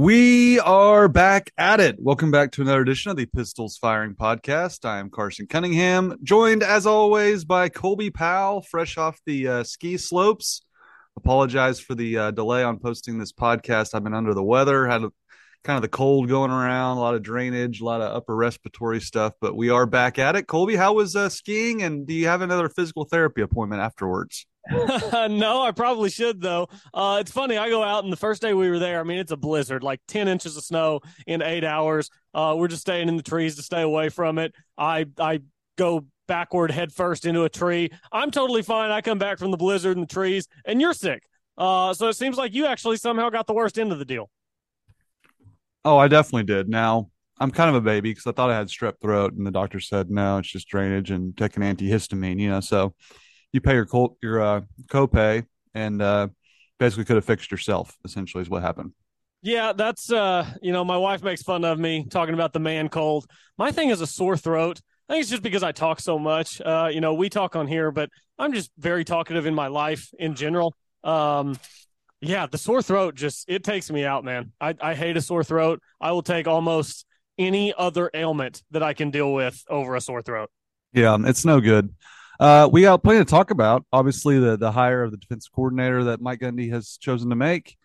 We 0.00 0.58
are 0.60 1.08
back 1.08 1.52
at 1.58 1.78
it. 1.78 1.96
Welcome 1.98 2.30
back 2.30 2.52
to 2.52 2.62
another 2.62 2.80
edition 2.80 3.10
of 3.10 3.18
the 3.18 3.26
Pistols 3.26 3.76
Firing 3.76 4.14
Podcast. 4.14 4.86
I 4.86 4.98
am 4.98 5.10
Carson 5.10 5.46
Cunningham, 5.46 6.16
joined 6.22 6.62
as 6.62 6.86
always 6.86 7.44
by 7.44 7.68
Colby 7.68 8.08
Powell, 8.08 8.62
fresh 8.62 8.96
off 8.96 9.20
the 9.26 9.46
uh, 9.46 9.62
ski 9.62 9.98
slopes. 9.98 10.62
Apologize 11.18 11.80
for 11.80 11.94
the 11.94 12.16
uh, 12.16 12.30
delay 12.30 12.62
on 12.62 12.78
posting 12.78 13.18
this 13.18 13.30
podcast. 13.30 13.94
I've 13.94 14.02
been 14.02 14.14
under 14.14 14.32
the 14.32 14.42
weather, 14.42 14.86
had 14.86 15.02
a, 15.02 15.10
kind 15.64 15.76
of 15.76 15.82
the 15.82 15.88
cold 15.88 16.30
going 16.30 16.50
around, 16.50 16.96
a 16.96 17.00
lot 17.00 17.14
of 17.14 17.22
drainage, 17.22 17.82
a 17.82 17.84
lot 17.84 18.00
of 18.00 18.16
upper 18.16 18.34
respiratory 18.34 19.02
stuff, 19.02 19.34
but 19.38 19.54
we 19.54 19.68
are 19.68 19.84
back 19.84 20.18
at 20.18 20.34
it. 20.34 20.46
Colby, 20.46 20.76
how 20.76 20.94
was 20.94 21.14
uh, 21.14 21.28
skiing? 21.28 21.82
And 21.82 22.06
do 22.06 22.14
you 22.14 22.26
have 22.26 22.40
another 22.40 22.70
physical 22.70 23.04
therapy 23.04 23.42
appointment 23.42 23.82
afterwards? 23.82 24.46
no, 24.70 25.62
I 25.62 25.72
probably 25.74 26.10
should 26.10 26.40
though. 26.40 26.68
Uh, 26.92 27.18
it's 27.20 27.30
funny. 27.30 27.56
I 27.56 27.68
go 27.68 27.82
out 27.82 28.04
and 28.04 28.12
the 28.12 28.16
first 28.16 28.42
day 28.42 28.52
we 28.52 28.68
were 28.70 28.78
there, 28.78 29.00
I 29.00 29.02
mean, 29.02 29.18
it's 29.18 29.32
a 29.32 29.36
blizzard, 29.36 29.82
like 29.82 30.00
10 30.08 30.28
inches 30.28 30.56
of 30.56 30.64
snow 30.64 31.00
in 31.26 31.42
eight 31.42 31.64
hours. 31.64 32.10
Uh, 32.34 32.54
we're 32.56 32.68
just 32.68 32.82
staying 32.82 33.08
in 33.08 33.16
the 33.16 33.22
trees 33.22 33.56
to 33.56 33.62
stay 33.62 33.82
away 33.82 34.08
from 34.08 34.38
it. 34.38 34.54
I, 34.76 35.06
I 35.18 35.40
go 35.76 36.06
backward 36.28 36.70
head 36.70 36.92
first 36.92 37.24
into 37.24 37.44
a 37.44 37.48
tree. 37.48 37.90
I'm 38.12 38.30
totally 38.30 38.62
fine. 38.62 38.90
I 38.90 39.00
come 39.00 39.18
back 39.18 39.38
from 39.38 39.50
the 39.50 39.56
blizzard 39.56 39.96
and 39.96 40.08
the 40.08 40.12
trees 40.12 40.46
and 40.64 40.80
you're 40.80 40.94
sick. 40.94 41.22
Uh, 41.56 41.92
so 41.94 42.08
it 42.08 42.14
seems 42.14 42.36
like 42.36 42.54
you 42.54 42.66
actually 42.66 42.96
somehow 42.96 43.30
got 43.30 43.46
the 43.46 43.54
worst 43.54 43.78
end 43.78 43.92
of 43.92 43.98
the 43.98 44.04
deal. 44.04 44.30
Oh, 45.84 45.96
I 45.96 46.08
definitely 46.08 46.44
did. 46.44 46.68
Now 46.68 47.10
I'm 47.40 47.50
kind 47.50 47.70
of 47.70 47.76
a 47.76 47.80
baby 47.80 48.10
because 48.10 48.26
I 48.26 48.32
thought 48.32 48.50
I 48.50 48.56
had 48.56 48.68
strep 48.68 49.00
throat 49.00 49.32
and 49.32 49.46
the 49.46 49.50
doctor 49.50 49.80
said, 49.80 50.10
no, 50.10 50.38
it's 50.38 50.48
just 50.48 50.68
drainage 50.68 51.10
and 51.10 51.36
take 51.36 51.56
an 51.56 51.62
antihistamine, 51.62 52.38
you 52.38 52.50
know, 52.50 52.60
so 52.60 52.94
you 53.52 53.60
pay 53.60 53.74
your 53.74 53.86
co- 53.86 54.16
your 54.22 54.40
uh, 54.40 54.60
copay 54.86 55.46
and 55.74 56.00
uh, 56.02 56.28
basically 56.78 57.04
could 57.04 57.16
have 57.16 57.24
fixed 57.24 57.50
yourself. 57.50 57.96
Essentially, 58.04 58.42
is 58.42 58.50
what 58.50 58.62
happened. 58.62 58.92
Yeah, 59.42 59.72
that's 59.72 60.12
uh, 60.12 60.46
you 60.62 60.72
know, 60.72 60.84
my 60.84 60.96
wife 60.96 61.22
makes 61.22 61.42
fun 61.42 61.64
of 61.64 61.78
me 61.78 62.06
talking 62.08 62.34
about 62.34 62.52
the 62.52 62.60
man 62.60 62.88
cold. 62.88 63.26
My 63.56 63.72
thing 63.72 63.90
is 63.90 64.00
a 64.00 64.06
sore 64.06 64.36
throat. 64.36 64.80
I 65.08 65.14
think 65.14 65.22
it's 65.22 65.30
just 65.30 65.42
because 65.42 65.62
I 65.62 65.72
talk 65.72 66.00
so 66.00 66.18
much. 66.18 66.60
Uh, 66.60 66.88
you 66.92 67.00
know, 67.00 67.14
we 67.14 67.28
talk 67.28 67.56
on 67.56 67.66
here, 67.66 67.90
but 67.90 68.10
I'm 68.38 68.52
just 68.52 68.70
very 68.78 69.04
talkative 69.04 69.46
in 69.46 69.54
my 69.54 69.66
life 69.66 70.08
in 70.18 70.34
general. 70.34 70.74
Um, 71.02 71.58
yeah, 72.20 72.46
the 72.46 72.58
sore 72.58 72.82
throat 72.82 73.14
just 73.14 73.46
it 73.48 73.64
takes 73.64 73.90
me 73.90 74.04
out, 74.04 74.24
man. 74.24 74.52
I, 74.60 74.74
I 74.80 74.94
hate 74.94 75.16
a 75.16 75.22
sore 75.22 75.42
throat. 75.42 75.80
I 76.00 76.12
will 76.12 76.22
take 76.22 76.46
almost 76.46 77.06
any 77.38 77.72
other 77.76 78.10
ailment 78.12 78.62
that 78.70 78.82
I 78.82 78.92
can 78.92 79.10
deal 79.10 79.32
with 79.32 79.64
over 79.68 79.96
a 79.96 80.00
sore 80.00 80.22
throat. 80.22 80.50
Yeah, 80.92 81.16
it's 81.20 81.44
no 81.44 81.60
good. 81.60 81.94
Uh, 82.40 82.68
we 82.72 82.80
got 82.80 83.02
plenty 83.02 83.18
to 83.18 83.24
talk 83.26 83.50
about. 83.50 83.84
Obviously, 83.92 84.38
the 84.38 84.56
the 84.56 84.72
hire 84.72 85.02
of 85.02 85.10
the 85.10 85.18
defense 85.18 85.46
coordinator 85.46 86.04
that 86.04 86.22
Mike 86.22 86.40
Gundy 86.40 86.72
has 86.72 86.96
chosen 86.96 87.28
to 87.28 87.36
make, 87.36 87.76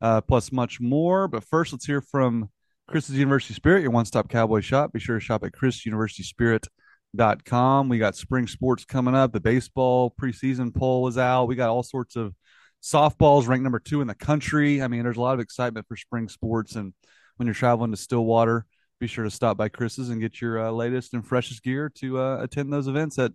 uh, 0.00 0.20
plus 0.20 0.52
much 0.52 0.80
more. 0.80 1.26
But 1.26 1.42
first, 1.42 1.72
let's 1.72 1.84
hear 1.84 2.00
from 2.00 2.48
Chris's 2.86 3.18
University 3.18 3.54
Spirit, 3.54 3.82
your 3.82 3.90
one 3.90 4.04
stop 4.04 4.28
cowboy 4.28 4.60
shop. 4.60 4.92
Be 4.92 5.00
sure 5.00 5.18
to 5.18 5.24
shop 5.24 5.42
at 5.42 5.50
chrisuniversityspirit.com. 5.50 7.88
We 7.88 7.98
got 7.98 8.14
spring 8.14 8.46
sports 8.46 8.84
coming 8.84 9.16
up. 9.16 9.32
The 9.32 9.40
baseball 9.40 10.14
preseason 10.20 10.72
poll 10.72 11.08
is 11.08 11.18
out. 11.18 11.46
We 11.46 11.56
got 11.56 11.70
all 11.70 11.82
sorts 11.82 12.14
of 12.14 12.36
softballs 12.80 13.48
ranked 13.48 13.64
number 13.64 13.80
two 13.80 14.00
in 14.00 14.06
the 14.06 14.14
country. 14.14 14.80
I 14.80 14.86
mean, 14.86 15.02
there's 15.02 15.16
a 15.16 15.22
lot 15.22 15.34
of 15.34 15.40
excitement 15.40 15.88
for 15.88 15.96
spring 15.96 16.28
sports. 16.28 16.76
And 16.76 16.94
when 17.36 17.48
you're 17.48 17.54
traveling 17.54 17.90
to 17.90 17.96
Stillwater, 17.96 18.64
be 19.00 19.08
sure 19.08 19.24
to 19.24 19.30
stop 19.30 19.56
by 19.56 19.70
Chris's 19.70 20.10
and 20.10 20.20
get 20.20 20.40
your 20.40 20.68
uh, 20.68 20.70
latest 20.70 21.14
and 21.14 21.26
freshest 21.26 21.64
gear 21.64 21.90
to 21.96 22.20
uh, 22.20 22.38
attend 22.40 22.72
those 22.72 22.86
events 22.86 23.18
at 23.18 23.32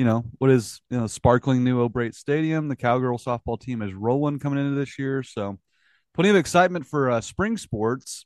you 0.00 0.06
know 0.06 0.24
what 0.38 0.50
is 0.50 0.80
you 0.88 0.98
know 0.98 1.06
sparkling 1.06 1.62
new 1.62 1.82
O'Brate 1.82 2.14
Stadium. 2.14 2.68
The 2.68 2.76
Cowgirl 2.76 3.18
softball 3.18 3.60
team 3.60 3.82
is 3.82 3.92
rolling 3.92 4.38
coming 4.38 4.58
into 4.58 4.74
this 4.74 4.98
year, 4.98 5.22
so 5.22 5.58
plenty 6.14 6.30
of 6.30 6.36
excitement 6.36 6.86
for 6.86 7.10
uh, 7.10 7.20
spring 7.20 7.58
sports. 7.58 8.24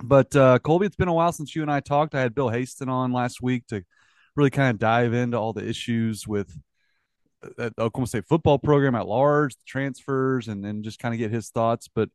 But 0.00 0.36
uh, 0.36 0.60
Colby, 0.60 0.86
it's 0.86 0.94
been 0.94 1.08
a 1.08 1.12
while 1.12 1.32
since 1.32 1.56
you 1.56 1.62
and 1.62 1.72
I 1.72 1.80
talked. 1.80 2.14
I 2.14 2.20
had 2.20 2.36
Bill 2.36 2.50
Haisten 2.50 2.88
on 2.88 3.12
last 3.12 3.42
week 3.42 3.66
to 3.70 3.82
really 4.36 4.50
kind 4.50 4.70
of 4.70 4.78
dive 4.78 5.12
into 5.12 5.36
all 5.36 5.52
the 5.52 5.68
issues 5.68 6.24
with 6.28 6.56
uh, 7.42 7.70
the 7.76 7.82
Oklahoma 7.82 8.06
State 8.06 8.28
football 8.28 8.60
program 8.60 8.94
at 8.94 9.08
large, 9.08 9.56
the 9.56 9.64
transfers, 9.66 10.46
and 10.46 10.64
then 10.64 10.84
just 10.84 11.00
kind 11.00 11.12
of 11.12 11.18
get 11.18 11.32
his 11.32 11.48
thoughts. 11.48 11.88
But 11.92 12.10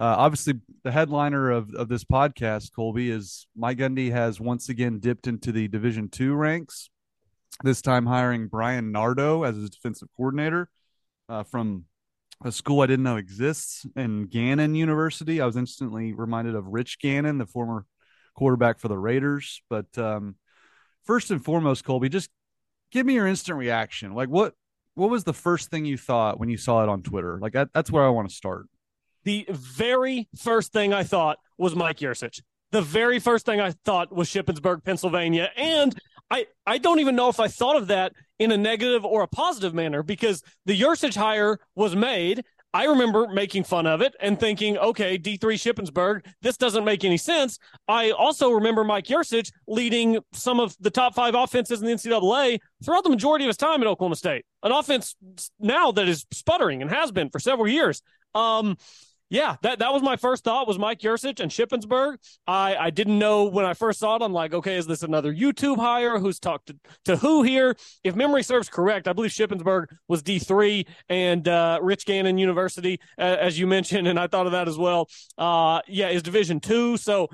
uh, 0.00 0.16
obviously, 0.16 0.54
the 0.84 0.90
headliner 0.90 1.50
of, 1.50 1.74
of 1.74 1.90
this 1.90 2.04
podcast, 2.04 2.72
Colby, 2.74 3.10
is 3.10 3.46
Mike 3.54 3.76
Gundy 3.76 4.10
has 4.10 4.40
once 4.40 4.70
again 4.70 5.00
dipped 5.00 5.26
into 5.26 5.52
the 5.52 5.68
Division 5.68 6.08
two 6.08 6.32
ranks 6.32 6.88
this 7.62 7.82
time 7.82 8.06
hiring 8.06 8.48
Bryan 8.48 8.92
Nardo 8.92 9.44
as 9.44 9.56
his 9.56 9.70
defensive 9.70 10.08
coordinator 10.16 10.68
uh, 11.28 11.42
from 11.44 11.84
a 12.44 12.50
school 12.50 12.80
I 12.80 12.86
didn't 12.86 13.04
know 13.04 13.16
exists 13.16 13.86
in 13.96 14.26
Gannon 14.26 14.74
University. 14.74 15.40
I 15.40 15.46
was 15.46 15.56
instantly 15.56 16.12
reminded 16.12 16.54
of 16.54 16.66
Rich 16.66 16.98
Gannon, 17.00 17.38
the 17.38 17.46
former 17.46 17.86
quarterback 18.34 18.80
for 18.80 18.88
the 18.88 18.98
Raiders. 18.98 19.62
But 19.70 19.86
um, 19.96 20.36
first 21.04 21.30
and 21.30 21.44
foremost, 21.44 21.84
Colby, 21.84 22.08
just 22.08 22.30
give 22.90 23.06
me 23.06 23.14
your 23.14 23.26
instant 23.26 23.58
reaction. 23.58 24.14
Like 24.14 24.28
what 24.28 24.54
what 24.94 25.10
was 25.10 25.24
the 25.24 25.32
first 25.32 25.70
thing 25.70 25.84
you 25.84 25.96
thought 25.96 26.38
when 26.38 26.48
you 26.48 26.58
saw 26.58 26.82
it 26.82 26.88
on 26.88 27.02
Twitter? 27.02 27.38
Like 27.40 27.54
that, 27.54 27.70
that's 27.72 27.90
where 27.90 28.04
I 28.04 28.10
want 28.10 28.28
to 28.28 28.34
start. 28.34 28.66
The 29.24 29.46
very 29.50 30.28
first 30.36 30.72
thing 30.72 30.92
I 30.92 31.02
thought 31.04 31.38
was 31.56 31.74
Mike 31.74 31.98
Yurcich. 31.98 32.42
The 32.72 32.82
very 32.82 33.18
first 33.18 33.46
thing 33.46 33.60
I 33.60 33.70
thought 33.84 34.12
was 34.12 34.28
Shippensburg, 34.28 34.84
Pennsylvania. 34.84 35.50
And 35.56 35.98
I, 36.32 36.46
I 36.66 36.78
don't 36.78 36.98
even 36.98 37.14
know 37.14 37.28
if 37.28 37.38
I 37.40 37.48
thought 37.48 37.76
of 37.76 37.88
that 37.88 38.14
in 38.38 38.52
a 38.52 38.56
negative 38.56 39.04
or 39.04 39.22
a 39.22 39.28
positive 39.28 39.74
manner 39.74 40.02
because 40.02 40.42
the 40.64 40.80
Yurcich 40.80 41.14
hire 41.14 41.58
was 41.76 41.94
made. 41.94 42.42
I 42.72 42.86
remember 42.86 43.28
making 43.28 43.64
fun 43.64 43.86
of 43.86 44.00
it 44.00 44.14
and 44.18 44.40
thinking, 44.40 44.78
okay, 44.78 45.18
D3 45.18 45.38
Shippensburg, 45.38 46.24
this 46.40 46.56
doesn't 46.56 46.86
make 46.86 47.04
any 47.04 47.18
sense. 47.18 47.58
I 47.86 48.12
also 48.12 48.50
remember 48.50 48.82
Mike 48.82 49.08
Yurcich 49.08 49.52
leading 49.68 50.20
some 50.32 50.58
of 50.58 50.74
the 50.80 50.90
top 50.90 51.14
five 51.14 51.34
offenses 51.34 51.82
in 51.82 51.86
the 51.86 51.92
NCAA 51.92 52.60
throughout 52.82 53.04
the 53.04 53.10
majority 53.10 53.44
of 53.44 53.50
his 53.50 53.58
time 53.58 53.82
at 53.82 53.86
Oklahoma 53.86 54.16
State, 54.16 54.46
an 54.62 54.72
offense 54.72 55.14
now 55.60 55.92
that 55.92 56.08
is 56.08 56.24
sputtering 56.32 56.80
and 56.80 56.90
has 56.90 57.12
been 57.12 57.28
for 57.28 57.40
several 57.40 57.68
years. 57.68 58.00
Um, 58.34 58.78
yeah, 59.32 59.56
that, 59.62 59.78
that 59.78 59.94
was 59.94 60.02
my 60.02 60.16
first 60.16 60.44
thought 60.44 60.68
was 60.68 60.78
Mike 60.78 60.98
Yurcich 60.98 61.40
and 61.40 61.50
Shippensburg. 61.50 62.18
I, 62.46 62.76
I 62.76 62.90
didn't 62.90 63.18
know 63.18 63.44
when 63.44 63.64
I 63.64 63.72
first 63.72 63.98
saw 63.98 64.16
it. 64.16 64.20
I'm 64.20 64.34
like, 64.34 64.52
okay, 64.52 64.76
is 64.76 64.86
this 64.86 65.02
another 65.02 65.32
Yurcich 65.32 65.78
hire? 65.78 66.18
Who's 66.18 66.38
talked 66.38 66.66
to, 66.66 66.76
to 67.06 67.16
who 67.16 67.42
here? 67.42 67.74
If 68.04 68.14
memory 68.14 68.42
serves 68.42 68.68
correct, 68.68 69.08
I 69.08 69.14
believe 69.14 69.30
Shippensburg 69.30 69.86
was 70.06 70.22
D3 70.22 70.86
and 71.08 71.48
uh, 71.48 71.78
Rich 71.80 72.04
Gannon 72.04 72.36
University, 72.36 73.00
uh, 73.18 73.22
as 73.22 73.58
you 73.58 73.66
mentioned, 73.66 74.06
and 74.06 74.20
I 74.20 74.26
thought 74.26 74.44
of 74.44 74.52
that 74.52 74.68
as 74.68 74.76
well. 74.76 75.08
Uh, 75.38 75.80
yeah, 75.88 76.10
is 76.10 76.22
Division 76.22 76.60
two. 76.60 76.98
So 76.98 77.30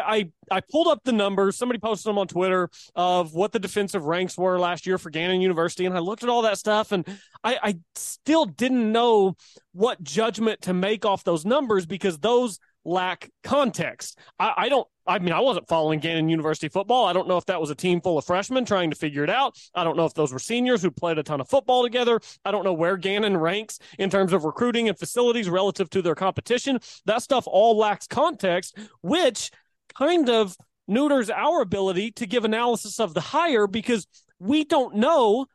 I, 0.00 0.30
I, 0.50 0.60
pulled 0.60 0.86
up 0.88 1.00
the 1.04 1.12
numbers. 1.12 1.56
Somebody 1.56 1.78
posted 1.78 2.10
them 2.10 2.18
on 2.18 2.26
Twitter 2.26 2.70
of 2.94 3.34
what 3.34 3.52
the 3.52 3.58
defensive 3.58 4.04
ranks 4.04 4.36
were 4.36 4.58
last 4.58 4.86
year 4.86 4.98
for 4.98 5.10
Gannon 5.10 5.40
University, 5.40 5.86
and 5.86 5.94
I 5.94 5.98
looked 6.00 6.22
at 6.22 6.28
all 6.28 6.42
that 6.42 6.58
stuff, 6.58 6.92
and 6.92 7.06
I, 7.44 7.58
I 7.62 7.78
still 7.94 8.44
didn't 8.44 8.90
know 8.92 9.36
what 9.72 10.02
judgment 10.02 10.62
to 10.62 10.74
make 10.74 11.04
off 11.04 11.24
those 11.24 11.44
numbers 11.44 11.86
because 11.86 12.18
those 12.18 12.58
lack 12.84 13.30
context. 13.42 14.18
I, 14.38 14.52
I 14.56 14.68
don't. 14.68 14.86
I 15.04 15.18
mean, 15.18 15.32
I 15.32 15.40
wasn't 15.40 15.66
following 15.66 15.98
Gannon 15.98 16.28
University 16.28 16.68
football. 16.68 17.06
I 17.06 17.12
don't 17.12 17.26
know 17.26 17.36
if 17.36 17.46
that 17.46 17.60
was 17.60 17.70
a 17.70 17.74
team 17.74 18.00
full 18.00 18.18
of 18.18 18.24
freshmen 18.24 18.64
trying 18.64 18.90
to 18.90 18.96
figure 18.96 19.24
it 19.24 19.30
out. 19.30 19.58
I 19.74 19.82
don't 19.82 19.96
know 19.96 20.04
if 20.04 20.14
those 20.14 20.32
were 20.32 20.38
seniors 20.38 20.80
who 20.80 20.92
played 20.92 21.18
a 21.18 21.24
ton 21.24 21.40
of 21.40 21.48
football 21.48 21.82
together. 21.82 22.20
I 22.44 22.52
don't 22.52 22.62
know 22.62 22.72
where 22.72 22.96
Gannon 22.96 23.36
ranks 23.36 23.80
in 23.98 24.10
terms 24.10 24.32
of 24.32 24.44
recruiting 24.44 24.88
and 24.88 24.96
facilities 24.96 25.48
relative 25.48 25.90
to 25.90 26.02
their 26.02 26.14
competition. 26.14 26.78
That 27.06 27.22
stuff 27.22 27.44
all 27.48 27.76
lacks 27.76 28.06
context, 28.06 28.78
which 29.00 29.50
kind 29.94 30.28
of 30.28 30.56
neuters 30.88 31.30
our 31.30 31.60
ability 31.60 32.12
to 32.12 32.26
give 32.26 32.44
analysis 32.44 33.00
of 33.00 33.14
the 33.14 33.20
hire 33.20 33.66
because 33.66 34.06
we 34.38 34.64
don't 34.64 34.96
know. 34.96 35.46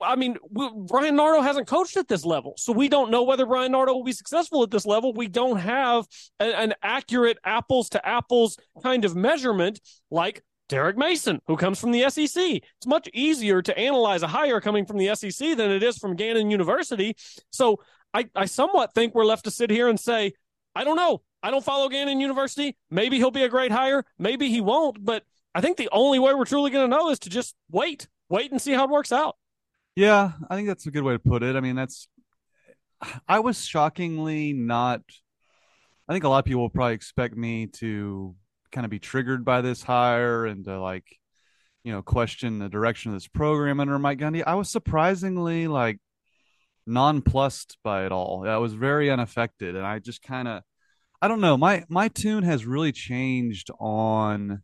I 0.00 0.16
mean, 0.16 0.36
we, 0.50 0.68
Bryan 0.74 1.16
Nardo 1.16 1.40
hasn't 1.40 1.66
coached 1.66 1.96
at 1.96 2.08
this 2.08 2.24
level, 2.24 2.54
so 2.56 2.72
we 2.72 2.88
don't 2.88 3.10
know 3.10 3.22
whether 3.22 3.46
Bryan 3.46 3.72
Nardo 3.72 3.94
will 3.94 4.04
be 4.04 4.12
successful 4.12 4.62
at 4.62 4.70
this 4.70 4.86
level. 4.86 5.12
We 5.12 5.28
don't 5.28 5.58
have 5.58 6.06
a, 6.40 6.44
an 6.44 6.74
accurate 6.82 7.38
apples 7.44 7.90
to 7.90 8.06
apples 8.06 8.58
kind 8.82 9.04
of 9.04 9.14
measurement 9.14 9.80
like 10.10 10.42
Derek 10.68 10.96
Mason, 10.96 11.40
who 11.46 11.56
comes 11.56 11.78
from 11.78 11.92
the 11.92 12.08
SEC. 12.10 12.42
It's 12.42 12.86
much 12.86 13.08
easier 13.12 13.62
to 13.62 13.78
analyze 13.78 14.22
a 14.22 14.28
hire 14.28 14.60
coming 14.60 14.86
from 14.86 14.98
the 14.98 15.14
SEC 15.14 15.56
than 15.56 15.70
it 15.70 15.82
is 15.82 15.98
from 15.98 16.16
Gannon 16.16 16.50
University. 16.50 17.16
So 17.50 17.80
I, 18.12 18.28
I 18.34 18.46
somewhat 18.46 18.94
think 18.94 19.14
we're 19.14 19.24
left 19.24 19.44
to 19.44 19.50
sit 19.50 19.70
here 19.70 19.88
and 19.88 19.98
say, 19.98 20.32
I 20.74 20.84
don't 20.84 20.96
know. 20.96 21.22
I 21.44 21.50
don't 21.50 21.64
follow 21.64 21.90
Gannon 21.90 22.20
University. 22.20 22.74
Maybe 22.90 23.18
he'll 23.18 23.30
be 23.30 23.42
a 23.44 23.48
great 23.50 23.70
hire. 23.70 24.04
Maybe 24.18 24.48
he 24.48 24.62
won't. 24.62 25.04
But 25.04 25.24
I 25.54 25.60
think 25.60 25.76
the 25.76 25.90
only 25.92 26.18
way 26.18 26.32
we're 26.32 26.46
truly 26.46 26.70
going 26.70 26.90
to 26.90 26.96
know 26.96 27.10
is 27.10 27.18
to 27.20 27.30
just 27.30 27.54
wait, 27.70 28.08
wait 28.30 28.50
and 28.50 28.60
see 28.60 28.72
how 28.72 28.84
it 28.84 28.90
works 28.90 29.12
out. 29.12 29.36
Yeah, 29.94 30.32
I 30.48 30.56
think 30.56 30.66
that's 30.66 30.86
a 30.86 30.90
good 30.90 31.04
way 31.04 31.12
to 31.12 31.18
put 31.18 31.42
it. 31.42 31.54
I 31.54 31.60
mean, 31.60 31.76
that's 31.76 32.08
I 33.28 33.40
was 33.40 33.64
shockingly 33.64 34.54
not. 34.54 35.02
I 36.08 36.12
think 36.14 36.24
a 36.24 36.28
lot 36.28 36.38
of 36.38 36.44
people 36.46 36.62
will 36.62 36.70
probably 36.70 36.94
expect 36.94 37.36
me 37.36 37.66
to 37.66 38.34
kind 38.72 38.84
of 38.84 38.90
be 38.90 38.98
triggered 38.98 39.44
by 39.44 39.60
this 39.60 39.82
hire 39.82 40.46
and 40.46 40.64
to 40.64 40.80
like, 40.80 41.04
you 41.84 41.92
know, 41.92 42.02
question 42.02 42.58
the 42.58 42.68
direction 42.68 43.12
of 43.12 43.16
this 43.16 43.28
program 43.28 43.80
under 43.80 43.98
Mike 43.98 44.18
Gundy. 44.18 44.42
I 44.46 44.54
was 44.54 44.70
surprisingly 44.70 45.68
like 45.68 45.98
nonplussed 46.86 47.76
by 47.84 48.06
it 48.06 48.12
all. 48.12 48.48
I 48.48 48.56
was 48.56 48.72
very 48.74 49.10
unaffected, 49.10 49.76
and 49.76 49.86
I 49.86 49.98
just 49.98 50.22
kind 50.22 50.48
of, 50.48 50.62
I 51.24 51.28
don't 51.28 51.40
know. 51.40 51.56
My 51.56 51.84
my 51.88 52.08
tune 52.08 52.42
has 52.42 52.66
really 52.66 52.92
changed 52.92 53.70
on 53.80 54.60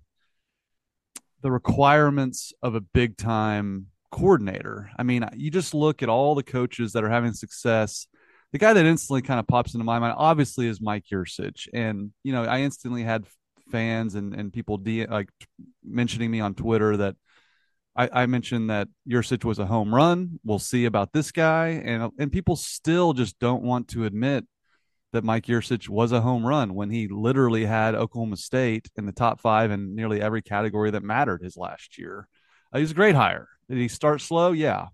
the 1.41 1.51
requirements 1.51 2.53
of 2.63 2.75
a 2.75 2.83
big 2.83 3.17
time 3.17 3.87
coordinator. 4.13 4.91
I 4.99 5.05
mean, 5.05 5.25
you 5.35 5.51
just 5.51 5.73
look 5.73 6.03
at 6.03 6.11
all 6.11 6.35
the 6.35 6.43
coaches 6.43 6.93
that 6.93 7.03
are 7.03 7.09
having 7.09 7.33
success. 7.33 8.09
The 8.53 8.59
guy 8.59 8.75
that 8.75 8.85
instantly 8.85 9.23
kind 9.23 9.41
of 9.41 9.47
pops 9.47 9.73
into 9.73 9.85
my 9.85 9.99
mind, 10.01 10.17
obviously, 10.19 10.67
is 10.67 10.83
Mike 10.83 11.07
Yurcich, 11.11 11.67
and 11.73 12.13
you 12.25 12.35
know, 12.35 12.45
I 12.45 12.61
instantly 12.61 13.05
had 13.05 13.25
fans 13.73 14.15
and 14.15 14.35
and 14.35 14.53
people 14.53 14.77
de- 14.77 15.07
like 15.07 15.31
mentioning 15.83 16.31
me 16.31 16.41
on 16.41 16.53
Twitter 16.55 16.95
that 16.99 17.17
I, 17.97 18.11
I 18.13 18.27
mentioned 18.27 18.69
that 18.69 18.89
Yurcich 19.09 19.47
was 19.47 19.59
a 19.59 19.65
home 19.65 19.95
run. 19.95 20.39
We'll 20.45 20.59
see 20.59 20.85
about 20.85 21.15
this 21.15 21.33
guy, 21.33 21.81
and 21.83 22.13
and 22.19 22.31
people 22.31 22.57
still 22.57 23.15
just 23.15 23.39
don't 23.39 23.63
want 23.63 23.89
to 23.89 24.05
admit 24.05 24.45
that 25.13 25.25
Mike 25.25 25.47
Yurcich 25.47 25.89
was 25.89 26.13
a 26.13 26.21
home 26.21 26.47
run 26.47 26.75
when 26.75 26.91
he 26.91 27.09
literally 27.09 27.65
had 27.65 27.95
Oklahoma 27.95 28.37
State 28.37 28.89
in 28.97 29.07
the 29.07 29.13
top 29.13 29.41
five 29.41 29.73
in 29.73 29.97
nearly 29.97 30.23
every 30.23 30.41
category 30.41 30.93
that 30.93 31.03
mattered 31.03 31.43
his 31.43 31.57
last 31.57 31.99
year. 31.99 32.29
Uh, 32.73 32.79
he's 32.79 32.93
a 32.93 32.95
great 32.95 33.17
hire. 33.17 33.49
Did 33.69 33.79
he 33.79 33.89
start 33.89 34.21
slow? 34.21 34.53
Yeah. 34.53 34.87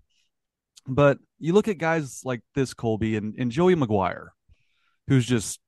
But 0.87 1.19
you 1.37 1.53
look 1.53 1.67
at 1.67 1.77
guys 1.77 2.21
like 2.25 2.41
this, 2.55 2.73
Colby, 2.73 3.15
and, 3.15 3.35
and 3.37 3.51
Joey 3.51 3.75
McGuire, 3.75 4.29
who's 5.07 5.27
just 5.27 5.59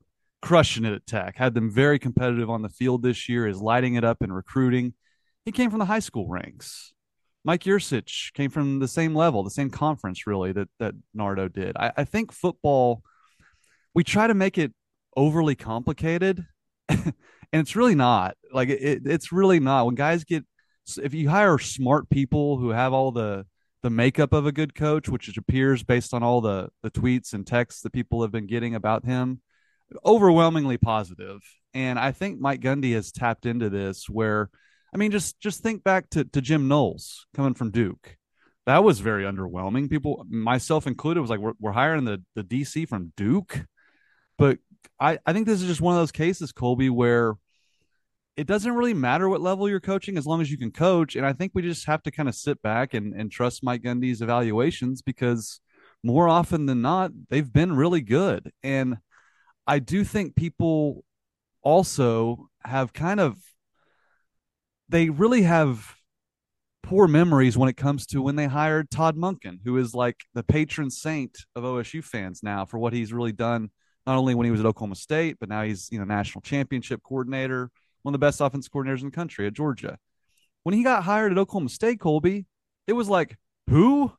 crushing 0.41 0.85
it 0.85 0.93
at 0.93 1.05
Tech, 1.05 1.35
had 1.37 1.53
them 1.53 1.69
very 1.69 1.99
competitive 1.99 2.49
on 2.49 2.63
the 2.63 2.69
field 2.69 3.03
this 3.03 3.29
year, 3.29 3.45
is 3.45 3.61
lighting 3.61 3.95
it 3.95 4.03
up 4.03 4.23
in 4.23 4.31
recruiting. 4.31 4.93
He 5.45 5.51
came 5.51 5.69
from 5.69 5.79
the 5.79 5.85
high 5.85 5.99
school 5.99 6.27
ranks. 6.27 6.93
Mike 7.43 7.65
Yurcich 7.65 8.33
came 8.33 8.49
from 8.49 8.79
the 8.79 8.87
same 8.87 9.13
level, 9.13 9.43
the 9.43 9.51
same 9.51 9.69
conference, 9.69 10.25
really, 10.25 10.53
that, 10.53 10.69
that 10.79 10.95
Nardo 11.13 11.47
did. 11.47 11.77
I, 11.77 11.91
I 11.97 12.03
think 12.03 12.31
football– 12.31 13.03
we 13.99 14.03
try 14.05 14.27
to 14.27 14.33
make 14.33 14.57
it 14.57 14.71
overly 15.17 15.55
complicated 15.55 16.45
and 16.87 17.13
it's 17.51 17.75
really 17.75 17.95
not. 17.95 18.37
Like 18.49 18.69
it, 18.69 19.01
it's 19.03 19.33
really 19.33 19.59
not. 19.59 19.87
When 19.87 19.95
guys 19.95 20.23
get 20.23 20.45
if 21.03 21.13
you 21.13 21.27
hire 21.27 21.57
smart 21.59 22.09
people 22.09 22.57
who 22.57 22.69
have 22.69 22.93
all 22.93 23.11
the 23.11 23.45
the 23.83 23.89
makeup 23.89 24.31
of 24.31 24.45
a 24.45 24.53
good 24.53 24.73
coach 24.73 25.09
which 25.09 25.37
appears 25.37 25.83
based 25.83 26.13
on 26.13 26.23
all 26.23 26.39
the 26.39 26.69
the 26.81 26.89
tweets 26.89 27.33
and 27.33 27.45
texts 27.45 27.81
that 27.81 27.91
people 27.91 28.21
have 28.21 28.31
been 28.31 28.47
getting 28.47 28.73
about 28.73 29.03
him 29.03 29.41
overwhelmingly 30.05 30.77
positive. 30.77 31.41
And 31.73 31.99
i 31.99 32.13
think 32.13 32.39
mike 32.39 32.61
gundy 32.61 32.93
has 32.93 33.11
tapped 33.11 33.45
into 33.45 33.69
this 33.69 34.07
where 34.07 34.49
i 34.93 34.97
mean 34.97 35.11
just 35.11 35.41
just 35.41 35.61
think 35.61 35.83
back 35.83 36.09
to, 36.11 36.23
to 36.23 36.39
jim 36.39 36.69
knowles 36.69 37.27
coming 37.35 37.53
from 37.53 37.69
duke. 37.69 38.15
That 38.65 38.81
was 38.81 39.01
very 39.01 39.25
underwhelming. 39.25 39.89
People 39.89 40.25
myself 40.29 40.87
included 40.87 41.19
was 41.19 41.29
like 41.29 41.41
we're, 41.41 41.59
we're 41.59 41.73
hiring 41.73 42.05
the 42.05 42.23
the 42.35 42.45
dc 42.45 42.87
from 42.87 43.11
duke 43.17 43.65
but 44.39 44.57
I, 45.00 45.19
I 45.25 45.33
think 45.33 45.45
this 45.45 45.62
is 45.62 45.68
just 45.68 45.81
one 45.81 45.94
of 45.94 46.00
those 46.00 46.13
cases, 46.13 46.53
Colby, 46.53 46.89
where 46.89 47.36
it 48.38 48.47
doesn't 48.47 48.74
really 48.74 48.94
matter 48.94 49.27
what 49.27 49.41
level 49.41 49.68
you're 49.68 49.81
coaching 49.81 50.18
as 50.18 50.25
long 50.25 50.39
as 50.41 50.50
you 50.50 50.57
can 50.57 50.71
coach. 50.71 51.18
And 51.18 51.25
I 51.25 51.33
think 51.33 51.51
we 51.53 51.62
just 51.62 51.86
have 51.88 52.01
to 52.03 52.12
kind 52.12 52.30
of 52.30 52.36
sit 52.36 52.62
back 52.62 52.94
and, 52.94 53.13
and 53.13 53.30
trust 53.30 53.63
Mike 53.63 53.83
Gundy's 53.83 54.21
evaluations 54.21 55.01
because 55.01 55.59
more 56.06 56.30
often 56.30 56.65
than 56.68 56.81
not, 56.81 57.12
they've 57.30 57.51
been 57.51 57.75
really 57.75 58.00
good. 58.00 58.50
And 58.63 59.00
I 59.68 59.80
do 59.80 60.06
think 60.06 60.38
people 60.38 61.03
also 61.62 62.47
have 62.63 62.94
kind 62.94 63.19
of, 63.19 63.38
they 64.88 65.09
really 65.09 65.42
have 65.42 65.95
poor 66.81 67.09
memories 67.09 67.57
when 67.57 67.68
it 67.68 67.75
comes 67.75 68.06
to 68.06 68.21
when 68.21 68.38
they 68.38 68.47
hired 68.47 68.89
Todd 68.89 69.18
Monken, 69.18 69.59
who 69.65 69.75
is 69.75 69.94
like 69.94 70.21
the 70.33 70.44
patron 70.44 70.89
saint 70.89 71.39
of 71.57 71.63
OSU 71.63 72.01
fans 72.01 72.39
now 72.42 72.63
for 72.63 72.80
what 72.80 72.94
he's 72.94 73.12
really 73.12 73.33
done 73.33 73.69
not 74.05 74.17
only 74.17 74.35
when 74.35 74.45
he 74.45 74.51
was 74.51 74.59
at 74.59 74.65
Oklahoma 74.65 74.95
State, 74.95 75.37
but 75.39 75.49
now 75.49 75.63
he's 75.63 75.89
you 75.91 75.99
know 75.99 76.05
national 76.05 76.41
championship 76.41 77.01
coordinator, 77.03 77.69
one 78.03 78.13
of 78.13 78.19
the 78.19 78.25
best 78.25 78.41
offense 78.41 78.67
coordinators 78.67 78.99
in 78.99 79.05
the 79.05 79.11
country 79.11 79.47
at 79.47 79.53
Georgia. 79.53 79.97
When 80.63 80.75
he 80.75 80.83
got 80.83 81.03
hired 81.03 81.31
at 81.31 81.37
Oklahoma 81.37 81.69
State, 81.69 81.99
Colby, 81.99 82.45
it 82.87 82.93
was 82.93 83.09
like 83.09 83.37
who 83.69 84.11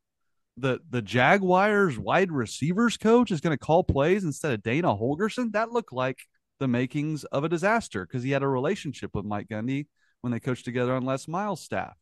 the 0.57 0.81
the 0.89 1.03
Jaguars 1.03 1.99
wide 1.99 2.31
receivers 2.31 2.97
coach 2.97 3.31
is 3.31 3.41
going 3.41 3.57
to 3.57 3.65
call 3.65 3.85
plays 3.85 4.25
instead 4.25 4.53
of 4.53 4.63
Dana 4.63 4.89
Holgorsen. 4.89 5.53
That 5.53 5.73
looked 5.73 5.93
like 5.93 6.19
the 6.59 6.69
makings 6.69 7.25
of 7.25 7.45
a 7.45 7.49
disaster 7.49 8.07
because 8.07 8.23
he 8.23 8.31
had 8.31 8.43
a 8.43 8.49
relationship 8.49 9.11
with 9.15 9.25
Mike 9.25 9.49
Gundy 9.49 9.87
when 10.21 10.31
they 10.31 10.41
coached 10.41 10.65
together 10.65 10.95
on 10.95 11.05
Les 11.05 11.27
Miles' 11.27 11.61
staff. 11.61 11.97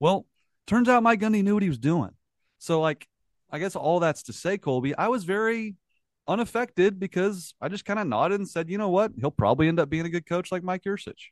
Well, 0.00 0.26
turns 0.66 0.88
out 0.88 1.02
Mike 1.02 1.20
Gundy 1.20 1.42
knew 1.42 1.54
what 1.54 1.62
he 1.62 1.68
was 1.68 1.78
doing. 1.78 2.10
So, 2.58 2.80
like, 2.80 3.06
I 3.50 3.58
guess 3.58 3.76
all 3.76 4.00
that's 4.00 4.24
to 4.24 4.32
say, 4.32 4.58
Colby, 4.58 4.94
I 4.94 5.08
was 5.08 5.24
very 5.24 5.74
unaffected 6.28 6.98
because 6.98 7.54
I 7.60 7.68
just 7.68 7.84
kind 7.84 7.98
of 7.98 8.06
nodded 8.06 8.40
and 8.40 8.48
said, 8.48 8.70
you 8.70 8.78
know 8.78 8.90
what, 8.90 9.12
he'll 9.18 9.30
probably 9.30 9.68
end 9.68 9.80
up 9.80 9.88
being 9.88 10.06
a 10.06 10.10
good 10.10 10.26
coach 10.26 10.52
like 10.52 10.62
Mike 10.62 10.82
Yurcich. 10.84 11.30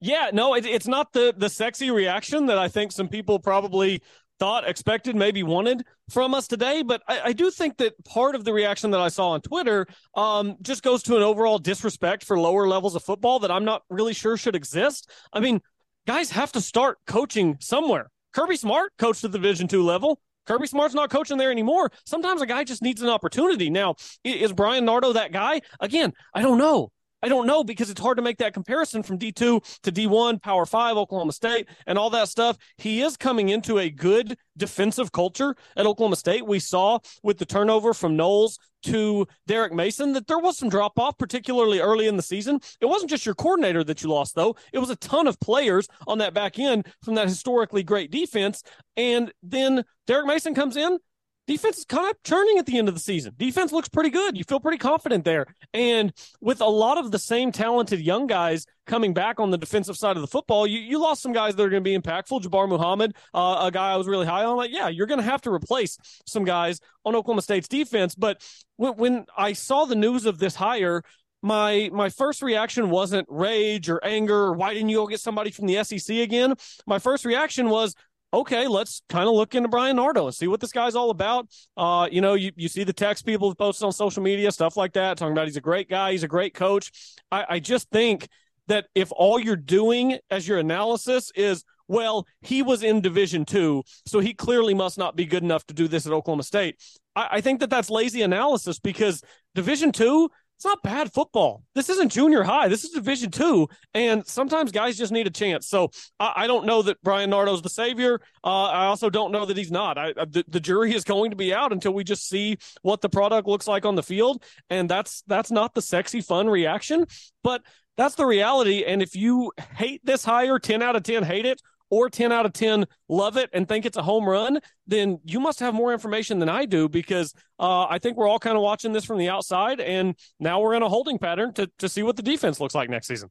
Yeah, 0.00 0.30
no, 0.32 0.54
it, 0.54 0.66
it's 0.66 0.86
not 0.86 1.12
the 1.12 1.34
the 1.36 1.48
sexy 1.48 1.90
reaction 1.90 2.46
that 2.46 2.58
I 2.58 2.68
think 2.68 2.92
some 2.92 3.08
people 3.08 3.38
probably 3.38 4.02
thought, 4.38 4.68
expected, 4.68 5.16
maybe 5.16 5.42
wanted 5.42 5.84
from 6.10 6.34
us 6.34 6.46
today. 6.46 6.82
But 6.82 7.02
I, 7.08 7.20
I, 7.26 7.32
do 7.32 7.50
think 7.50 7.78
that 7.78 8.02
part 8.04 8.34
of 8.34 8.44
the 8.44 8.52
reaction 8.52 8.90
that 8.90 9.00
I 9.00 9.08
saw 9.08 9.30
on 9.30 9.40
Twitter 9.40 9.86
um, 10.14 10.56
just 10.62 10.82
goes 10.82 11.02
to 11.04 11.16
an 11.16 11.22
overall 11.22 11.58
disrespect 11.58 12.24
for 12.24 12.38
lower 12.38 12.68
levels 12.68 12.94
of 12.94 13.02
football 13.02 13.38
that 13.40 13.50
I'm 13.50 13.64
not 13.64 13.82
really 13.88 14.12
sure 14.12 14.36
should 14.36 14.54
exist. 14.54 15.10
I 15.32 15.40
mean, 15.40 15.60
guys 16.06 16.30
have 16.32 16.52
to 16.52 16.60
start 16.60 16.98
coaching 17.06 17.56
somewhere. 17.60 18.10
Kirby 18.32 18.56
Smart 18.56 18.92
coached 18.98 19.24
at 19.24 19.32
the 19.32 19.38
Division 19.38 19.68
two 19.68 19.82
level. 19.82 20.20
Kirby 20.46 20.66
Smart's 20.66 20.94
not 20.94 21.10
coaching 21.10 21.38
there 21.38 21.50
anymore. 21.50 21.90
Sometimes 22.04 22.40
a 22.40 22.46
guy 22.46 22.64
just 22.64 22.82
needs 22.82 23.02
an 23.02 23.08
opportunity. 23.08 23.70
Now, 23.70 23.96
is 24.24 24.52
Bryan 24.52 24.84
Nardo 24.84 25.12
that 25.12 25.32
guy? 25.32 25.60
Again, 25.80 26.12
I 26.34 26.42
don't 26.42 26.58
know. 26.58 26.92
I 27.22 27.28
don't 27.28 27.46
know 27.46 27.64
because 27.64 27.90
it's 27.90 28.00
hard 28.00 28.18
to 28.18 28.22
make 28.22 28.38
that 28.38 28.54
comparison 28.54 29.02
from 29.02 29.18
D2 29.18 29.80
to 29.82 29.92
D1, 29.92 30.42
Power 30.42 30.66
5, 30.66 30.96
Oklahoma 30.96 31.32
State, 31.32 31.68
and 31.86 31.98
all 31.98 32.10
that 32.10 32.28
stuff. 32.28 32.56
He 32.76 33.02
is 33.02 33.16
coming 33.16 33.48
into 33.48 33.78
a 33.78 33.90
good 33.90 34.36
defensive 34.56 35.12
culture 35.12 35.56
at 35.76 35.86
Oklahoma 35.86 36.16
State. 36.16 36.46
We 36.46 36.58
saw 36.58 36.98
with 37.22 37.38
the 37.38 37.46
turnover 37.46 37.94
from 37.94 38.16
Knowles 38.16 38.58
to 38.84 39.26
Derek 39.46 39.72
Mason 39.72 40.12
that 40.12 40.26
there 40.26 40.38
was 40.38 40.58
some 40.58 40.68
drop 40.68 40.98
off, 40.98 41.18
particularly 41.18 41.80
early 41.80 42.06
in 42.06 42.16
the 42.16 42.22
season. 42.22 42.60
It 42.80 42.86
wasn't 42.86 43.10
just 43.10 43.26
your 43.26 43.34
coordinator 43.34 43.82
that 43.84 44.02
you 44.02 44.10
lost, 44.10 44.34
though. 44.34 44.54
It 44.72 44.78
was 44.78 44.90
a 44.90 44.96
ton 44.96 45.26
of 45.26 45.40
players 45.40 45.88
on 46.06 46.18
that 46.18 46.34
back 46.34 46.58
end 46.58 46.86
from 47.02 47.14
that 47.14 47.28
historically 47.28 47.82
great 47.82 48.10
defense. 48.10 48.62
And 48.96 49.32
then 49.42 49.84
Derek 50.06 50.26
Mason 50.26 50.54
comes 50.54 50.76
in, 50.76 50.98
defense 51.46 51.78
is 51.78 51.84
kind 51.84 52.10
of 52.10 52.22
churning 52.22 52.58
at 52.58 52.66
the 52.66 52.78
end 52.78 52.88
of 52.88 52.94
the 52.94 53.00
season. 53.00 53.34
Defense 53.36 53.72
looks 53.72 53.88
pretty 53.88 54.10
good. 54.10 54.36
You 54.36 54.44
feel 54.44 54.60
pretty 54.60 54.78
confident 54.78 55.24
there. 55.24 55.46
And 55.72 56.12
with 56.40 56.60
a 56.60 56.66
lot 56.66 56.98
of 56.98 57.10
the 57.10 57.18
same 57.18 57.52
talented 57.52 58.00
young 58.00 58.26
guys 58.26 58.66
coming 58.86 59.14
back 59.14 59.40
on 59.40 59.50
the 59.50 59.58
defensive 59.58 59.96
side 59.96 60.16
of 60.16 60.22
the 60.22 60.26
football, 60.26 60.66
you, 60.66 60.78
you 60.78 61.00
lost 61.00 61.22
some 61.22 61.32
guys 61.32 61.54
that 61.54 61.62
are 61.62 61.70
going 61.70 61.82
to 61.82 61.88
be 61.88 61.96
impactful. 61.96 62.42
Jabbar 62.42 62.68
Muhammad, 62.68 63.14
uh, 63.34 63.64
a 63.66 63.70
guy 63.70 63.92
I 63.92 63.96
was 63.96 64.06
really 64.06 64.26
high 64.26 64.44
on. 64.44 64.56
Like, 64.56 64.70
yeah, 64.72 64.88
you're 64.88 65.06
going 65.06 65.20
to 65.20 65.24
have 65.24 65.42
to 65.42 65.52
replace 65.52 65.98
some 66.26 66.44
guys 66.44 66.80
on 67.04 67.14
Oklahoma 67.14 67.42
State's 67.42 67.68
defense. 67.68 68.14
But 68.14 68.42
when, 68.76 68.94
when 68.94 69.26
I 69.36 69.52
saw 69.52 69.84
the 69.84 69.96
news 69.96 70.26
of 70.26 70.38
this 70.38 70.54
hire, 70.54 71.02
my 71.42 71.90
my 71.92 72.08
first 72.08 72.42
reaction 72.42 72.90
wasn't 72.90 73.26
rage 73.30 73.88
or 73.88 74.02
anger 74.02 74.34
or 74.34 74.52
why 74.54 74.74
didn't 74.74 74.88
you 74.88 74.96
go 74.96 75.06
get 75.06 75.20
somebody 75.20 75.50
from 75.50 75.66
the 75.66 75.84
SEC 75.84 76.16
again? 76.16 76.54
My 76.86 76.98
first 76.98 77.24
reaction 77.24 77.68
was 77.68 77.94
okay, 78.32 78.66
let's 78.66 79.02
kind 79.08 79.28
of 79.28 79.34
look 79.34 79.54
into 79.54 79.68
Bryan 79.68 79.96
Nardo 79.96 80.26
and 80.26 80.34
see 80.34 80.46
what 80.46 80.60
this 80.60 80.72
guy's 80.72 80.94
all 80.94 81.10
about. 81.10 81.48
Uh, 81.76 82.08
you 82.10 82.20
know, 82.20 82.34
you, 82.34 82.52
you 82.56 82.68
see 82.68 82.84
the 82.84 82.92
text 82.92 83.24
people 83.24 83.54
posted 83.54 83.84
on 83.84 83.92
social 83.92 84.22
media, 84.22 84.50
stuff 84.52 84.76
like 84.76 84.92
that, 84.94 85.16
talking 85.16 85.32
about 85.32 85.46
he's 85.46 85.56
a 85.56 85.60
great 85.60 85.88
guy, 85.88 86.12
he's 86.12 86.22
a 86.22 86.28
great 86.28 86.54
coach. 86.54 86.90
I, 87.30 87.44
I 87.48 87.58
just 87.60 87.90
think 87.90 88.28
that 88.68 88.86
if 88.94 89.12
all 89.12 89.38
you're 89.38 89.56
doing 89.56 90.18
as 90.30 90.46
your 90.46 90.58
analysis 90.58 91.30
is, 91.34 91.64
well, 91.88 92.26
he 92.40 92.62
was 92.62 92.82
in 92.82 93.00
Division 93.00 93.44
two, 93.44 93.84
so 94.06 94.18
he 94.18 94.34
clearly 94.34 94.74
must 94.74 94.98
not 94.98 95.14
be 95.14 95.24
good 95.24 95.44
enough 95.44 95.64
to 95.66 95.74
do 95.74 95.86
this 95.86 96.04
at 96.04 96.12
Oklahoma 96.12 96.42
State. 96.42 96.76
I, 97.14 97.28
I 97.32 97.40
think 97.40 97.60
that 97.60 97.70
that's 97.70 97.90
lazy 97.90 98.22
analysis 98.22 98.80
because 98.80 99.22
Division 99.54 99.92
two, 99.92 100.28
it's 100.56 100.64
not 100.64 100.82
bad 100.82 101.12
football. 101.12 101.62
This 101.74 101.90
isn't 101.90 102.10
junior 102.10 102.42
high. 102.42 102.68
This 102.68 102.82
is 102.82 102.90
Division 102.90 103.30
two, 103.30 103.68
and 103.92 104.26
sometimes 104.26 104.72
guys 104.72 104.96
just 104.96 105.12
need 105.12 105.26
a 105.26 105.30
chance. 105.30 105.68
So 105.68 105.90
I, 106.18 106.32
I 106.36 106.46
don't 106.46 106.64
know 106.64 106.80
that 106.82 107.00
Bryan 107.02 107.30
Nardo's 107.30 107.60
the 107.60 107.68
savior. 107.68 108.20
Uh, 108.42 108.64
I 108.64 108.86
also 108.86 109.10
don't 109.10 109.32
know 109.32 109.44
that 109.44 109.56
he's 109.56 109.70
not. 109.70 109.98
I, 109.98 110.12
the, 110.14 110.44
the 110.48 110.60
jury 110.60 110.94
is 110.94 111.04
going 111.04 111.30
to 111.30 111.36
be 111.36 111.52
out 111.52 111.72
until 111.72 111.92
we 111.92 112.04
just 112.04 112.26
see 112.26 112.56
what 112.80 113.02
the 113.02 113.10
product 113.10 113.46
looks 113.46 113.68
like 113.68 113.84
on 113.84 113.96
the 113.96 114.02
field, 114.02 114.42
and 114.70 114.88
that's 114.88 115.22
that's 115.26 115.50
not 115.50 115.74
the 115.74 115.82
sexy, 115.82 116.22
fun 116.22 116.48
reaction, 116.48 117.04
but 117.44 117.62
that's 117.98 118.14
the 118.14 118.26
reality. 118.26 118.84
And 118.84 119.02
if 119.02 119.14
you 119.14 119.52
hate 119.74 120.00
this 120.04 120.24
hire, 120.24 120.58
ten 120.58 120.82
out 120.82 120.96
of 120.96 121.02
ten 121.02 121.22
hate 121.22 121.46
it, 121.46 121.60
or 121.90 122.08
10 122.08 122.32
out 122.32 122.46
of 122.46 122.52
10 122.52 122.84
love 123.08 123.36
it 123.36 123.50
and 123.52 123.68
think 123.68 123.86
it's 123.86 123.96
a 123.96 124.02
home 124.02 124.28
run, 124.28 124.60
then 124.86 125.20
you 125.24 125.40
must 125.40 125.60
have 125.60 125.74
more 125.74 125.92
information 125.92 126.38
than 126.38 126.48
I 126.48 126.64
do 126.64 126.88
because 126.88 127.34
uh, 127.58 127.86
I 127.88 127.98
think 127.98 128.16
we're 128.16 128.28
all 128.28 128.38
kind 128.38 128.56
of 128.56 128.62
watching 128.62 128.92
this 128.92 129.04
from 129.04 129.18
the 129.18 129.28
outside. 129.28 129.80
And 129.80 130.14
now 130.40 130.60
we're 130.60 130.74
in 130.74 130.82
a 130.82 130.88
holding 130.88 131.18
pattern 131.18 131.52
to, 131.54 131.70
to 131.78 131.88
see 131.88 132.02
what 132.02 132.16
the 132.16 132.22
defense 132.22 132.60
looks 132.60 132.74
like 132.74 132.90
next 132.90 133.06
season. 133.06 133.30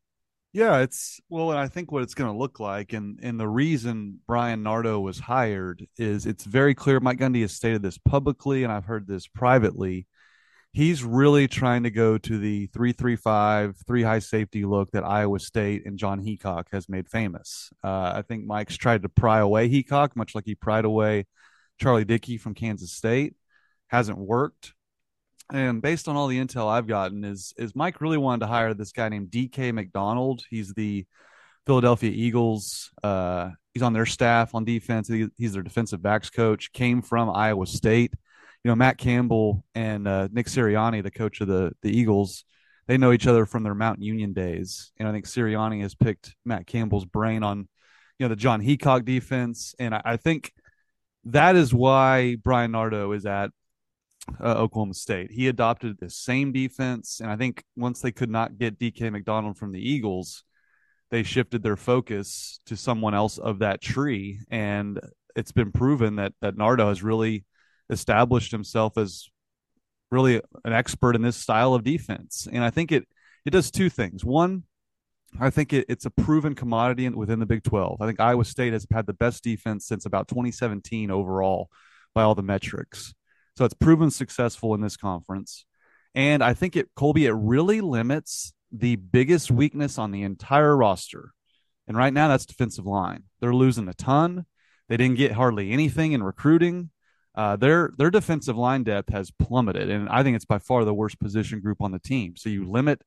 Yeah, 0.55 0.79
it's 0.79 1.19
well, 1.27 1.51
and 1.51 1.59
I 1.59 1.67
think 1.67 1.91
what 1.91 2.01
it's 2.01 2.13
going 2.13 2.31
to 2.31 2.37
look 2.37 2.61
like, 2.61 2.93
and 2.93 3.19
and 3.21 3.37
the 3.37 3.45
reason 3.45 4.21
Bryan 4.25 4.63
Nardo 4.63 5.01
was 5.01 5.19
hired 5.19 5.85
is 5.97 6.25
it's 6.25 6.45
very 6.45 6.73
clear. 6.73 7.01
Mike 7.01 7.19
Gundy 7.19 7.41
has 7.41 7.51
stated 7.51 7.81
this 7.81 7.97
publicly, 7.97 8.63
and 8.63 8.71
I've 8.71 8.85
heard 8.85 9.05
this 9.05 9.27
privately. 9.27 10.07
He's 10.75 11.03
really 11.03 11.47
trying 11.47 11.83
to 11.83 11.89
go 11.89 12.17
to 12.17 12.37
the 12.37 12.67
three-three-five, 12.67 13.77
three 13.87 14.03
high 14.03 14.19
safety 14.19 14.65
look 14.65 14.91
that 14.91 15.05
Iowa 15.05 15.39
State 15.39 15.85
and 15.85 15.97
Jon 15.97 16.21
Heacock 16.21 16.65
has 16.71 16.89
made 16.89 17.07
famous. 17.07 17.71
Uh, 17.83 18.11
I 18.15 18.23
think 18.27 18.45
Mike's 18.45 18.75
tried 18.75 19.03
to 19.03 19.09
pry 19.09 19.39
away 19.39 19.69
Heacock, 19.69 20.15
much 20.15 20.35
like 20.35 20.45
he 20.45 20.53
pried 20.53 20.85
away 20.85 21.27
Charlie 21.79 22.05
Dickey 22.05 22.37
from 22.37 22.53
Kansas 22.53 22.91
State. 22.91 23.35
Hasn't 23.87 24.17
worked 24.17 24.73
and 25.53 25.81
based 25.81 26.07
on 26.07 26.15
all 26.15 26.27
the 26.27 26.39
intel 26.39 26.67
I've 26.67 26.87
gotten, 26.87 27.23
is 27.23 27.53
is 27.57 27.75
Mike 27.75 28.01
really 28.01 28.17
wanted 28.17 28.41
to 28.41 28.47
hire 28.47 28.73
this 28.73 28.91
guy 28.91 29.09
named 29.09 29.29
DK 29.29 29.73
McDonald? 29.73 30.43
He's 30.49 30.73
the 30.73 31.05
Philadelphia 31.67 32.11
Eagles. 32.11 32.91
Uh, 33.03 33.51
he's 33.73 33.83
on 33.83 33.93
their 33.93 34.05
staff 34.05 34.55
on 34.55 34.65
defense. 34.65 35.07
He, 35.07 35.27
he's 35.37 35.53
their 35.53 35.63
defensive 35.63 36.01
backs 36.01 36.29
coach. 36.29 36.71
Came 36.73 37.01
from 37.01 37.29
Iowa 37.29 37.67
State. 37.67 38.13
You 38.65 38.71
know, 38.71 38.75
Matt 38.77 38.97
Campbell 38.97 39.63
and 39.75 40.07
uh, 40.07 40.27
Nick 40.31 40.47
Sirianni, 40.47 41.03
the 41.03 41.11
coach 41.11 41.39
of 41.39 41.47
the 41.47 41.73
the 41.83 41.95
Eagles, 41.95 42.45
they 42.87 42.97
know 42.97 43.11
each 43.11 43.27
other 43.27 43.45
from 43.45 43.61
their 43.61 43.75
Mount 43.75 44.01
Union 44.01 44.33
days. 44.33 44.91
And 44.97 45.07
I 45.07 45.11
think 45.11 45.25
Sirianni 45.25 45.83
has 45.83 45.93
picked 45.93 46.35
Matt 46.43 46.65
Campbell's 46.65 47.05
brain 47.05 47.43
on, 47.43 47.67
you 48.17 48.25
know, 48.25 48.29
the 48.29 48.35
Jon 48.35 48.63
Heacock 48.63 49.05
defense. 49.05 49.75
And 49.77 49.93
I, 49.93 50.01
I 50.03 50.17
think 50.17 50.51
that 51.25 51.55
is 51.55 51.75
why 51.75 52.37
Bryan 52.37 52.71
Nardo 52.71 53.11
is 53.11 53.27
at 53.27 53.51
uh, 54.43 54.55
Oklahoma 54.55 54.95
State. 54.95 55.29
He 55.29 55.47
adopted 55.47 55.99
the 55.99 56.09
same 56.09 56.51
defense, 56.51 57.19
and 57.19 57.29
I 57.29 57.35
think 57.35 57.63
once 57.75 58.01
they 58.01 58.11
could 58.11 58.31
not 58.31 58.57
get 58.57 58.79
DK 58.79 59.11
McDonald 59.11 59.59
from 59.59 59.73
the 59.73 59.91
Eagles, 59.91 60.43
they 61.11 61.21
shifted 61.21 61.61
their 61.61 61.77
focus 61.77 62.59
to 62.65 62.75
someone 62.75 63.13
else 63.13 63.37
of 63.37 63.59
that 63.59 63.79
tree, 63.79 64.39
and 64.49 64.99
it's 65.35 65.51
been 65.51 65.71
proven 65.71 66.15
that 66.15 66.33
that 66.41 66.57
Nardo 66.57 66.89
has 66.89 67.03
really 67.03 67.45
established 67.89 68.51
himself 68.51 68.97
as 68.97 69.29
really 70.11 70.41
an 70.63 70.73
expert 70.73 71.15
in 71.15 71.21
this 71.21 71.35
style 71.35 71.73
of 71.73 71.83
defense. 71.83 72.47
And 72.51 72.63
I 72.63 72.69
think 72.69 72.91
it 72.91 73.07
it 73.45 73.51
does 73.51 73.69
two 73.69 73.89
things. 73.89 74.25
One, 74.25 74.63
I 75.39 75.49
think 75.49 75.73
it, 75.73 75.85
it's 75.87 76.05
a 76.05 76.09
proven 76.09 76.55
commodity 76.55 77.07
within 77.09 77.39
the 77.39 77.45
Big 77.45 77.63
12. 77.63 78.01
I 78.01 78.07
think 78.07 78.19
Iowa 78.19 78.45
State 78.45 78.73
has 78.73 78.87
had 78.91 79.05
the 79.05 79.13
best 79.13 79.43
defense 79.43 79.85
since 79.85 80.05
about 80.05 80.27
2017 80.27 81.11
overall 81.11 81.69
by 82.13 82.23
all 82.23 82.35
the 82.35 82.41
metrics. 82.41 83.13
So 83.57 83.65
it's 83.65 83.73
proven 83.73 84.09
successful 84.09 84.73
in 84.73 84.81
this 84.81 84.97
conference. 84.97 85.65
And 86.13 86.43
I 86.43 86.53
think 86.53 86.75
it, 86.75 86.89
Colby, 86.95 87.25
it 87.25 87.33
really 87.33 87.81
limits 87.81 88.53
the 88.71 88.95
biggest 88.95 89.51
weakness 89.51 89.97
on 89.97 90.11
the 90.11 90.23
entire 90.23 90.75
roster. 90.75 91.31
And 91.87 91.95
right 91.95 92.13
now, 92.13 92.27
that's 92.27 92.45
defensive 92.45 92.85
line. 92.85 93.23
They're 93.39 93.53
losing 93.53 93.87
a 93.87 93.93
ton. 93.93 94.45
They 94.89 94.97
didn't 94.97 95.17
get 95.17 95.33
hardly 95.33 95.71
anything 95.71 96.13
in 96.13 96.23
recruiting. 96.23 96.89
Uh, 97.35 97.55
their 97.57 97.91
their 97.97 98.09
defensive 98.09 98.57
line 98.57 98.83
depth 98.83 99.09
has 99.11 99.29
plummeted, 99.31 99.89
and 99.89 100.07
I 100.09 100.23
think 100.23 100.35
it's 100.35 100.45
by 100.45 100.59
far 100.59 100.85
the 100.85 100.93
worst 100.93 101.19
position 101.19 101.59
group 101.59 101.81
on 101.81 101.91
the 101.91 101.99
team. 101.99 102.35
So 102.37 102.49
you 102.49 102.69
limit 102.69 103.01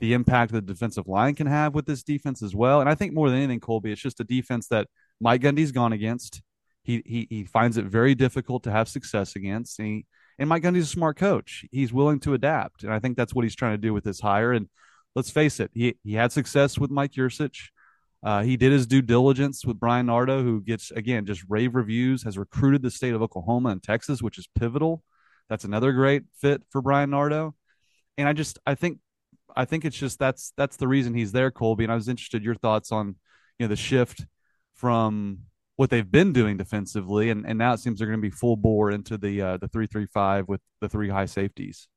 the 0.00 0.12
impact 0.14 0.50
the 0.52 0.60
defensive 0.60 1.06
line 1.06 1.34
can 1.34 1.46
have 1.46 1.74
with 1.74 1.86
this 1.86 2.02
defense 2.02 2.42
as 2.42 2.54
well. 2.54 2.80
And 2.80 2.88
I 2.88 2.94
think 2.94 3.12
more 3.12 3.28
than 3.28 3.38
anything, 3.38 3.60
Colby, 3.60 3.92
it's 3.92 4.00
just 4.00 4.18
a 4.18 4.24
defense 4.24 4.66
that 4.68 4.88
Mike 5.20 5.42
Gundy's 5.42 5.72
gone 5.72 5.92
against. 5.92 6.42
He 6.82 7.02
he 7.04 7.26
he 7.30 7.44
finds 7.44 7.76
it 7.76 7.84
very 7.84 8.14
difficult 8.14 8.64
to 8.64 8.72
have 8.72 8.88
success 8.88 9.36
against. 9.36 9.78
And, 9.78 9.88
he, 9.88 10.06
and 10.38 10.48
Mike 10.48 10.62
Gundy's 10.62 10.84
a 10.84 10.86
smart 10.86 11.16
coach. 11.16 11.64
He's 11.70 11.92
willing 11.92 12.18
to 12.20 12.34
adapt, 12.34 12.82
and 12.82 12.92
I 12.92 12.98
think 12.98 13.16
that's 13.16 13.34
what 13.34 13.44
he's 13.44 13.54
trying 13.54 13.74
to 13.74 13.86
do 13.86 13.92
with 13.92 14.04
this 14.04 14.20
hire. 14.20 14.52
And 14.52 14.68
let's 15.14 15.30
face 15.30 15.60
it, 15.60 15.70
he 15.74 15.96
he 16.02 16.14
had 16.14 16.32
success 16.32 16.78
with 16.78 16.90
Mike 16.90 17.12
Yurcich. 17.12 17.68
Uh, 18.22 18.42
he 18.42 18.56
did 18.56 18.72
his 18.72 18.86
due 18.86 19.02
diligence 19.02 19.64
with 19.64 19.80
Bryan 19.80 20.06
Nardo, 20.06 20.42
who 20.42 20.60
gets 20.60 20.90
again 20.90 21.24
just 21.24 21.42
rave 21.48 21.74
reviews. 21.74 22.22
Has 22.24 22.36
recruited 22.36 22.82
the 22.82 22.90
state 22.90 23.14
of 23.14 23.22
Oklahoma 23.22 23.70
and 23.70 23.82
Texas, 23.82 24.22
which 24.22 24.38
is 24.38 24.48
pivotal. 24.58 25.02
That's 25.48 25.64
another 25.64 25.92
great 25.92 26.24
fit 26.40 26.62
for 26.70 26.82
Bryan 26.82 27.10
Nardo. 27.10 27.54
And 28.18 28.28
I 28.28 28.32
just 28.32 28.58
I 28.66 28.74
think 28.74 28.98
I 29.56 29.64
think 29.64 29.84
it's 29.84 29.96
just 29.96 30.18
that's 30.18 30.52
that's 30.56 30.76
the 30.76 30.88
reason 30.88 31.14
he's 31.14 31.32
there, 31.32 31.50
Colby. 31.50 31.84
And 31.84 31.92
I 31.92 31.96
was 31.96 32.08
interested 32.08 32.44
your 32.44 32.54
thoughts 32.54 32.92
on 32.92 33.16
you 33.58 33.64
know 33.64 33.68
the 33.68 33.76
shift 33.76 34.26
from 34.74 35.40
what 35.76 35.88
they've 35.88 36.10
been 36.10 36.34
doing 36.34 36.58
defensively, 36.58 37.30
and, 37.30 37.46
and 37.46 37.58
now 37.58 37.72
it 37.72 37.80
seems 37.80 37.98
they're 37.98 38.08
going 38.08 38.20
to 38.20 38.22
be 38.22 38.28
full 38.28 38.56
bore 38.56 38.90
into 38.90 39.16
the 39.16 39.40
uh, 39.40 39.56
the 39.56 39.68
three 39.68 39.86
three 39.86 40.06
five 40.06 40.46
with 40.46 40.60
the 40.82 40.88
three 40.90 41.08
high 41.08 41.24
safeties. 41.24 41.88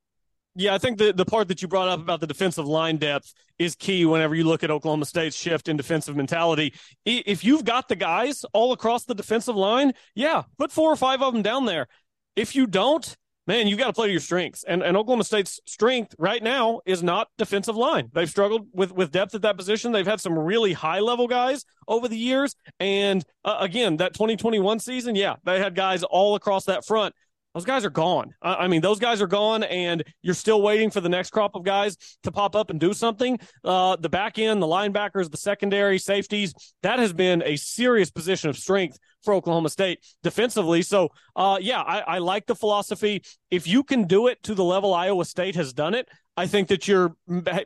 Yeah, 0.56 0.76
I 0.76 0.78
think 0.78 1.00
the, 1.00 1.12
the 1.12 1.26
part 1.26 1.48
that 1.48 1.62
you 1.62 1.68
brought 1.68 1.88
up 1.88 2.00
about 2.00 2.20
the 2.20 2.28
defensive 2.28 2.68
line 2.68 2.98
depth 2.98 3.34
is 3.58 3.76
key 3.76 4.06
whenever 4.06 4.36
you 4.36 4.44
look 4.44 4.64
at 4.64 4.70
Oklahoma 4.70 5.06
State's 5.06 5.36
shift 5.36 5.68
in 5.68 5.78
defensive 5.78 6.16
mentality. 6.16 6.74
If 7.06 7.44
you've 7.44 7.66
got 7.66 7.88
the 7.88 7.96
guys 7.96 8.46
all 8.54 8.72
across 8.72 9.06
the 9.06 9.16
defensive 9.16 9.56
line, 9.56 9.94
yeah, 10.14 10.44
put 10.60 10.72
four 10.72 10.92
or 10.92 10.96
five 10.96 11.24
of 11.24 11.34
them 11.34 11.42
down 11.42 11.66
there. 11.66 11.88
If 12.36 12.56
you 12.56 12.68
don't, 12.68 13.16
man, 13.48 13.68
you 13.68 13.76
got 13.76 13.88
to 13.88 13.94
play 13.94 14.08
to 14.08 14.12
your 14.12 14.22
strengths. 14.22 14.64
And, 14.64 14.84
and 14.84 14.96
Oklahoma 14.96 15.24
State's 15.24 15.60
strength 15.66 16.14
right 16.20 16.42
now 16.42 16.82
is 16.86 17.02
not 17.02 17.30
defensive 17.40 17.76
line. 17.76 18.10
They've 18.14 18.30
struggled 18.30 18.68
with, 18.74 18.92
with 18.92 19.12
depth 19.12 19.34
at 19.34 19.42
that 19.42 19.58
position. 19.58 19.92
They've 19.92 20.06
had 20.06 20.22
some 20.22 20.38
really 20.38 20.74
high 20.74 21.00
level 21.00 21.28
guys 21.28 21.66
over 21.88 22.08
the 22.08 22.18
years. 22.18 22.56
And 22.80 23.24
uh, 23.44 23.58
again, 23.60 23.98
that 23.98 24.14
2021 24.14 24.80
season, 24.80 25.16
yeah, 25.16 25.36
they 25.46 25.60
had 25.60 25.74
guys 25.74 26.04
all 26.04 26.36
across 26.36 26.66
that 26.66 26.86
front 26.86 27.16
those 27.54 27.66
guys 27.66 27.86
are 27.86 27.90
gone. 27.90 28.34
I 28.42 28.68
mean, 28.68 28.82
those 28.82 29.00
guys 29.00 29.22
are 29.22 29.28
gone, 29.28 29.64
and 29.64 30.04
you're 30.22 30.34
still 30.34 30.62
waiting 30.62 30.90
for 30.90 31.02
the 31.02 31.10
next 31.10 31.30
crop 31.30 31.56
of 31.56 31.64
guys 31.64 31.98
to 32.24 32.32
pop 32.32 32.56
up 32.56 32.72
and 32.72 32.80
do 32.80 32.94
something. 32.94 33.40
Uh, 33.64 33.96
the 33.96 34.10
back 34.10 34.40
end, 34.40 34.62
the 34.62 34.68
linebackers, 34.68 35.30
the 35.30 35.38
secondary 35.38 36.00
safeties, 36.00 36.54
that 36.82 36.98
has 37.00 37.14
been 37.14 37.44
a 37.44 37.56
serious 37.56 38.10
position 38.10 38.50
of 38.50 38.58
strength 38.58 38.98
for 39.24 39.34
Oklahoma 39.34 39.70
State 39.70 40.00
defensively. 40.22 40.82
So, 40.82 41.10
uh, 41.36 41.58
yeah, 41.62 41.82
I, 41.82 42.00
I 42.00 42.18
like 42.20 42.46
the 42.46 42.56
philosophy. 42.56 43.24
If 43.50 43.68
you 43.68 43.84
can 43.84 44.06
do 44.06 44.28
it 44.28 44.42
to 44.44 44.56
the 44.56 44.64
level 44.64 44.94
Iowa 44.94 45.26
State 45.26 45.56
has 45.56 45.74
done 45.74 45.94
it, 45.94 46.08
I 46.36 46.48
think 46.48 46.68
that 46.70 46.88
you're 46.88 47.16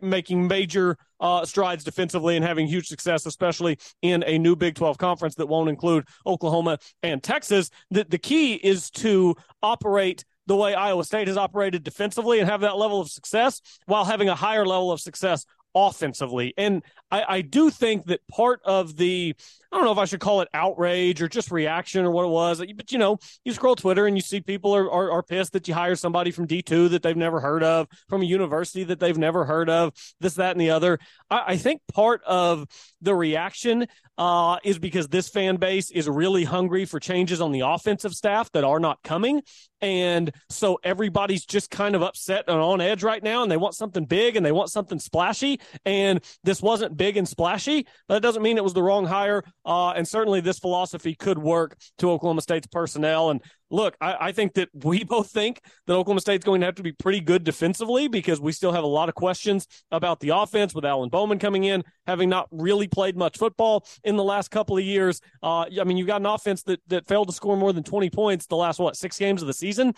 making 0.01 0.47
major 0.47 0.97
uh, 1.19 1.45
strides 1.45 1.83
defensively 1.83 2.35
and 2.35 2.43
having 2.43 2.67
huge 2.67 2.87
success, 2.87 3.25
especially 3.25 3.77
in 4.01 4.23
a 4.27 4.37
new 4.37 4.55
Big 4.55 4.75
12 4.75 4.97
conference 4.97 5.35
that 5.35 5.47
won't 5.47 5.69
include 5.69 6.05
Oklahoma 6.25 6.77
and 7.01 7.23
Texas. 7.23 7.69
The, 7.91 8.05
the 8.07 8.17
key 8.17 8.55
is 8.55 8.89
to 8.91 9.35
operate 9.63 10.25
the 10.47 10.55
way 10.55 10.73
Iowa 10.73 11.03
State 11.03 11.27
has 11.27 11.37
operated 11.37 11.83
defensively 11.83 12.39
and 12.39 12.49
have 12.49 12.61
that 12.61 12.77
level 12.77 12.99
of 12.99 13.09
success 13.09 13.61
while 13.85 14.05
having 14.05 14.29
a 14.29 14.35
higher 14.35 14.65
level 14.65 14.91
of 14.91 14.99
success 14.99 15.45
offensively. 15.75 16.53
And 16.57 16.83
I, 17.11 17.25
I, 17.27 17.41
do 17.41 17.69
think 17.69 18.07
that 18.07 18.21
part 18.31 18.61
of 18.65 18.97
the, 18.97 19.35
I 19.71 19.77
don't 19.77 19.85
know 19.85 19.91
if 19.91 19.97
I 19.97 20.05
should 20.05 20.19
call 20.19 20.41
it 20.41 20.47
outrage 20.53 21.21
or 21.21 21.27
just 21.27 21.51
reaction 21.51 22.05
or 22.05 22.11
what 22.11 22.25
it 22.25 22.29
was, 22.29 22.63
but 22.75 22.91
you 22.91 22.97
know, 22.97 23.17
you 23.43 23.53
scroll 23.53 23.75
Twitter 23.75 24.07
and 24.07 24.15
you 24.15 24.21
see 24.21 24.39
people 24.39 24.75
are, 24.75 24.89
are, 24.89 25.11
are 25.11 25.23
pissed 25.23 25.53
that 25.53 25.67
you 25.67 25.73
hire 25.73 25.95
somebody 25.95 26.31
from 26.31 26.47
D2 26.47 26.89
that 26.91 27.03
they've 27.03 27.17
never 27.17 27.39
heard 27.39 27.63
of, 27.63 27.87
from 28.07 28.21
a 28.21 28.25
university 28.25 28.83
that 28.85 28.99
they've 28.99 29.17
never 29.17 29.45
heard 29.45 29.69
of, 29.69 29.93
this, 30.19 30.35
that, 30.35 30.51
and 30.51 30.61
the 30.61 30.69
other. 30.69 30.99
I, 31.29 31.43
I 31.47 31.57
think 31.57 31.81
part 31.93 32.23
of 32.23 32.65
the 33.01 33.13
reaction 33.13 33.87
uh, 34.17 34.57
is 34.63 34.79
because 34.79 35.07
this 35.07 35.29
fan 35.29 35.57
base 35.57 35.91
is 35.91 36.09
really 36.09 36.43
hungry 36.43 36.85
for 36.85 36.99
changes 36.99 37.39
on 37.39 37.51
the 37.51 37.61
offensive 37.61 38.13
staff 38.13 38.51
that 38.51 38.63
are 38.63 38.79
not 38.79 39.01
coming. 39.03 39.41
And 39.79 40.31
so 40.49 40.79
everybody's 40.83 41.45
just 41.45 41.69
kind 41.69 41.95
of 41.95 42.01
upset 42.01 42.45
and 42.47 42.57
on 42.59 42.81
edge 42.81 43.03
right 43.03 43.21
now, 43.21 43.43
and 43.43 43.51
they 43.51 43.57
want 43.57 43.75
something 43.75 44.05
big 44.05 44.35
and 44.35 44.43
they 44.43 44.51
want 44.51 44.71
something 44.71 44.99
splashy. 44.99 45.59
And 45.85 46.23
this 46.43 46.61
wasn't 46.61 46.97
big 46.97 47.17
and 47.17 47.27
splashy. 47.27 47.85
But 48.07 48.15
that 48.15 48.21
doesn't 48.21 48.41
mean 48.41 48.57
it 48.57 48.63
was 48.63 48.73
the 48.73 48.81
wrong 48.81 49.05
hire. 49.05 49.43
Uh, 49.67 49.91
and 49.91 50.07
certainly 50.07 50.39
this 50.39 50.59
philosophy 50.59 51.13
could 51.13 51.37
work 51.37 51.77
to 51.97 52.09
Oklahoma 52.09 52.41
State's 52.41 52.67
personnel. 52.67 53.29
And 53.31 53.41
look, 53.69 53.97
I, 53.99 54.27
I, 54.27 54.31
think 54.31 54.53
that 54.53 54.69
we 54.73 55.03
both 55.03 55.29
think 55.29 55.59
that 55.85 55.93
Oklahoma 55.93 56.21
State's 56.21 56.45
going 56.45 56.61
to 56.61 56.65
have 56.65 56.75
to 56.75 56.83
be 56.83 56.93
pretty 56.93 57.19
good 57.19 57.43
defensively 57.43 58.07
because 58.07 58.39
we 58.39 58.53
still 58.53 58.71
have 58.71 58.85
a 58.85 58.87
lot 58.87 59.09
of 59.09 59.15
questions 59.15 59.67
about 59.91 60.21
the 60.21 60.29
offense 60.29 60.73
with 60.73 60.85
Alan 60.85 61.09
Bowman 61.09 61.37
coming 61.37 61.65
in, 61.65 61.83
having 62.05 62.29
not 62.29 62.47
really 62.49 62.87
played 62.87 63.17
much 63.17 63.37
football 63.37 63.85
in 64.05 64.15
the 64.15 64.23
last 64.23 64.51
couple 64.51 64.77
of 64.77 64.85
years. 64.85 65.19
Uh, 65.43 65.65
I 65.79 65.83
mean, 65.83 65.97
you've 65.97 66.07
got 66.07 66.21
an 66.21 66.27
offense 66.27 66.63
that 66.63 66.79
that 66.87 67.05
failed 67.05 67.27
to 67.27 67.33
score 67.33 67.57
more 67.57 67.73
than 67.73 67.83
20 67.83 68.09
points 68.09 68.45
the 68.45 68.55
last 68.55 68.79
what 68.79 68.95
six 68.95 69.19
games 69.19 69.41
of 69.41 69.47
the 69.47 69.53
season. 69.53 69.93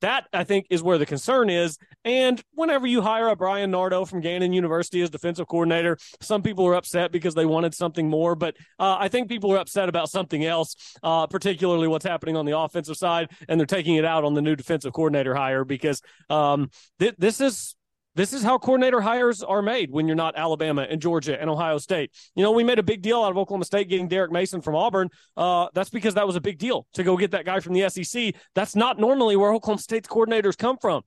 That 0.00 0.26
I 0.32 0.44
think 0.44 0.66
is 0.70 0.82
where 0.82 0.98
the 0.98 1.06
concern 1.06 1.48
is. 1.48 1.78
And 2.04 2.42
whenever 2.52 2.86
you 2.86 3.00
hire 3.00 3.28
a 3.28 3.36
Bryan 3.36 3.70
Nardo 3.70 4.04
from 4.04 4.20
Gannon 4.20 4.52
University 4.52 5.00
as 5.02 5.10
defensive 5.10 5.46
coordinator, 5.46 5.96
some 6.20 6.42
people 6.42 6.66
are 6.66 6.74
upset 6.74 7.12
because 7.12 7.34
they 7.34 7.46
wanted 7.46 7.74
something 7.74 8.08
more. 8.08 8.34
But 8.34 8.56
uh, 8.78 8.96
I 8.98 9.08
think 9.08 9.28
people 9.28 9.52
are 9.52 9.58
upset 9.58 9.88
about 9.88 10.10
something 10.10 10.44
else, 10.44 10.96
uh, 11.02 11.26
particularly 11.26 11.88
what's 11.88 12.04
happening 12.04 12.36
on 12.36 12.44
the 12.44 12.58
offensive 12.58 12.96
side, 12.96 13.30
and 13.48 13.58
they're 13.58 13.66
taking 13.66 13.96
it 13.96 14.04
out 14.04 14.24
on 14.24 14.34
the 14.34 14.42
new 14.42 14.56
defensive 14.56 14.92
coordinator 14.92 15.34
hire 15.34 15.64
because 15.64 16.02
um, 16.28 16.70
th- 16.98 17.14
this 17.18 17.40
is 17.40 17.75
this 18.16 18.32
is 18.32 18.42
how 18.42 18.58
coordinator 18.58 19.00
hires 19.00 19.42
are 19.42 19.62
made 19.62 19.90
when 19.90 20.06
you're 20.06 20.16
not 20.16 20.36
Alabama 20.36 20.86
and 20.88 21.00
Georgia 21.00 21.40
and 21.40 21.50
Ohio 21.50 21.78
State. 21.78 22.10
You 22.34 22.42
know, 22.42 22.50
we 22.50 22.64
made 22.64 22.78
a 22.78 22.82
big 22.82 23.02
deal 23.02 23.22
out 23.22 23.30
of 23.30 23.36
Oklahoma 23.36 23.66
State 23.66 23.88
getting 23.88 24.08
Derek 24.08 24.32
Mason 24.32 24.62
from 24.62 24.74
Auburn. 24.74 25.10
Uh, 25.36 25.68
that's 25.74 25.90
because 25.90 26.14
that 26.14 26.26
was 26.26 26.34
a 26.34 26.40
big 26.40 26.58
deal 26.58 26.86
to 26.94 27.04
go 27.04 27.16
get 27.16 27.30
that 27.32 27.44
guy 27.44 27.60
from 27.60 27.74
the 27.74 27.88
SEC. 27.90 28.34
That's 28.54 28.74
not 28.74 28.98
normally 28.98 29.36
where 29.36 29.52
Oklahoma 29.52 29.82
State's 29.82 30.08
coordinators 30.08 30.56
come 30.56 30.78
from. 30.78 31.02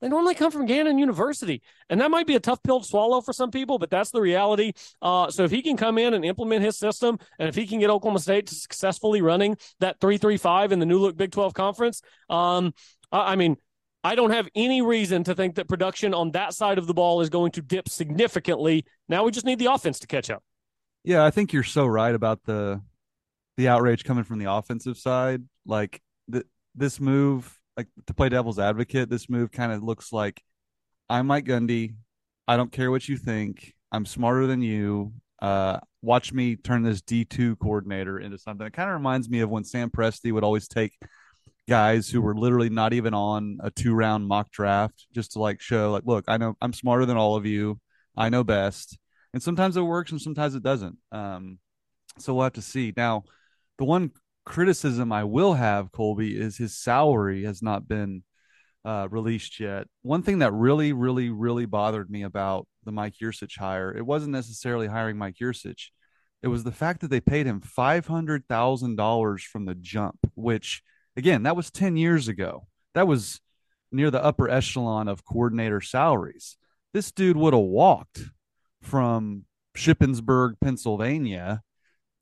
They 0.00 0.08
normally 0.08 0.34
come 0.34 0.50
from 0.50 0.66
Gannon 0.66 0.98
University. 0.98 1.62
And 1.88 2.00
that 2.00 2.10
might 2.10 2.26
be 2.26 2.34
a 2.34 2.40
tough 2.40 2.62
pill 2.62 2.80
to 2.80 2.86
swallow 2.86 3.20
for 3.20 3.32
some 3.32 3.50
people, 3.50 3.78
but 3.78 3.88
that's 3.90 4.10
the 4.10 4.20
reality. 4.20 4.72
Uh, 5.00 5.30
so 5.30 5.44
if 5.44 5.50
he 5.50 5.62
can 5.62 5.76
come 5.76 5.96
in 5.96 6.14
and 6.14 6.24
implement 6.24 6.64
his 6.64 6.76
system, 6.76 7.18
and 7.38 7.48
if 7.48 7.54
he 7.54 7.66
can 7.66 7.78
get 7.78 7.90
Oklahoma 7.90 8.18
State 8.18 8.48
to 8.48 8.54
successfully 8.54 9.22
running 9.22 9.56
that 9.78 10.00
335 10.00 10.72
in 10.72 10.80
the 10.80 10.86
new 10.86 10.98
look 10.98 11.16
Big 11.16 11.30
12 11.30 11.54
conference, 11.54 12.02
um, 12.28 12.74
I 13.12 13.36
mean, 13.36 13.56
I 14.04 14.14
don't 14.16 14.30
have 14.30 14.48
any 14.54 14.82
reason 14.82 15.22
to 15.24 15.34
think 15.34 15.54
that 15.54 15.68
production 15.68 16.12
on 16.12 16.32
that 16.32 16.54
side 16.54 16.78
of 16.78 16.86
the 16.86 16.94
ball 16.94 17.20
is 17.20 17.30
going 17.30 17.52
to 17.52 17.62
dip 17.62 17.88
significantly. 17.88 18.84
Now 19.08 19.24
we 19.24 19.30
just 19.30 19.46
need 19.46 19.58
the 19.58 19.72
offense 19.72 20.00
to 20.00 20.06
catch 20.06 20.28
up. 20.28 20.42
Yeah, 21.04 21.24
I 21.24 21.30
think 21.30 21.52
you're 21.52 21.62
so 21.62 21.86
right 21.86 22.14
about 22.14 22.44
the 22.44 22.80
the 23.56 23.68
outrage 23.68 24.04
coming 24.04 24.24
from 24.24 24.38
the 24.38 24.50
offensive 24.50 24.96
side. 24.96 25.42
Like 25.66 26.00
the, 26.28 26.44
this 26.74 26.98
move, 26.98 27.58
like 27.76 27.88
to 28.06 28.14
play 28.14 28.28
devil's 28.28 28.58
advocate, 28.58 29.08
this 29.08 29.28
move 29.28 29.52
kind 29.52 29.72
of 29.72 29.82
looks 29.82 30.12
like 30.12 30.42
I'm 31.08 31.26
Mike 31.26 31.44
Gundy. 31.44 31.94
I 32.48 32.56
don't 32.56 32.72
care 32.72 32.90
what 32.90 33.08
you 33.08 33.16
think. 33.16 33.74
I'm 33.92 34.06
smarter 34.06 34.46
than 34.46 34.62
you. 34.62 35.12
Uh, 35.40 35.78
watch 36.02 36.32
me 36.32 36.56
turn 36.56 36.82
this 36.82 37.02
D2 37.02 37.58
coordinator 37.58 38.18
into 38.18 38.38
something. 38.38 38.66
It 38.66 38.72
kind 38.72 38.88
of 38.88 38.94
reminds 38.94 39.28
me 39.28 39.40
of 39.40 39.50
when 39.50 39.64
Sam 39.64 39.90
Presti 39.90 40.32
would 40.32 40.44
always 40.44 40.66
take– 40.66 40.96
guys 41.68 42.08
who 42.08 42.20
were 42.20 42.34
literally 42.34 42.70
not 42.70 42.92
even 42.92 43.14
on 43.14 43.58
a 43.62 43.70
two 43.70 43.94
round 43.94 44.26
mock 44.26 44.50
draft 44.50 45.06
just 45.14 45.32
to 45.32 45.38
like 45.38 45.60
show 45.60 45.92
like 45.92 46.02
look 46.04 46.24
i 46.28 46.36
know 46.36 46.56
i'm 46.60 46.72
smarter 46.72 47.06
than 47.06 47.16
all 47.16 47.36
of 47.36 47.46
you. 47.46 47.78
I 48.16 48.28
know 48.28 48.44
best. 48.44 48.98
And 49.32 49.42
sometimes 49.42 49.76
it 49.76 49.82
works 49.82 50.12
and 50.12 50.20
sometimes 50.20 50.54
it 50.54 50.62
doesn't. 50.62 50.98
Um 51.12 51.58
so 52.18 52.34
we'll 52.34 52.44
have 52.44 52.52
to 52.54 52.62
see. 52.62 52.92
Now 52.96 53.24
the 53.78 53.84
one 53.84 54.10
criticism 54.44 55.12
i 55.12 55.22
will 55.22 55.54
have 55.54 55.92
colby 55.92 56.36
is 56.36 56.56
his 56.56 56.76
salary 56.76 57.44
has 57.44 57.62
not 57.62 57.86
been 57.86 58.24
uh, 58.84 59.06
released 59.08 59.60
yet. 59.60 59.86
One 60.02 60.24
thing 60.24 60.40
that 60.40 60.52
really 60.52 60.92
really 60.92 61.30
really 61.30 61.66
bothered 61.66 62.10
me 62.10 62.22
about 62.24 62.66
the 62.84 62.90
mike 62.90 63.14
Yurcich 63.22 63.56
hire 63.56 63.96
it 63.96 64.04
wasn't 64.04 64.32
necessarily 64.32 64.88
hiring 64.88 65.16
mike 65.16 65.36
Yurcich 65.40 65.90
it 66.42 66.48
was 66.48 66.64
the 66.64 66.72
fact 66.72 67.00
that 67.00 67.08
they 67.08 67.20
paid 67.20 67.46
him 67.46 67.60
$500000 67.60 69.40
from 69.42 69.64
the 69.64 69.76
jump 69.76 70.18
which 70.34 70.82
Again, 71.16 71.42
that 71.42 71.56
was 71.56 71.70
10 71.70 71.96
years 71.96 72.28
ago. 72.28 72.66
That 72.94 73.06
was 73.06 73.40
near 73.90 74.10
the 74.10 74.22
upper 74.22 74.48
echelon 74.48 75.08
of 75.08 75.24
coordinator 75.24 75.80
salaries. 75.80 76.56
This 76.94 77.12
dude 77.12 77.36
would 77.36 77.54
have 77.54 77.62
walked 77.62 78.22
from 78.80 79.44
Shippensburg, 79.76 80.54
Pennsylvania 80.60 81.62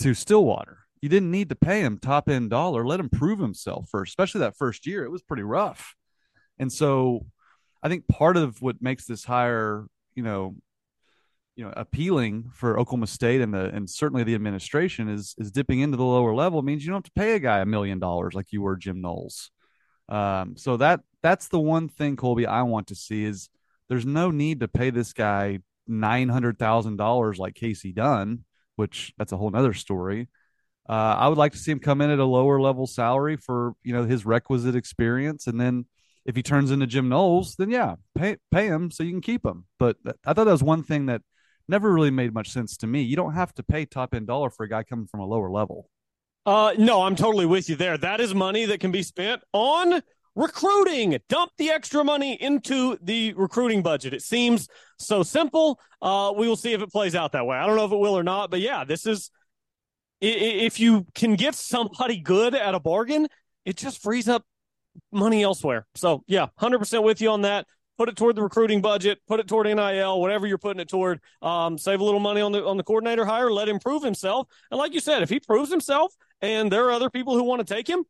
to 0.00 0.14
Stillwater. 0.14 0.78
You 1.00 1.08
didn't 1.08 1.30
need 1.30 1.48
to 1.48 1.56
pay 1.56 1.80
him 1.80 1.98
top 1.98 2.28
end 2.28 2.50
dollar. 2.50 2.84
Let 2.84 3.00
him 3.00 3.08
prove 3.08 3.38
himself 3.38 3.88
first, 3.90 4.10
especially 4.10 4.40
that 4.40 4.56
first 4.56 4.86
year. 4.86 5.04
It 5.04 5.10
was 5.10 5.22
pretty 5.22 5.42
rough. 5.42 5.94
And 6.58 6.72
so 6.72 7.26
I 7.82 7.88
think 7.88 8.06
part 8.06 8.36
of 8.36 8.60
what 8.60 8.82
makes 8.82 9.06
this 9.06 9.24
hire, 9.24 9.86
you 10.14 10.22
know, 10.22 10.56
you 11.60 11.66
know 11.66 11.74
appealing 11.76 12.50
for 12.54 12.80
Oklahoma 12.80 13.06
State 13.06 13.42
and 13.42 13.52
the 13.52 13.66
and 13.66 13.88
certainly 13.88 14.24
the 14.24 14.34
administration 14.34 15.10
is 15.10 15.34
is 15.36 15.50
dipping 15.50 15.80
into 15.80 15.98
the 15.98 16.04
lower 16.04 16.34
level 16.34 16.62
means 16.62 16.82
you 16.82 16.90
don't 16.90 17.04
have 17.04 17.12
to 17.12 17.20
pay 17.20 17.34
a 17.34 17.38
guy 17.38 17.58
a 17.58 17.66
million 17.66 17.98
dollars 17.98 18.32
like 18.32 18.50
you 18.50 18.62
were 18.62 18.76
Jim 18.76 19.02
Knowles. 19.02 19.50
Um, 20.08 20.56
so 20.56 20.78
that 20.78 21.00
that's 21.22 21.48
the 21.48 21.60
one 21.60 21.90
thing 21.90 22.16
Colby 22.16 22.46
I 22.46 22.62
want 22.62 22.86
to 22.86 22.94
see 22.94 23.24
is 23.24 23.50
there's 23.90 24.06
no 24.06 24.30
need 24.30 24.60
to 24.60 24.68
pay 24.68 24.88
this 24.88 25.12
guy 25.12 25.58
nine 25.86 26.30
hundred 26.30 26.58
thousand 26.58 26.96
dollars 26.96 27.38
like 27.38 27.56
Casey 27.56 27.92
Dunn, 27.92 28.44
which 28.76 29.12
that's 29.18 29.32
a 29.32 29.36
whole 29.36 29.50
nother 29.50 29.74
story. 29.74 30.28
Uh, 30.88 31.16
I 31.18 31.28
would 31.28 31.36
like 31.36 31.52
to 31.52 31.58
see 31.58 31.72
him 31.72 31.78
come 31.78 32.00
in 32.00 32.08
at 32.08 32.18
a 32.18 32.24
lower 32.24 32.58
level 32.58 32.86
salary 32.86 33.36
for 33.36 33.74
you 33.82 33.92
know 33.92 34.04
his 34.04 34.24
requisite 34.24 34.76
experience, 34.76 35.46
and 35.46 35.60
then 35.60 35.84
if 36.24 36.36
he 36.36 36.42
turns 36.42 36.70
into 36.70 36.86
Jim 36.86 37.10
Knowles, 37.10 37.56
then 37.56 37.68
yeah, 37.68 37.96
pay 38.14 38.38
pay 38.50 38.66
him 38.66 38.90
so 38.90 39.02
you 39.02 39.10
can 39.10 39.20
keep 39.20 39.44
him. 39.44 39.66
But 39.78 39.98
I 40.24 40.32
thought 40.32 40.44
that 40.44 40.52
was 40.52 40.62
one 40.62 40.84
thing 40.84 41.04
that 41.04 41.20
never 41.70 41.92
really 41.92 42.10
made 42.10 42.34
much 42.34 42.50
sense 42.50 42.76
to 42.78 42.86
me. 42.86 43.02
You 43.02 43.16
don't 43.16 43.34
have 43.34 43.54
to 43.54 43.62
pay 43.62 43.86
top 43.86 44.14
end 44.14 44.26
dollar 44.26 44.50
for 44.50 44.64
a 44.64 44.68
guy 44.68 44.82
coming 44.82 45.06
from 45.06 45.20
a 45.20 45.26
lower 45.26 45.50
level. 45.50 45.88
Uh, 46.44 46.74
no, 46.76 47.02
I'm 47.02 47.16
totally 47.16 47.46
with 47.46 47.68
you 47.68 47.76
there. 47.76 47.96
That 47.96 48.20
is 48.20 48.34
money 48.34 48.66
that 48.66 48.80
can 48.80 48.90
be 48.90 49.02
spent 49.02 49.42
on 49.52 50.02
recruiting. 50.34 51.18
Dump 51.28 51.52
the 51.58 51.70
extra 51.70 52.02
money 52.02 52.40
into 52.40 52.98
the 53.02 53.32
recruiting 53.34 53.82
budget. 53.82 54.14
It 54.14 54.22
seems 54.22 54.68
so 54.98 55.22
simple. 55.22 55.78
Uh, 56.00 56.32
we 56.36 56.48
will 56.48 56.56
see 56.56 56.72
if 56.72 56.82
it 56.82 56.90
plays 56.90 57.14
out 57.14 57.32
that 57.32 57.46
way. 57.46 57.56
I 57.56 57.66
don't 57.66 57.76
know 57.76 57.84
if 57.84 57.92
it 57.92 57.98
will 57.98 58.16
or 58.16 58.22
not, 58.22 58.50
but 58.50 58.60
yeah, 58.60 58.84
this 58.84 59.06
is 59.06 59.30
if 60.20 60.78
you 60.80 61.06
can 61.14 61.34
get 61.34 61.54
somebody 61.54 62.18
good 62.18 62.54
at 62.54 62.74
a 62.74 62.80
bargain, 62.80 63.26
it 63.64 63.76
just 63.76 64.02
frees 64.02 64.28
up 64.28 64.44
money 65.12 65.42
elsewhere. 65.42 65.86
So 65.94 66.24
yeah, 66.26 66.46
100% 66.60 67.02
with 67.02 67.20
you 67.20 67.30
on 67.30 67.42
that 67.42 67.66
put 67.98 68.08
it 68.08 68.16
toward 68.16 68.36
the 68.36 68.42
recruiting 68.42 68.80
budget, 68.80 69.18
put 69.28 69.40
it 69.40 69.48
toward 69.48 69.66
NIL, 69.66 70.20
whatever 70.20 70.46
you're 70.46 70.58
putting 70.58 70.80
it 70.80 70.88
toward. 70.88 71.20
Um, 71.42 71.76
save 71.78 72.00
a 72.00 72.04
little 72.04 72.20
money 72.20 72.40
on 72.40 72.52
the 72.52 72.64
on 72.64 72.76
the 72.76 72.82
coordinator 72.82 73.24
hire, 73.24 73.50
let 73.50 73.68
him 73.68 73.78
prove 73.78 74.02
himself. 74.02 74.48
And 74.70 74.78
like 74.78 74.94
you 74.94 75.00
said, 75.00 75.22
if 75.22 75.28
he 75.28 75.40
proves 75.40 75.70
himself 75.70 76.14
and 76.40 76.70
there 76.70 76.86
are 76.86 76.92
other 76.92 77.10
people 77.10 77.34
who 77.34 77.44
want 77.44 77.66
to 77.66 77.74
take 77.74 77.88
him, 77.88 78.04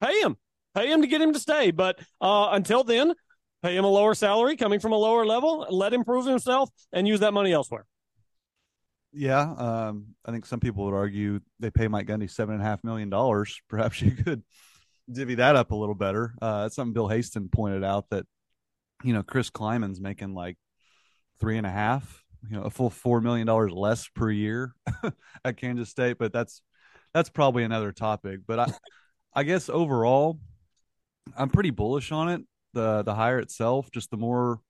pay 0.00 0.20
him, 0.20 0.36
pay 0.74 0.90
him 0.90 1.02
to 1.02 1.06
get 1.06 1.20
him 1.20 1.32
to 1.32 1.38
stay. 1.38 1.70
But 1.70 1.98
uh, 2.20 2.48
until 2.52 2.84
then, 2.84 3.14
pay 3.62 3.76
him 3.76 3.84
a 3.84 3.88
lower 3.88 4.14
salary 4.14 4.56
coming 4.56 4.80
from 4.80 4.92
a 4.92 4.98
lower 4.98 5.24
level, 5.24 5.66
let 5.70 5.92
him 5.92 6.04
prove 6.04 6.26
himself, 6.26 6.70
and 6.92 7.06
use 7.06 7.20
that 7.20 7.32
money 7.32 7.52
elsewhere. 7.52 7.86
Yeah, 9.12 9.54
um, 9.56 10.08
I 10.26 10.30
think 10.30 10.44
some 10.44 10.60
people 10.60 10.84
would 10.84 10.94
argue 10.94 11.40
they 11.58 11.70
pay 11.70 11.88
Mike 11.88 12.06
Gundy 12.06 12.30
seven 12.30 12.54
and 12.54 12.62
a 12.62 12.66
half 12.66 12.84
million 12.84 13.08
dollars. 13.08 13.60
Perhaps 13.68 14.02
you 14.02 14.10
could 14.10 14.42
divvy 15.10 15.36
that 15.36 15.56
up 15.56 15.70
a 15.70 15.74
little 15.74 15.94
better. 15.94 16.34
Uh, 16.42 16.62
that's 16.62 16.74
something 16.74 16.92
Bill 16.92 17.08
Haisten 17.08 17.48
pointed 17.48 17.82
out 17.82 18.10
that 18.10 18.26
you 19.02 19.12
know, 19.12 19.22
Chris 19.22 19.50
Klieman's 19.50 20.00
making 20.00 20.34
like 20.34 20.56
three 21.40 21.58
and 21.58 21.66
a 21.66 21.70
half, 21.70 22.24
you 22.48 22.56
know, 22.56 22.62
a 22.62 22.70
full 22.70 22.90
four 22.90 23.20
million 23.20 23.46
dollars 23.46 23.72
less 23.72 24.08
per 24.08 24.30
year 24.30 24.74
at 25.44 25.56
Kansas 25.56 25.90
State, 25.90 26.18
but 26.18 26.32
that's 26.32 26.62
that's 27.12 27.30
probably 27.30 27.64
another 27.64 27.92
topic. 27.92 28.40
But 28.46 28.58
I 28.58 28.72
I 29.34 29.42
guess 29.42 29.68
overall 29.68 30.38
I'm 31.36 31.50
pretty 31.50 31.70
bullish 31.70 32.12
on 32.12 32.28
it. 32.28 32.42
The 32.72 33.02
the 33.02 33.14
hire 33.14 33.38
itself, 33.38 33.90
just 33.90 34.10
the 34.10 34.16
more 34.16 34.60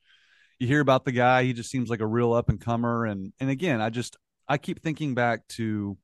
you 0.58 0.66
hear 0.66 0.80
about 0.80 1.04
the 1.04 1.12
guy, 1.12 1.44
he 1.44 1.52
just 1.52 1.70
seems 1.70 1.90
like 1.90 2.00
a 2.00 2.06
real 2.06 2.32
up 2.32 2.48
and 2.48 2.60
comer. 2.60 3.04
And 3.04 3.32
and 3.40 3.50
again, 3.50 3.80
I 3.80 3.90
just 3.90 4.16
I 4.48 4.58
keep 4.58 4.82
thinking 4.82 5.14
back 5.14 5.46
to 5.48 5.98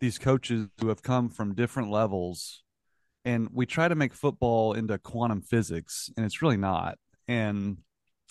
these 0.00 0.18
coaches 0.18 0.68
who 0.80 0.88
have 0.88 1.02
come 1.02 1.28
from 1.28 1.54
different 1.54 1.90
levels 1.90 2.62
and 3.24 3.48
we 3.52 3.64
try 3.64 3.88
to 3.88 3.94
make 3.94 4.12
football 4.12 4.74
into 4.74 4.98
quantum 4.98 5.40
physics 5.40 6.10
and 6.16 6.26
it's 6.26 6.42
really 6.42 6.56
not 6.56 6.98
and 7.28 7.78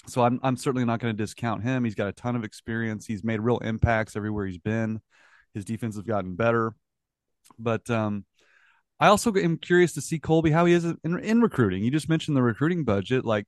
so 0.08 0.24
I'm 0.24 0.40
I'm 0.44 0.58
certainly 0.58 0.86
not 0.86 1.00
going 1.00 1.16
to 1.16 1.24
discount 1.24 1.64
him. 1.64 1.84
He's 1.84 1.96
got 1.96 2.08
a 2.08 2.14
ton 2.14 2.36
of 2.36 2.44
experience. 2.44 3.06
He's 3.06 3.24
made 3.24 3.40
real 3.40 3.60
impacts 3.60 4.16
everywhere 4.16 4.46
he's 4.46 4.58
been. 4.58 5.02
His 5.54 5.66
defense 5.66 5.96
has 5.96 6.04
gotten 6.04 6.36
better, 6.36 6.74
but 7.60 7.90
um, 7.90 8.26
I 9.00 9.08
also 9.08 9.34
am 9.36 9.58
curious 9.58 9.94
to 9.94 10.02
see 10.02 10.20
Colby 10.20 10.52
how 10.52 10.66
he 10.66 10.74
is 10.74 10.86
in, 10.86 11.20
in 11.20 11.42
recruiting. 11.42 11.84
You 11.84 11.92
just 11.92 12.10
mentioned 12.10 12.36
the 12.36 12.42
recruiting 12.42 12.84
budget, 12.84 13.24
like 13.26 13.46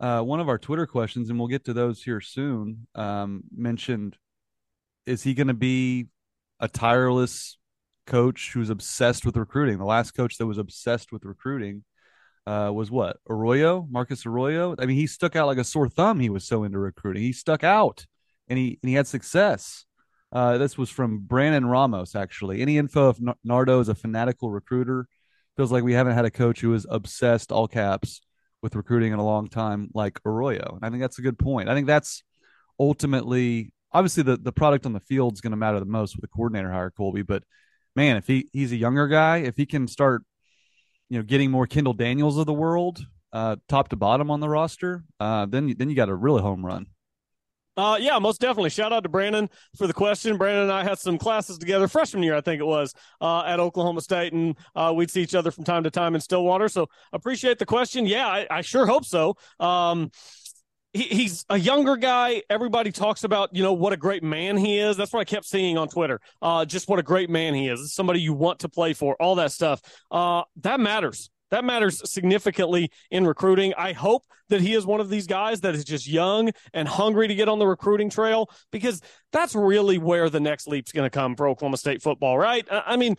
uh, 0.00 0.22
one 0.22 0.40
of 0.40 0.48
our 0.48 0.58
Twitter 0.58 0.86
questions, 0.86 1.28
and 1.28 1.38
we'll 1.38 1.48
get 1.48 1.66
to 1.66 1.72
those 1.72 2.02
here 2.02 2.20
soon. 2.20 2.86
Um, 2.94 3.42
mentioned, 3.54 4.16
is 5.06 5.22
he 5.22 5.34
going 5.34 5.48
to 5.48 5.54
be 5.54 6.06
a 6.58 6.68
tireless 6.68 7.58
coach 8.06 8.52
who's 8.54 8.70
obsessed 8.70 9.26
with 9.26 9.36
recruiting? 9.36 9.78
The 9.78 9.84
last 9.84 10.12
coach 10.12 10.38
that 10.38 10.46
was 10.46 10.58
obsessed 10.58 11.12
with 11.12 11.24
recruiting 11.24 11.84
uh, 12.50 12.72
was 12.72 12.90
what 12.90 13.18
Arroyo, 13.28 13.86
Marcus 13.88 14.26
Arroyo. 14.26 14.74
I 14.76 14.86
mean, 14.86 14.96
he 14.96 15.06
stuck 15.06 15.36
out 15.36 15.46
like 15.46 15.58
a 15.58 15.64
sore 15.64 15.88
thumb. 15.88 16.18
He 16.18 16.30
was 16.30 16.44
so 16.44 16.64
into 16.64 16.80
recruiting. 16.80 17.22
He 17.22 17.32
stuck 17.32 17.62
out, 17.62 18.06
and 18.48 18.58
he 18.58 18.78
and 18.82 18.88
he 18.88 18.96
had 18.96 19.06
success. 19.06 19.84
Uh, 20.32 20.58
this 20.58 20.76
was 20.76 20.90
from 20.90 21.20
Brandon 21.20 21.64
Ramos. 21.64 22.16
Actually, 22.16 22.60
any 22.60 22.76
info 22.76 23.10
if 23.10 23.18
Nardo 23.44 23.78
is 23.78 23.88
a 23.88 23.94
fanatical 23.94 24.50
recruiter? 24.50 25.06
Feels 25.56 25.70
like 25.70 25.84
we 25.84 25.92
haven't 25.92 26.14
had 26.14 26.24
a 26.24 26.30
coach 26.30 26.60
who 26.60 26.74
is 26.74 26.86
obsessed, 26.90 27.52
all 27.52 27.68
caps, 27.68 28.20
with 28.62 28.74
recruiting 28.74 29.12
in 29.12 29.20
a 29.20 29.24
long 29.24 29.48
time, 29.48 29.88
like 29.94 30.18
Arroyo. 30.24 30.74
And 30.74 30.84
I 30.84 30.90
think 30.90 31.02
that's 31.02 31.20
a 31.20 31.22
good 31.22 31.38
point. 31.38 31.68
I 31.68 31.74
think 31.74 31.86
that's 31.86 32.24
ultimately, 32.80 33.72
obviously, 33.92 34.24
the 34.24 34.36
the 34.36 34.52
product 34.52 34.86
on 34.86 34.92
the 34.92 35.00
field 35.00 35.34
is 35.34 35.40
going 35.40 35.52
to 35.52 35.56
matter 35.56 35.78
the 35.78 35.86
most 35.86 36.16
with 36.16 36.22
the 36.22 36.34
coordinator 36.34 36.72
hire, 36.72 36.90
Colby. 36.90 37.22
But 37.22 37.44
man, 37.94 38.16
if 38.16 38.26
he 38.26 38.48
he's 38.52 38.72
a 38.72 38.76
younger 38.76 39.06
guy, 39.06 39.38
if 39.38 39.56
he 39.56 39.66
can 39.66 39.86
start 39.86 40.24
you 41.10 41.18
know, 41.18 41.22
getting 41.22 41.50
more 41.50 41.66
Kendall 41.66 41.92
Daniels 41.92 42.38
of 42.38 42.46
the 42.46 42.52
world, 42.54 43.04
uh, 43.32 43.56
top 43.68 43.88
to 43.88 43.96
bottom 43.96 44.30
on 44.30 44.40
the 44.40 44.48
roster, 44.48 45.04
uh, 45.20 45.44
then 45.44 45.74
then 45.76 45.90
you 45.90 45.96
got 45.96 46.08
a 46.08 46.14
really 46.14 46.40
home 46.40 46.64
run. 46.64 46.86
Uh, 47.76 47.96
yeah, 47.98 48.18
most 48.18 48.40
definitely. 48.40 48.68
Shout 48.68 48.92
out 48.92 49.04
to 49.04 49.08
Brandon 49.08 49.48
for 49.76 49.86
the 49.86 49.92
question. 49.92 50.36
Brandon 50.36 50.64
and 50.64 50.72
I 50.72 50.82
had 50.84 50.98
some 50.98 51.16
classes 51.16 51.56
together 51.56 51.88
freshman 51.88 52.22
year, 52.22 52.34
I 52.34 52.40
think 52.40 52.60
it 52.60 52.66
was, 52.66 52.92
uh, 53.20 53.42
at 53.46 53.58
Oklahoma 53.58 54.02
State, 54.02 54.32
and 54.32 54.56
uh, 54.74 54.92
we'd 54.94 55.10
see 55.10 55.22
each 55.22 55.34
other 55.34 55.50
from 55.50 55.64
time 55.64 55.84
to 55.84 55.90
time 55.90 56.14
in 56.14 56.20
Stillwater. 56.20 56.68
So 56.68 56.88
appreciate 57.12 57.58
the 57.58 57.66
question. 57.66 58.06
Yeah, 58.06 58.26
I, 58.26 58.46
I 58.50 58.60
sure 58.60 58.86
hope 58.86 59.04
so. 59.04 59.36
Um, 59.60 60.10
he, 60.92 61.04
he's 61.04 61.44
a 61.48 61.58
younger 61.58 61.96
guy. 61.96 62.42
Everybody 62.50 62.92
talks 62.92 63.24
about, 63.24 63.54
you 63.54 63.62
know, 63.62 63.72
what 63.72 63.92
a 63.92 63.96
great 63.96 64.22
man 64.22 64.56
he 64.56 64.78
is. 64.78 64.96
That's 64.96 65.12
what 65.12 65.20
I 65.20 65.24
kept 65.24 65.46
seeing 65.46 65.78
on 65.78 65.88
Twitter. 65.88 66.20
Uh, 66.42 66.64
just 66.64 66.88
what 66.88 66.98
a 66.98 67.02
great 67.02 67.30
man 67.30 67.54
he 67.54 67.68
is. 67.68 67.94
Somebody 67.94 68.20
you 68.20 68.32
want 68.32 68.60
to 68.60 68.68
play 68.68 68.92
for, 68.92 69.16
all 69.20 69.36
that 69.36 69.52
stuff. 69.52 69.80
Uh, 70.10 70.42
that 70.62 70.80
matters. 70.80 71.30
That 71.50 71.64
matters 71.64 72.08
significantly 72.08 72.90
in 73.10 73.26
recruiting. 73.26 73.74
I 73.76 73.92
hope 73.92 74.24
that 74.50 74.60
he 74.60 74.74
is 74.74 74.86
one 74.86 75.00
of 75.00 75.08
these 75.08 75.26
guys 75.26 75.60
that 75.62 75.74
is 75.74 75.84
just 75.84 76.06
young 76.06 76.50
and 76.72 76.86
hungry 76.86 77.28
to 77.28 77.34
get 77.34 77.48
on 77.48 77.58
the 77.58 77.66
recruiting 77.66 78.08
trail 78.08 78.50
because 78.70 79.00
that's 79.32 79.54
really 79.54 79.98
where 79.98 80.30
the 80.30 80.40
next 80.40 80.68
leap's 80.68 80.92
going 80.92 81.06
to 81.06 81.10
come 81.10 81.34
for 81.36 81.48
Oklahoma 81.48 81.76
State 81.76 82.02
football, 82.02 82.38
right? 82.38 82.66
I 82.70 82.96
mean, 82.96 83.16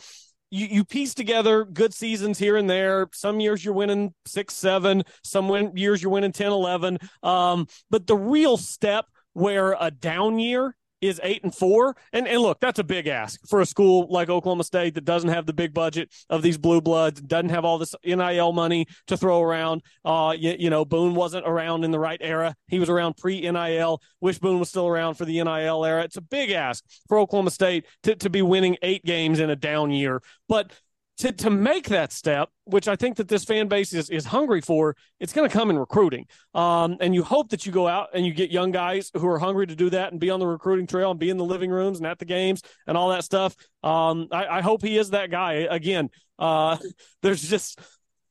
you, 0.51 0.67
you 0.67 0.85
piece 0.85 1.13
together 1.13 1.65
good 1.65 1.93
seasons 1.93 2.37
here 2.37 2.57
and 2.57 2.69
there. 2.69 3.07
Some 3.13 3.39
years 3.39 3.63
you're 3.65 3.73
winning 3.73 4.13
six, 4.25 4.53
seven. 4.53 5.03
Some 5.23 5.47
win- 5.47 5.75
years 5.75 6.03
you're 6.03 6.11
winning 6.11 6.33
10, 6.33 6.51
11. 6.51 6.99
Um, 7.23 7.67
but 7.89 8.05
the 8.05 8.17
real 8.17 8.57
step 8.57 9.05
where 9.33 9.75
a 9.79 9.89
down 9.89 10.37
year 10.39 10.75
is 11.01 11.19
eight 11.23 11.43
and 11.43 11.53
four. 11.53 11.95
And 12.13 12.27
and 12.27 12.41
look, 12.41 12.59
that's 12.59 12.79
a 12.79 12.83
big 12.83 13.07
ask 13.07 13.39
for 13.47 13.61
a 13.61 13.65
school 13.65 14.07
like 14.09 14.29
Oklahoma 14.29 14.63
State 14.63 14.95
that 14.95 15.05
doesn't 15.05 15.29
have 15.29 15.45
the 15.45 15.53
big 15.53 15.73
budget 15.73 16.09
of 16.29 16.41
these 16.41 16.57
blue 16.57 16.81
bloods, 16.81 17.21
doesn't 17.21 17.49
have 17.49 17.65
all 17.65 17.77
this 17.77 17.95
NIL 18.05 18.53
money 18.53 18.85
to 19.07 19.17
throw 19.17 19.41
around. 19.41 19.81
Uh, 20.05 20.35
you, 20.37 20.55
you 20.57 20.69
know, 20.69 20.85
Boone 20.85 21.15
wasn't 21.15 21.47
around 21.47 21.83
in 21.83 21.91
the 21.91 21.99
right 21.99 22.19
era. 22.21 22.55
He 22.67 22.79
was 22.79 22.89
around 22.89 23.17
pre 23.17 23.41
NIL. 23.41 24.01
Wish 24.21 24.39
Boone 24.39 24.59
was 24.59 24.69
still 24.69 24.87
around 24.87 25.15
for 25.15 25.25
the 25.25 25.43
NIL 25.43 25.85
era. 25.85 26.03
It's 26.03 26.17
a 26.17 26.21
big 26.21 26.51
ask 26.51 26.83
for 27.07 27.17
Oklahoma 27.17 27.51
State 27.51 27.85
to, 28.03 28.15
to 28.15 28.29
be 28.29 28.41
winning 28.41 28.77
eight 28.81 29.03
games 29.03 29.39
in 29.39 29.49
a 29.49 29.55
down 29.55 29.91
year. 29.91 30.21
But 30.47 30.71
to, 31.21 31.31
to 31.31 31.49
make 31.51 31.89
that 31.89 32.11
step, 32.11 32.49
which 32.65 32.87
I 32.87 32.95
think 32.95 33.17
that 33.17 33.27
this 33.27 33.43
fan 33.43 33.67
base 33.67 33.93
is, 33.93 34.09
is 34.09 34.25
hungry 34.25 34.59
for, 34.59 34.95
it's 35.19 35.33
going 35.33 35.47
to 35.47 35.53
come 35.55 35.69
in 35.69 35.77
recruiting. 35.77 36.25
Um, 36.55 36.97
and 36.99 37.13
you 37.13 37.23
hope 37.23 37.49
that 37.49 37.63
you 37.63 37.71
go 37.71 37.87
out 37.87 38.09
and 38.15 38.25
you 38.25 38.33
get 38.33 38.49
young 38.49 38.71
guys 38.71 39.11
who 39.13 39.27
are 39.27 39.37
hungry 39.37 39.67
to 39.67 39.75
do 39.75 39.91
that 39.91 40.11
and 40.11 40.19
be 40.19 40.31
on 40.31 40.39
the 40.39 40.47
recruiting 40.47 40.87
trail 40.87 41.11
and 41.11 41.19
be 41.19 41.29
in 41.29 41.37
the 41.37 41.45
living 41.45 41.69
rooms 41.69 41.99
and 41.99 42.07
at 42.07 42.17
the 42.17 42.25
games 42.25 42.63
and 42.87 42.97
all 42.97 43.09
that 43.09 43.23
stuff. 43.23 43.55
Um, 43.83 44.29
I, 44.31 44.47
I, 44.47 44.61
hope 44.61 44.81
he 44.81 44.97
is 44.97 45.11
that 45.11 45.29
guy. 45.29 45.67
Again, 45.69 46.09
uh, 46.39 46.77
there's 47.21 47.47
just 47.47 47.79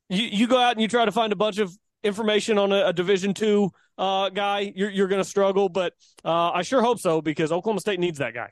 you, 0.09 0.25
you 0.25 0.47
go 0.47 0.57
out 0.57 0.73
and 0.73 0.81
you 0.81 0.89
try 0.89 1.05
to 1.05 1.13
find 1.13 1.31
a 1.31 1.37
bunch 1.37 1.59
of 1.59 1.73
information 2.03 2.57
on 2.57 2.73
a, 2.73 2.87
a 2.87 2.93
Division 2.93 3.33
two 3.33 3.71
uh, 3.97 4.29
guy, 4.29 4.73
you're, 4.75 4.89
you're 4.89 5.07
going 5.07 5.21
to 5.21 5.29
struggle. 5.29 5.69
But 5.69 5.93
uh, 6.25 6.51
I 6.51 6.63
sure 6.63 6.81
hope 6.81 6.99
so 6.99 7.21
because 7.21 7.53
Oklahoma 7.53 7.79
State 7.79 8.01
needs 8.01 8.17
that 8.17 8.33
guy. 8.33 8.49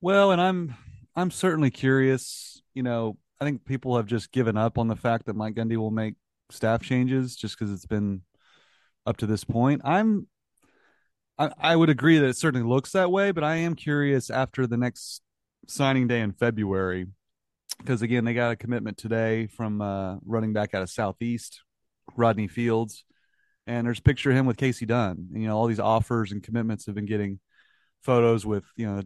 Well, 0.00 0.32
and 0.32 0.40
I'm 0.40 0.74
I'm 1.14 1.30
certainly 1.30 1.70
curious. 1.70 2.62
You 2.74 2.82
know, 2.82 3.16
I 3.40 3.44
think 3.44 3.64
people 3.64 3.96
have 3.96 4.06
just 4.06 4.32
given 4.32 4.56
up 4.56 4.78
on 4.78 4.88
the 4.88 4.96
fact 4.96 5.26
that 5.26 5.36
Mike 5.36 5.54
Gundy 5.54 5.76
will 5.76 5.90
make 5.90 6.14
staff 6.50 6.82
changes 6.82 7.36
just 7.36 7.58
because 7.58 7.72
it's 7.72 7.86
been 7.86 8.22
up 9.06 9.16
to 9.18 9.26
this 9.26 9.44
point. 9.44 9.82
I'm 9.84 10.28
I, 11.38 11.50
I 11.58 11.76
would 11.76 11.90
agree 11.90 12.18
that 12.18 12.28
it 12.28 12.36
certainly 12.36 12.66
looks 12.66 12.92
that 12.92 13.10
way, 13.10 13.32
but 13.32 13.42
I 13.42 13.56
am 13.56 13.74
curious 13.74 14.30
after 14.30 14.66
the 14.66 14.76
next 14.76 15.20
signing 15.66 16.06
day 16.06 16.20
in 16.20 16.32
February 16.32 17.06
because 17.78 18.02
again 18.02 18.24
they 18.24 18.34
got 18.34 18.52
a 18.52 18.56
commitment 18.56 18.96
today 18.96 19.46
from 19.48 19.80
uh, 19.80 20.16
running 20.24 20.52
back 20.52 20.74
out 20.74 20.82
of 20.82 20.90
Southeast, 20.90 21.62
Rodney 22.16 22.48
Fields, 22.48 23.04
and 23.66 23.86
there's 23.86 24.00
picture 24.00 24.30
of 24.30 24.36
him 24.36 24.46
with 24.46 24.56
Casey 24.56 24.86
Dunn. 24.86 25.28
And, 25.32 25.42
you 25.42 25.48
know 25.48 25.56
all 25.56 25.66
these 25.66 25.80
offers 25.80 26.32
and 26.32 26.42
commitments 26.42 26.86
have 26.86 26.94
been 26.94 27.06
getting 27.06 27.40
photos 28.02 28.46
with 28.46 28.64
you 28.76 28.86
know 28.86 29.02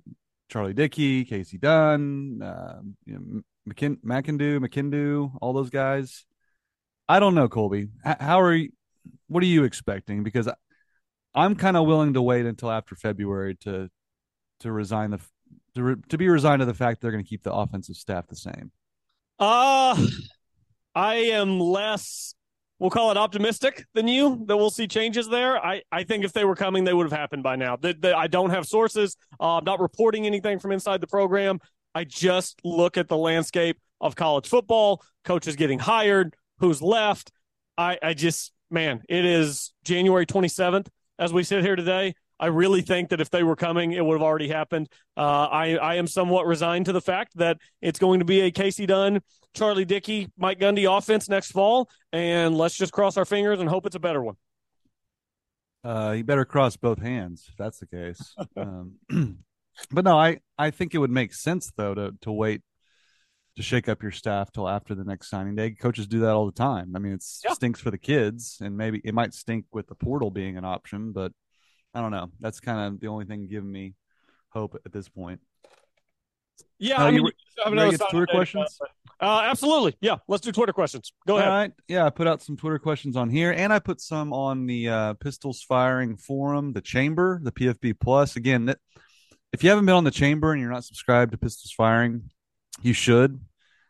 Charlie 0.48 0.74
Dickey, 0.74 1.24
Casey 1.24 1.58
Dunn, 1.58 2.40
uh, 2.42 2.80
you 3.04 3.14
know, 3.14 3.40
McKin- 3.68 4.02
McEndoo, 4.02 4.58
McEndoo, 4.58 5.36
all 5.40 5.52
those 5.52 5.70
guys. 5.70 6.26
I 7.08 7.20
don't 7.20 7.34
know, 7.34 7.48
Colby. 7.48 7.88
How 8.04 8.40
are 8.40 8.54
you? 8.54 8.70
What 9.28 9.42
are 9.42 9.46
you 9.46 9.64
expecting? 9.64 10.22
Because 10.22 10.48
I'm 11.34 11.54
kind 11.54 11.76
of 11.76 11.86
willing 11.86 12.14
to 12.14 12.22
wait 12.22 12.46
until 12.46 12.70
after 12.70 12.94
February 12.94 13.56
to 13.62 13.88
to 14.60 14.72
resign 14.72 15.10
the 15.10 15.20
to, 15.74 15.82
re, 15.82 15.94
to 16.08 16.18
be 16.18 16.28
resigned 16.28 16.60
to 16.60 16.66
the 16.66 16.74
fact 16.74 17.00
they're 17.00 17.12
going 17.12 17.22
to 17.22 17.28
keep 17.28 17.42
the 17.42 17.52
offensive 17.52 17.96
staff 17.96 18.26
the 18.26 18.36
same. 18.36 18.72
Uh 19.38 20.06
I 20.94 21.14
am 21.14 21.60
less 21.60 22.34
we'll 22.78 22.90
call 22.90 23.10
it 23.10 23.16
optimistic 23.16 23.84
than 23.94 24.08
you 24.08 24.44
that 24.46 24.56
we'll 24.56 24.70
see 24.70 24.86
changes 24.86 25.28
there. 25.28 25.64
I, 25.64 25.82
I 25.90 26.04
think 26.04 26.24
if 26.24 26.32
they 26.32 26.44
were 26.44 26.54
coming, 26.54 26.84
they 26.84 26.94
would 26.94 27.10
have 27.10 27.18
happened 27.18 27.42
by 27.42 27.56
now. 27.56 27.76
The, 27.76 28.14
I 28.16 28.26
don't 28.26 28.50
have 28.50 28.66
sources. 28.66 29.16
Uh, 29.40 29.56
I'm 29.56 29.64
not 29.64 29.80
reporting 29.80 30.26
anything 30.26 30.58
from 30.58 30.72
inside 30.72 31.00
the 31.00 31.06
program. 31.06 31.58
I 31.98 32.04
just 32.04 32.60
look 32.62 32.96
at 32.96 33.08
the 33.08 33.16
landscape 33.16 33.76
of 34.00 34.14
college 34.14 34.46
football, 34.46 35.02
coaches 35.24 35.56
getting 35.56 35.80
hired, 35.80 36.36
who's 36.60 36.80
left. 36.80 37.32
I, 37.76 37.98
I 38.00 38.14
just, 38.14 38.52
man, 38.70 39.02
it 39.08 39.24
is 39.24 39.72
January 39.82 40.24
27th 40.24 40.86
as 41.18 41.32
we 41.32 41.42
sit 41.42 41.64
here 41.64 41.74
today. 41.74 42.14
I 42.38 42.46
really 42.46 42.82
think 42.82 43.08
that 43.08 43.20
if 43.20 43.30
they 43.30 43.42
were 43.42 43.56
coming, 43.56 43.90
it 43.90 44.04
would 44.04 44.14
have 44.14 44.22
already 44.22 44.46
happened. 44.46 44.88
Uh, 45.16 45.48
I, 45.50 45.74
I 45.74 45.94
am 45.96 46.06
somewhat 46.06 46.46
resigned 46.46 46.86
to 46.86 46.92
the 46.92 47.00
fact 47.00 47.36
that 47.38 47.58
it's 47.82 47.98
going 47.98 48.20
to 48.20 48.24
be 48.24 48.42
a 48.42 48.52
Casey 48.52 48.86
Dunn, 48.86 49.20
Charlie 49.52 49.84
Dickey, 49.84 50.28
Mike 50.38 50.60
Gundy 50.60 50.86
offense 50.88 51.28
next 51.28 51.50
fall, 51.50 51.90
and 52.12 52.56
let's 52.56 52.76
just 52.76 52.92
cross 52.92 53.16
our 53.16 53.24
fingers 53.24 53.58
and 53.58 53.68
hope 53.68 53.86
it's 53.86 53.96
a 53.96 54.00
better 54.00 54.22
one. 54.22 54.36
Uh, 55.82 56.14
you 56.16 56.22
better 56.22 56.44
cross 56.44 56.76
both 56.76 57.00
hands 57.02 57.46
if 57.48 57.56
that's 57.56 57.80
the 57.80 57.86
case. 57.86 58.36
um, 58.56 58.92
but 59.90 60.04
no, 60.04 60.16
I 60.16 60.38
I 60.58 60.70
think 60.70 60.94
it 60.94 60.98
would 60.98 61.10
make 61.10 61.32
sense 61.32 61.72
though 61.76 61.94
to 61.94 62.14
to 62.22 62.32
wait 62.32 62.62
to 63.56 63.62
shake 63.62 63.88
up 63.88 64.02
your 64.02 64.12
staff 64.12 64.52
till 64.52 64.68
after 64.68 64.94
the 64.94 65.04
next 65.04 65.28
signing 65.28 65.56
day. 65.56 65.70
Coaches 65.72 66.06
do 66.06 66.20
that 66.20 66.30
all 66.30 66.46
the 66.46 66.52
time. 66.52 66.92
I 66.94 67.00
mean, 67.00 67.12
it 67.12 67.24
yeah. 67.44 67.52
stinks 67.52 67.80
for 67.80 67.90
the 67.90 67.98
kids, 67.98 68.58
and 68.60 68.76
maybe 68.76 69.00
it 69.04 69.14
might 69.14 69.34
stink 69.34 69.64
with 69.72 69.88
the 69.88 69.96
portal 69.96 70.30
being 70.30 70.56
an 70.56 70.64
option, 70.64 71.12
but 71.12 71.32
I 71.92 72.00
don't 72.00 72.12
know. 72.12 72.30
That's 72.38 72.60
kind 72.60 72.94
of 72.94 73.00
the 73.00 73.08
only 73.08 73.24
thing 73.24 73.48
giving 73.48 73.70
me 73.70 73.94
hope 74.50 74.80
at 74.86 74.92
this 74.92 75.08
point. 75.08 75.40
Yeah, 76.78 77.02
uh, 77.02 77.06
I 77.06 77.10
mean, 77.10 77.24
you, 77.24 77.32
you 77.66 77.74
ready 77.74 77.90
to 77.90 77.98
get 77.98 78.10
Twitter 78.10 78.26
questions? 78.26 78.78
Uh, 79.20 79.42
absolutely. 79.44 79.96
Yeah, 80.00 80.18
let's 80.28 80.42
do 80.42 80.52
Twitter 80.52 80.72
questions. 80.72 81.12
Go 81.26 81.34
All 81.34 81.40
ahead. 81.40 81.50
Right. 81.50 81.72
Yeah, 81.88 82.06
I 82.06 82.10
put 82.10 82.28
out 82.28 82.40
some 82.40 82.56
Twitter 82.56 82.78
questions 82.78 83.16
on 83.16 83.28
here, 83.28 83.50
and 83.50 83.72
I 83.72 83.80
put 83.80 84.00
some 84.00 84.32
on 84.32 84.66
the 84.66 84.88
uh, 84.88 85.14
Pistols 85.14 85.62
Firing 85.62 86.16
Forum, 86.16 86.72
the 86.72 86.80
Chamber, 86.80 87.40
the 87.42 87.50
PFB 87.50 87.98
Plus. 88.00 88.36
Again, 88.36 88.66
that 88.66 88.78
if 89.52 89.64
you 89.64 89.70
haven't 89.70 89.86
been 89.86 89.94
on 89.94 90.04
the 90.04 90.10
chamber 90.10 90.52
and 90.52 90.60
you're 90.60 90.70
not 90.70 90.84
subscribed 90.84 91.32
to 91.32 91.38
Pistols 91.38 91.72
Firing, 91.72 92.30
you 92.82 92.92
should. 92.92 93.40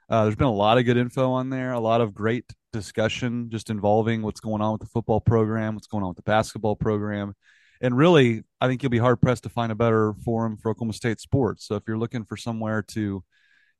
Uh, 0.09 0.25
there's 0.25 0.37
been 0.37 0.47
a 0.47 0.53
lot 0.53 0.79
of 0.79 0.85
good 0.85 0.97
info 0.97 1.33
on 1.33 1.51
there, 1.51 1.73
a 1.73 1.81
lot 1.81 2.01
of 2.01 2.15
great 2.15 2.45
discussion 2.73 3.51
just 3.51 3.71
involving 3.71 4.23
what's 4.23 4.41
going 4.41 4.63
on 4.63 4.73
with 4.73 4.81
the 4.81 4.87
football 4.87 5.21
program, 5.21 5.75
what's 5.75 5.87
going 5.87 6.03
on 6.03 6.09
with 6.09 6.17
the 6.17 6.23
basketball 6.23 6.77
program. 6.77 7.35
And 7.81 7.97
really, 7.97 8.43
I 8.61 8.67
think 8.67 8.83
you'll 8.83 8.91
be 8.91 8.99
hard 8.99 9.21
pressed 9.21 9.45
to 9.45 9.49
find 9.49 9.71
a 9.71 9.77
better 9.77 10.15
forum 10.25 10.57
for 10.57 10.71
Oklahoma 10.71 10.95
State 10.95 11.21
sports. 11.21 11.67
So 11.67 11.77
if 11.77 11.83
you're 11.87 11.99
looking 11.99 12.25
for 12.25 12.37
somewhere 12.37 12.83
to, 12.83 13.23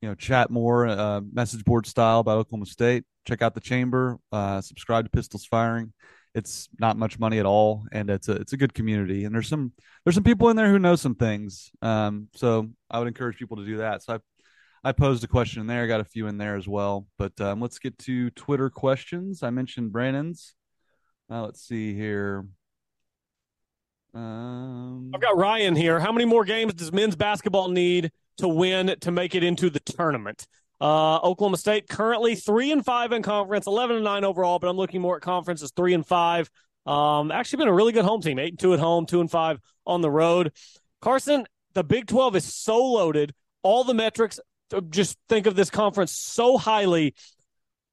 you 0.01 0.09
know, 0.09 0.15
chat 0.15 0.51
more, 0.51 0.87
uh, 0.87 1.21
message 1.33 1.65
board 1.65 1.87
style 1.87 2.21
about 2.21 2.39
Oklahoma 2.39 2.67
State, 2.67 3.05
check 3.27 3.43
out 3.43 3.55
the 3.55 3.61
chamber, 3.61 4.19
uh, 4.31 4.61
subscribe 4.61 5.05
to 5.05 5.11
Pistols 5.11 5.47
Firing 5.47 5.93
it's 6.35 6.69
not 6.79 6.97
much 6.97 7.19
money 7.19 7.39
at 7.39 7.47
all 7.47 7.85
and 7.93 8.11
it's 8.11 8.29
a 8.29 8.33
it's 8.33 8.53
a 8.53 8.57
good 8.57 8.75
community. 8.75 9.25
And 9.25 9.35
there's 9.35 9.49
some 9.49 9.73
there's 10.05 10.15
some 10.15 10.25
people 10.25 10.49
in 10.49 10.57
there 10.57 10.71
who 10.71 10.79
know 10.79 10.97
some 10.97 11.15
things. 11.15 11.71
Um 11.83 12.29
so 12.35 12.69
i 12.91 12.99
would 12.99 13.09
encourage 13.09 13.39
people 13.39 13.57
to 13.57 13.65
do 13.65 13.79
that. 13.79 14.03
So 14.03 14.15
i 14.15 14.19
i 14.89 14.93
posed 14.93 15.25
a 15.25 15.29
question 15.29 15.61
in 15.61 15.67
there 15.67 15.83
I 15.83 15.87
got 15.87 16.01
a 16.01 16.05
few 16.05 16.27
in 16.27 16.39
there 16.39 16.57
as 16.57 16.69
well. 16.69 17.07
But 17.19 17.41
um, 17.41 17.61
let's 17.61 17.79
get 17.79 17.99
to 18.01 18.31
twitter 18.31 18.71
questions. 18.71 19.43
I 19.43 19.51
mentioned 19.51 19.93
brandon's. 19.93 20.55
Now 21.29 21.45
let's 21.45 21.63
see 21.63 21.95
here. 21.95 22.47
Um 24.15 25.11
i've 25.15 25.21
got 25.21 25.37
ryan 25.37 25.77
here. 25.77 26.01
How 26.01 26.13
many 26.13 26.25
more 26.25 26.45
games 26.45 26.75
does 26.75 26.93
men's 26.93 27.17
basketball 27.17 27.69
need 27.69 28.11
to 28.39 28.49
win 28.49 28.95
to 29.01 29.11
make 29.11 29.35
it 29.35 29.43
into 29.43 29.69
the 29.71 29.81
tournament 29.81 30.47
uh, 30.81 31.17
Oklahoma 31.17 31.57
State 31.57 31.89
currently 31.89 32.35
three 32.35 32.71
and 32.73 32.85
five 32.85 33.13
in 33.13 33.23
conference, 33.23 33.67
eleven 33.67 33.97
and 33.97 34.05
nine 34.05 34.25
overall, 34.25 34.59
but 34.59 34.69
I'm 34.69 34.77
looking 34.77 35.01
more 35.01 35.17
at 35.17 35.23
conference 35.23 35.63
as 35.63 35.73
three 35.73 35.95
and 35.95 36.07
five. 36.07 36.51
Um, 36.87 37.31
actually 37.31 37.59
been 37.59 37.69
a 37.69 37.75
really 37.75 37.93
good 37.93 38.05
home 38.05 38.23
team, 38.23 38.39
eight 38.39 38.53
and 38.53 38.59
two 38.59 38.73
at 38.73 38.81
home, 38.81 39.07
two 39.07 39.21
and 39.21 39.31
five 39.31 39.61
on 39.87 40.01
the 40.01 40.11
road. 40.11 40.53
Carson, 41.01 41.47
the 41.75 41.85
Big 41.85 42.07
Twelve 42.07 42.37
is 42.37 42.45
so 42.45 42.83
loaded. 42.83 43.35
All 43.63 43.85
the 43.85 43.95
metrics, 43.95 44.41
just 44.91 45.19
think 45.29 45.47
of 45.47 45.55
this 45.57 45.71
conference 45.71 46.13
so 46.13 46.59
highly. 46.59 47.15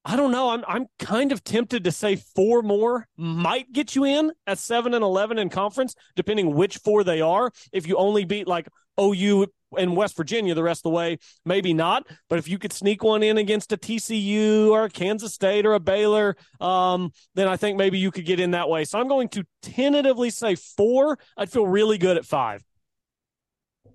I 0.08 0.16
don't 0.16 0.32
know. 0.32 0.50
I'm 0.50 0.64
I'm 0.68 0.86
kind 1.00 1.32
of 1.32 1.44
tempted 1.44 1.84
to 1.86 1.92
say 1.92 2.16
four 2.16 2.62
more 2.62 3.08
might 3.18 3.72
get 3.72 3.96
you 3.96 4.06
in 4.06 4.32
at 4.46 4.60
seven 4.60 4.94
and 4.94 5.04
eleven 5.04 5.40
in 5.40 5.50
conference, 5.50 5.96
depending 6.16 6.54
which 6.54 6.78
four 6.78 7.04
they 7.04 7.22
are. 7.22 7.52
If 7.74 7.88
you 7.88 7.98
only 7.98 8.24
beat 8.24 8.48
like 8.48 8.68
OU 9.00 9.48
in 9.78 9.96
West 9.96 10.16
Virginia 10.16 10.54
the 10.54 10.64
rest 10.64 10.80
of 10.80 10.84
the 10.84 10.96
way, 10.96 11.18
maybe 11.46 11.74
not. 11.74 12.08
But 12.30 12.40
if 12.40 12.48
you 12.48 12.58
could 12.58 12.74
sneak 12.74 13.04
one 13.04 13.24
in 13.24 13.38
against 13.38 13.72
a 13.72 13.78
TCU 13.78 14.70
or 14.70 14.86
a 14.86 14.90
Kansas 14.90 15.34
State 15.34 15.66
or 15.66 15.74
a 15.74 15.80
Baylor, 15.80 16.36
um, 16.60 17.12
then 17.34 17.48
I 17.48 17.58
think 17.58 17.78
maybe 17.78 17.98
you 17.98 18.12
could 18.12 18.26
get 18.26 18.40
in 18.40 18.52
that 18.52 18.70
way. 18.70 18.86
So 18.86 19.00
I'm 19.00 19.08
going 19.08 19.30
to 19.30 19.44
tentatively 19.62 20.30
say 20.30 20.56
four. 20.56 21.20
I'd 21.38 21.52
feel 21.52 21.68
really 21.68 21.98
good 21.98 22.18
at 22.18 22.26
five. 22.26 22.64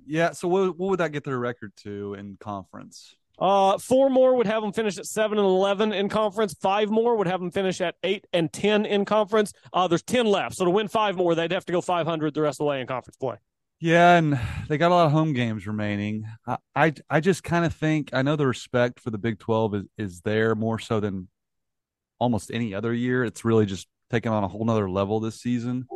Yeah. 0.07 0.33
So 0.33 0.49
what, 0.49 0.79
what 0.79 0.91
would 0.91 1.01
that 1.01 1.13
get 1.13 1.25
their 1.25 1.39
record 1.39 1.73
to 1.85 2.15
in 2.15 2.37
conference? 2.41 3.15
Uh, 3.39 3.79
four 3.79 4.11
more 4.11 4.35
would 4.35 4.47
have 4.47 4.61
them 4.61 4.73
finish 4.73 4.99
at 4.99 5.07
seven 5.07 5.39
and 5.39 5.47
eleven 5.47 5.93
in 5.95 6.11
conference. 6.11 6.55
Five 6.61 6.91
more 6.91 7.17
would 7.17 7.27
have 7.27 7.41
them 7.41 7.51
finish 7.51 7.81
at 7.81 7.95
eight 8.03 8.27
and 8.35 8.53
ten 8.53 8.85
in 8.85 9.07
conference. 9.07 9.55
Uh, 9.73 9.89
there's 9.89 10.03
ten 10.03 10.27
left, 10.27 10.57
so 10.57 10.67
to 10.67 10.71
win 10.71 10.89
five 10.89 11.17
more, 11.17 11.35
they'd 11.35 11.53
have 11.53 11.65
to 11.65 11.73
go 11.73 11.81
500 11.81 12.35
the 12.35 12.43
rest 12.43 12.57
of 12.57 12.65
the 12.65 12.69
way 12.69 12.83
in 12.83 12.87
conference 12.87 13.17
play. 13.17 13.37
Yeah, 13.81 14.17
and 14.17 14.39
they 14.69 14.77
got 14.77 14.91
a 14.91 14.95
lot 14.95 15.07
of 15.07 15.13
home 15.13 15.33
games 15.33 15.67
remaining. 15.67 16.27
I 16.47 16.59
I, 16.75 16.95
I 17.09 17.21
just 17.21 17.43
kind 17.43 17.65
of 17.65 17.75
think 17.75 18.11
I 18.13 18.23
know 18.23 18.37
the 18.37 18.47
respect 18.47 19.01
for 19.01 19.11
the 19.11 19.19
Big 19.19 19.39
Twelve 19.39 19.75
is, 19.75 19.85
is 19.97 20.21
there 20.21 20.55
more 20.55 20.79
so 20.79 21.01
than 21.01 21.29
almost 22.21 22.51
any 22.53 22.75
other 22.75 22.93
year. 22.93 23.25
It's 23.25 23.45
really 23.45 23.67
just 23.67 23.89
taken 24.11 24.33
on 24.33 24.45
a 24.45 24.49
whole 24.49 24.65
nother 24.65 24.89
level 24.89 25.19
this 25.19 25.41
season. 25.41 25.89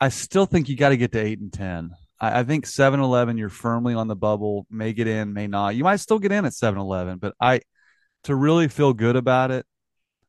I 0.00 0.08
still 0.08 0.46
think 0.46 0.68
you 0.68 0.76
got 0.76 0.88
to 0.88 0.96
get 0.96 1.12
to 1.12 1.20
eight 1.20 1.38
and 1.38 1.52
ten. 1.52 1.90
I, 2.18 2.40
I 2.40 2.44
think 2.44 2.66
7-Eleven, 2.66 3.38
you're 3.38 3.48
firmly 3.48 3.94
on 3.94 4.08
the 4.08 4.16
bubble. 4.16 4.66
May 4.70 4.92
get 4.92 5.06
in, 5.06 5.32
may 5.32 5.46
not. 5.46 5.76
You 5.76 5.84
might 5.84 5.96
still 5.96 6.18
get 6.18 6.32
in 6.32 6.44
at 6.44 6.52
7-Eleven, 6.52 7.18
but 7.18 7.34
I 7.40 7.60
to 8.24 8.34
really 8.34 8.68
feel 8.68 8.92
good 8.92 9.16
about 9.16 9.50
it, 9.50 9.66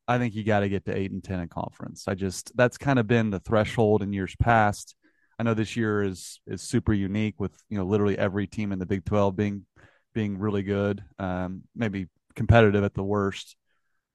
I 0.07 0.17
think 0.17 0.35
you 0.35 0.43
got 0.43 0.59
to 0.59 0.69
get 0.69 0.85
to 0.85 0.95
eight 0.95 1.11
and 1.11 1.23
ten 1.23 1.39
in 1.39 1.47
conference. 1.47 2.07
I 2.07 2.13
just 2.13 2.51
that's 2.55 2.77
kind 2.77 2.99
of 2.99 3.07
been 3.07 3.31
the 3.31 3.39
threshold 3.39 4.03
in 4.03 4.13
years 4.13 4.35
past. 4.35 4.95
I 5.37 5.43
know 5.43 5.53
this 5.53 5.75
year 5.75 6.03
is 6.03 6.39
is 6.47 6.61
super 6.61 6.93
unique 6.93 7.35
with 7.39 7.51
you 7.69 7.77
know 7.77 7.85
literally 7.85 8.17
every 8.17 8.47
team 8.47 8.71
in 8.71 8.79
the 8.79 8.85
Big 8.85 9.05
Twelve 9.05 9.35
being 9.35 9.65
being 10.13 10.37
really 10.39 10.63
good, 10.63 11.03
um, 11.19 11.63
maybe 11.75 12.07
competitive 12.35 12.83
at 12.83 12.93
the 12.93 13.03
worst. 13.03 13.55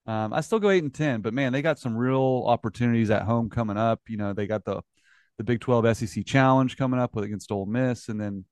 Um, 0.06 0.32
I 0.32 0.40
still 0.40 0.58
go 0.58 0.70
eight 0.70 0.82
and 0.82 0.94
ten, 0.94 1.20
but 1.20 1.34
man, 1.34 1.52
they 1.52 1.62
got 1.62 1.78
some 1.78 1.96
real 1.96 2.44
opportunities 2.46 3.10
at 3.10 3.22
home 3.22 3.50
coming 3.50 3.76
up. 3.76 4.00
You 4.08 4.16
know, 4.16 4.32
they 4.32 4.46
got 4.46 4.64
the 4.64 4.80
the 5.38 5.44
Big 5.44 5.60
Twelve 5.60 5.96
SEC 5.96 6.24
Challenge 6.24 6.76
coming 6.76 6.98
up 6.98 7.14
with 7.14 7.24
against 7.24 7.52
Ole 7.52 7.66
Miss, 7.66 8.08
and 8.08 8.20
then 8.20 8.44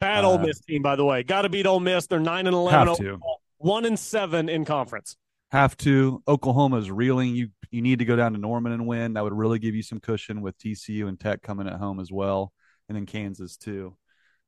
bad 0.00 0.24
uh, 0.24 0.30
Ole 0.30 0.38
Miss 0.38 0.60
team, 0.60 0.82
by 0.82 0.96
the 0.96 1.04
way, 1.04 1.22
got 1.22 1.42
to 1.42 1.48
beat 1.48 1.66
Ole 1.66 1.80
Miss. 1.80 2.06
They're 2.06 2.20
nine 2.20 2.46
and 2.46 2.54
eleven, 2.54 3.20
one 3.58 3.84
and 3.84 3.98
seven 3.98 4.48
in 4.48 4.64
conference. 4.64 5.16
Have 5.52 5.76
to. 5.78 6.22
Oklahoma's 6.26 6.90
reeling. 6.90 7.34
You 7.36 7.48
you 7.70 7.82
need 7.82 8.00
to 8.00 8.04
go 8.04 8.16
down 8.16 8.32
to 8.32 8.38
Norman 8.38 8.72
and 8.72 8.86
win. 8.86 9.14
That 9.14 9.24
would 9.24 9.32
really 9.32 9.58
give 9.58 9.74
you 9.74 9.82
some 9.82 10.00
cushion 10.00 10.40
with 10.42 10.58
TCU 10.58 11.08
and 11.08 11.18
Tech 11.18 11.42
coming 11.42 11.68
at 11.68 11.78
home 11.78 12.00
as 12.00 12.10
well, 12.12 12.52
and 12.88 12.96
then 12.96 13.06
Kansas 13.06 13.56
too. 13.56 13.96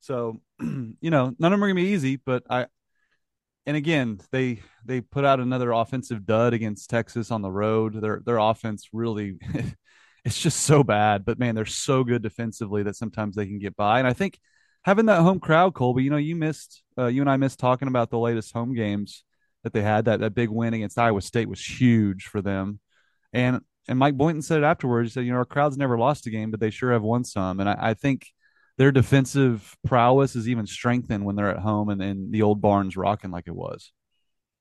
So, 0.00 0.40
you 0.61 1.11
know, 1.11 1.35
none 1.38 1.52
of 1.52 1.59
them 1.59 1.64
are 1.64 1.68
gonna 1.68 1.74
be 1.74 1.88
easy, 1.88 2.16
but 2.16 2.44
I 2.48 2.66
and 3.66 3.76
again, 3.76 4.20
they 4.31 4.62
they 4.85 5.00
put 5.00 5.24
out 5.24 5.40
another 5.40 5.72
offensive 5.72 6.24
dud 6.24 6.55
against 6.55 6.88
Texas 6.88 7.31
on 7.31 7.42
the 7.42 7.50
road. 7.50 8.00
Their 8.00 8.22
their 8.24 8.38
offense 8.38 8.88
really 8.92 9.38
it's 10.24 10.40
just 10.40 10.62
so 10.62 10.83
bad, 10.85 11.24
but 11.24 11.38
man, 11.38 11.55
they're 11.55 11.64
so 11.64 12.05
good 12.05 12.22
defensively 12.22 12.83
that 12.85 12.96
sometimes 12.96 13.37
they 13.37 13.46
can 13.46 13.59
get 13.59 13.76
by. 13.76 13.98
And 13.98 14.09
I 14.09 14.12
think 14.12 14.38
having 14.85 15.07
that 15.07 15.20
home 15.20 15.40
crowd, 15.40 15.74
Colby, 15.74 16.05
you 16.05 16.11
know, 16.11 16.16
you 16.16 16.37
missed 16.37 16.83
uh, 16.96 17.07
you 17.07 17.20
and 17.20 17.31
I 17.31 17.37
missed 17.37 17.59
talking 17.59 17.88
about 17.88 18.11
the 18.11 18.18
latest 18.18 18.52
home 18.52 18.74
games 18.74 19.24
that 19.64 19.72
they 19.72 19.83
had. 19.83 20.05
That 20.05 20.20
that 20.20 20.35
big 20.35 20.48
win 20.48 20.74
against 20.74 20.98
Iowa 20.98 21.20
State 21.20 21.48
was 21.48 21.64
huge 21.64 22.26
for 22.26 22.40
them. 22.40 22.79
And 23.37 23.61
and 23.88 23.99
Mike 23.99 24.16
Boynton 24.16 24.42
said 24.42 24.59
it 24.59 24.64
afterwards. 24.64 25.12
Said, 25.12 25.25
you 25.25 25.33
know, 25.33 25.38
our 25.38 25.44
crowd's 25.44 25.77
never 25.77 25.99
lost 25.99 26.27
a 26.27 26.31
game, 26.31 26.51
but 26.51 26.59
they 26.59 26.70
sure 26.70 26.92
have 26.92 27.03
won 27.03 27.25
some. 27.25 27.61
And 27.61 27.68
I, 27.68 27.77
I 27.79 27.94
think 27.94 28.27
their 28.79 28.90
defensive 28.90 29.77
prowess 29.87 30.35
is 30.37 30.49
even 30.49 30.66
strengthened 30.66 31.25
when 31.25 31.37
they're 31.37 31.51
at 31.51 31.62
home 31.62 31.88
and, 31.88 32.03
and 32.03 32.33
the 32.33 32.42
old 32.42 32.61
barn's 32.61 32.96
rocking 32.96 33.31
like 33.31 33.46
it 33.46 33.55
was. 33.55 33.92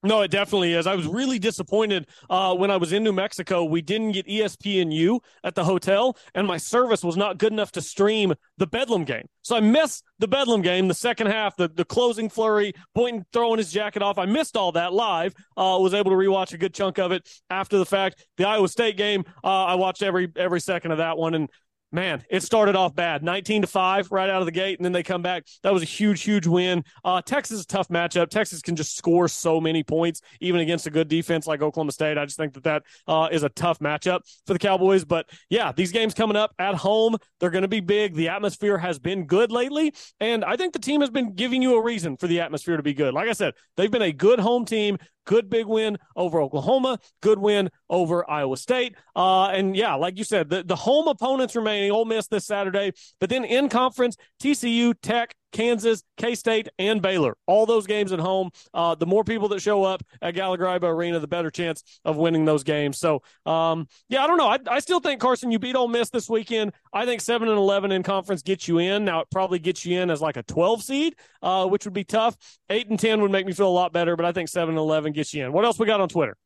No, 0.05 0.21
it 0.21 0.29
definitely 0.29 0.73
is. 0.73 0.85
I 0.85 0.93
was 0.93 1.07
really 1.07 1.39
disappointed 1.39 2.05
uh, 2.29 2.53
when 2.53 2.69
I 2.69 2.77
was 2.77 2.93
in 2.93 3.03
New 3.03 3.11
Mexico. 3.11 3.63
We 3.63 3.81
didn't 3.81 4.11
get 4.11 4.27
ESPNU 4.27 5.19
at 5.43 5.55
the 5.55 5.63
hotel, 5.63 6.15
and 6.35 6.45
my 6.45 6.57
service 6.57 7.03
was 7.03 7.17
not 7.17 7.39
good 7.39 7.51
enough 7.51 7.71
to 7.71 7.81
stream 7.81 8.35
the 8.59 8.67
Bedlam 8.67 9.03
game. 9.03 9.27
So 9.41 9.55
I 9.55 9.61
missed 9.61 10.03
the 10.19 10.27
Bedlam 10.27 10.61
game, 10.61 10.87
the 10.87 10.93
second 10.93 11.27
half, 11.27 11.55
the, 11.55 11.69
the 11.69 11.85
closing 11.85 12.29
flurry, 12.29 12.73
Boynton 12.93 13.25
throwing 13.33 13.57
his 13.57 13.71
jacket 13.71 14.03
off. 14.03 14.19
I 14.19 14.25
missed 14.25 14.55
all 14.55 14.71
that 14.73 14.93
live. 14.93 15.33
Uh, 15.57 15.79
was 15.81 15.95
able 15.95 16.11
to 16.11 16.17
rewatch 16.17 16.53
a 16.53 16.57
good 16.59 16.75
chunk 16.75 16.99
of 16.99 17.11
it 17.11 17.27
after 17.49 17.79
the 17.79 17.85
fact. 17.85 18.27
The 18.37 18.47
Iowa 18.47 18.67
State 18.69 18.97
game, 18.97 19.23
uh, 19.43 19.65
I 19.65 19.73
watched 19.73 20.03
every 20.03 20.31
every 20.35 20.61
second 20.61 20.91
of 20.91 20.99
that 20.99 21.17
one, 21.17 21.33
and 21.33 21.49
man, 21.91 22.23
it 22.29 22.43
started 22.43 22.75
off 22.75 22.95
bad, 22.95 23.23
19 23.23 23.61
to 23.61 23.67
5 23.67 24.11
right 24.11 24.29
out 24.29 24.41
of 24.41 24.45
the 24.45 24.51
gate, 24.51 24.77
and 24.79 24.85
then 24.85 24.91
they 24.91 25.03
come 25.03 25.21
back. 25.21 25.45
That 25.63 25.73
was 25.73 25.81
a 25.81 25.85
huge, 25.85 26.23
huge 26.23 26.45
win. 26.47 26.83
Uh, 27.03 27.21
Texas 27.21 27.59
is 27.59 27.63
a 27.63 27.67
tough 27.67 27.87
matchup. 27.87 28.29
Texas 28.29 28.61
can 28.61 28.75
just 28.75 28.97
score 28.97 29.27
so 29.27 29.61
many 29.61 29.83
points, 29.83 30.21
even 30.41 30.61
against 30.61 30.87
a 30.87 30.89
good 30.89 31.07
defense 31.07 31.47
like 31.47 31.61
Oklahoma 31.61 31.91
State. 31.91 32.17
I 32.17 32.25
just 32.25 32.37
think 32.37 32.53
that 32.53 32.63
that 32.63 32.83
uh, 33.07 33.29
is 33.31 33.43
a 33.43 33.49
tough 33.49 33.79
matchup 33.79 34.21
for 34.45 34.53
the 34.53 34.59
Cowboys. 34.59 35.05
But 35.05 35.29
yeah, 35.49 35.71
these 35.71 35.91
games 35.91 36.13
coming 36.13 36.35
up 36.35 36.53
at 36.59 36.75
home, 36.75 37.15
they're 37.39 37.49
going 37.49 37.63
to 37.63 37.67
be 37.67 37.79
big. 37.79 38.15
The 38.15 38.29
atmosphere 38.29 38.77
has 38.77 38.99
been 38.99 39.25
good 39.25 39.51
lately, 39.51 39.93
and 40.19 40.43
I 40.43 40.55
think 40.55 40.73
the 40.73 40.79
team 40.79 41.01
has 41.01 41.09
been 41.09 41.33
giving 41.33 41.61
you 41.61 41.75
a 41.75 41.83
reason 41.83 42.17
for 42.17 42.27
the 42.27 42.41
atmosphere 42.41 42.77
to 42.77 42.83
be 42.83 42.93
good. 42.93 43.13
Like 43.13 43.29
I 43.29 43.33
said, 43.33 43.53
they've 43.77 43.91
been 43.91 44.01
a 44.01 44.11
good 44.11 44.39
home 44.39 44.65
team. 44.65 44.97
Good 45.25 45.49
big 45.49 45.65
win 45.65 45.97
over 46.15 46.41
Oklahoma. 46.41 46.99
Good 47.21 47.39
win 47.39 47.69
over 47.89 48.29
Iowa 48.29 48.57
State. 48.57 48.95
Uh, 49.15 49.47
and 49.47 49.75
yeah, 49.75 49.95
like 49.95 50.17
you 50.17 50.23
said, 50.23 50.49
the, 50.49 50.63
the 50.63 50.75
home 50.75 51.07
opponents 51.07 51.55
remaining 51.55 51.91
Ole 51.91 52.05
Miss 52.05 52.27
this 52.27 52.45
Saturday, 52.45 52.93
but 53.19 53.29
then 53.29 53.43
in 53.43 53.69
conference, 53.69 54.15
TCU, 54.41 54.93
Tech, 55.01 55.35
Kansas, 55.51 56.03
K 56.17 56.35
State, 56.35 56.69
and 56.79 57.01
Baylor. 57.01 57.37
All 57.47 57.65
those 57.65 57.87
games 57.87 58.11
at 58.11 58.19
home. 58.19 58.49
Uh, 58.73 58.95
the 58.95 59.05
more 59.05 59.23
people 59.23 59.47
that 59.49 59.61
show 59.61 59.83
up 59.83 60.03
at 60.21 60.35
Gallagher 60.35 60.65
Arena, 60.65 61.19
the 61.19 61.27
better 61.27 61.49
chance 61.49 61.83
of 62.03 62.17
winning 62.17 62.45
those 62.45 62.63
games. 62.63 62.97
So, 62.97 63.21
um, 63.45 63.87
yeah, 64.09 64.23
I 64.23 64.27
don't 64.27 64.37
know. 64.37 64.47
I, 64.47 64.59
I, 64.69 64.79
still 64.79 64.99
think 64.99 65.21
Carson, 65.21 65.51
you 65.51 65.59
beat 65.59 65.75
Ole 65.75 65.87
Miss 65.87 66.09
this 66.09 66.29
weekend. 66.29 66.73
I 66.93 67.05
think 67.05 67.21
seven 67.21 67.47
and 67.47 67.57
eleven 67.57 67.91
in 67.91 68.03
conference 68.03 68.41
gets 68.41 68.67
you 68.67 68.79
in. 68.79 69.05
Now 69.05 69.21
it 69.21 69.27
probably 69.31 69.59
gets 69.59 69.85
you 69.85 69.99
in 69.99 70.09
as 70.09 70.21
like 70.21 70.37
a 70.37 70.43
twelve 70.43 70.83
seed, 70.83 71.15
uh, 71.41 71.67
which 71.67 71.85
would 71.85 71.93
be 71.93 72.03
tough. 72.03 72.35
Eight 72.69 72.89
and 72.89 72.99
ten 72.99 73.21
would 73.21 73.31
make 73.31 73.45
me 73.45 73.53
feel 73.53 73.67
a 73.67 73.69
lot 73.69 73.93
better, 73.93 74.15
but 74.15 74.25
I 74.25 74.31
think 74.31 74.49
seven 74.49 74.69
and 74.69 74.79
eleven 74.79 75.13
gets 75.13 75.33
you 75.33 75.45
in. 75.45 75.53
What 75.53 75.65
else 75.65 75.79
we 75.79 75.85
got 75.85 76.01
on 76.01 76.09
Twitter? 76.09 76.37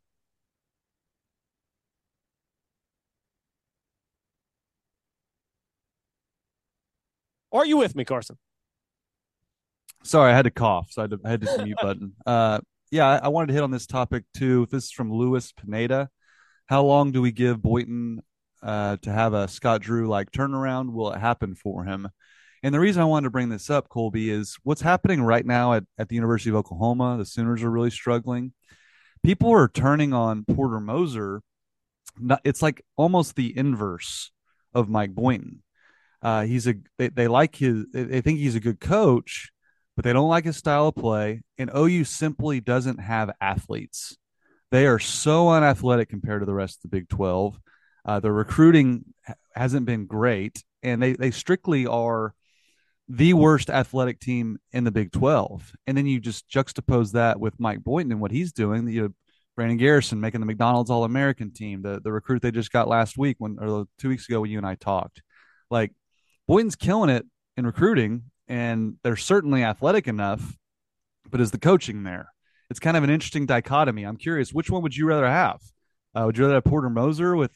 Are 7.52 7.66
you 7.66 7.78
with 7.78 7.96
me, 7.96 8.06
Carson? 8.06 8.38
Sorry, 10.04 10.32
I 10.32 10.36
had 10.36 10.44
to 10.44 10.52
cough, 10.52 10.88
so 10.92 11.02
I 11.02 11.04
had 11.04 11.12
to, 11.12 11.20
I 11.26 11.30
had 11.30 11.42
to 11.42 11.64
mute 11.64 11.78
button. 11.82 12.14
Uh, 12.26 12.60
yeah, 12.92 13.08
I, 13.08 13.18
I, 13.18 13.28
wanted 13.28 13.48
to 13.48 13.54
hit 13.54 13.64
on 13.64 13.72
this 13.72 13.86
topic 13.86 14.24
too. 14.34 14.68
This 14.72 14.86
is 14.86 14.92
from 14.92 15.12
Lewis 15.12 15.52
Pineda. 15.52 16.10
How 16.68 16.84
long 16.84 17.12
do 17.12 17.22
we 17.22 17.32
give 17.32 17.62
Boynton 17.62 18.22
uh, 18.64 18.98
to 19.02 19.12
have 19.12 19.34
a 19.34 19.48
Scott 19.48 19.82
Drew 19.82 20.08
like 20.08 20.32
turnaround? 20.32 20.94
Will 20.94 21.12
it 21.12 21.20
happen 21.20 21.56
for 21.56 21.84
him? 21.84 22.10
And 22.62 22.74
the 22.74 22.80
reason 22.80 23.02
I 23.02 23.06
wanted 23.06 23.26
to 23.26 23.32
bring 23.32 23.50
this 23.50 23.70
up, 23.70 23.90
Colby, 23.90 24.30
is 24.30 24.58
what's 24.64 24.82
happening 24.82 25.22
right 25.22 25.46
now 25.46 25.74
at, 25.74 25.84
at 25.98 26.10
the 26.10 26.16
University 26.16 26.50
of 26.50 26.56
Oklahoma. 26.58 27.18
The 27.18 27.26
Sooners 27.26 27.64
are 27.64 27.72
really 27.72 27.92
struggling. 27.92 28.54
People 29.24 29.52
are 29.52 29.68
turning 29.68 30.14
on 30.14 30.46
Porter 30.46 30.80
Moser. 30.80 31.42
It's 32.44 32.62
like 32.62 32.84
almost 32.98 33.36
the 33.36 33.56
inverse 33.58 34.32
of 34.74 34.90
Mike 34.90 35.16
Boynton. 35.16 35.64
Uh, 36.22 36.44
he's 36.44 36.68
a 36.68 36.76
they, 36.98 37.08
they 37.08 37.28
like 37.28 37.56
his 37.56 37.86
they 37.94 38.20
think 38.20 38.40
he's 38.40 38.56
a 38.56 38.60
good 38.60 38.80
coach, 38.80 39.52
but 40.00 40.06
they 40.06 40.14
don't 40.14 40.30
like 40.30 40.46
his 40.46 40.56
style 40.56 40.88
of 40.88 40.96
play. 40.96 41.42
And 41.58 41.70
OU 41.76 42.06
simply 42.06 42.62
doesn't 42.62 43.02
have 43.02 43.32
athletes. 43.42 44.16
They 44.72 44.88
are 44.88 44.98
so 44.98 45.50
unathletic 45.50 46.08
compared 46.08 46.42
to 46.42 46.46
the 46.46 46.54
rest 46.54 46.78
of 46.78 46.84
the 46.84 46.98
Big 46.98 47.10
12. 47.10 47.60
Uh, 48.06 48.22
the 48.22 48.32
recruiting 48.32 49.04
hasn't 49.54 49.86
been 49.86 50.06
great, 50.06 50.64
and 50.84 51.04
they, 51.04 51.12
they 51.12 51.32
strictly 51.32 51.86
are 51.86 52.34
the 53.10 53.34
worst 53.34 53.70
athletic 53.70 54.22
team 54.22 54.58
in 54.72 54.86
the 54.86 54.92
Big 54.92 55.12
12. 55.12 55.74
And 55.86 55.98
then 55.98 56.06
you 56.06 56.22
just 56.22 56.48
juxtapose 56.50 57.12
that 57.12 57.38
with 57.38 57.60
Mike 57.60 57.84
Boynton 57.84 58.14
and 58.14 58.22
what 58.22 58.32
he's 58.32 58.54
doing. 58.54 58.88
You 58.88 59.02
know, 59.02 59.10
Brandon 59.58 59.76
Garrison 59.76 60.22
making 60.22 60.40
the 60.40 60.48
McDonald's 60.48 60.90
All 60.90 61.04
American 61.04 61.52
team, 61.52 61.82
the, 61.82 62.00
the 62.02 62.14
recruit 62.14 62.42
they 62.42 62.52
just 62.52 62.72
got 62.72 62.88
last 62.88 63.18
week 63.18 63.36
when 63.40 63.58
or 63.60 63.84
two 63.98 64.08
weeks 64.08 64.30
ago 64.30 64.40
when 64.40 64.50
you 64.50 64.60
and 64.60 64.66
I 64.66 64.76
talked. 64.76 65.22
Like 65.70 65.92
Boynton's 66.48 66.78
killing 66.78 67.10
it 67.10 67.26
in 67.58 67.66
recruiting, 67.66 68.24
and 68.50 68.96
they're 69.04 69.16
certainly 69.16 69.64
athletic 69.64 70.08
enough, 70.08 70.58
but 71.30 71.40
is 71.40 71.52
the 71.52 71.60
coaching 71.60 72.04
there? 72.04 72.34
It's 72.70 72.80
kind 72.80 72.98
of 72.98 73.04
an 73.04 73.10
interesting 73.10 73.46
dichotomy. 73.46 74.04
I'm 74.04 74.18
curious, 74.18 74.54
which 74.54 74.70
one 74.70 74.82
would 74.84 74.98
you 74.98 75.08
rather 75.08 75.28
have? 75.28 75.62
Uh, 76.14 76.24
would 76.26 76.38
you 76.38 76.44
rather 76.44 76.56
have 76.56 76.64
Porter 76.64 76.90
Moser 76.90 77.36
with 77.36 77.54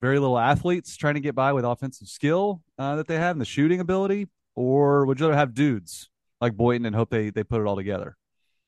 very 0.00 0.18
little 0.18 0.38
athletes 0.38 0.96
trying 0.96 1.14
to 1.14 1.20
get 1.20 1.34
by 1.34 1.52
with 1.52 1.64
offensive 1.64 2.08
skill 2.08 2.62
uh, 2.78 2.96
that 2.96 3.06
they 3.06 3.16
have 3.16 3.32
and 3.32 3.40
the 3.40 3.46
shooting 3.46 3.80
ability, 3.80 4.28
or 4.54 5.06
would 5.06 5.20
you 5.20 5.26
rather 5.26 5.38
have 5.38 5.54
dudes 5.54 6.10
like 6.40 6.56
Boynton 6.56 6.86
and 6.86 6.96
hope 6.96 7.10
they 7.10 7.30
they 7.30 7.44
put 7.44 7.60
it 7.60 7.66
all 7.66 7.76
together? 7.76 8.16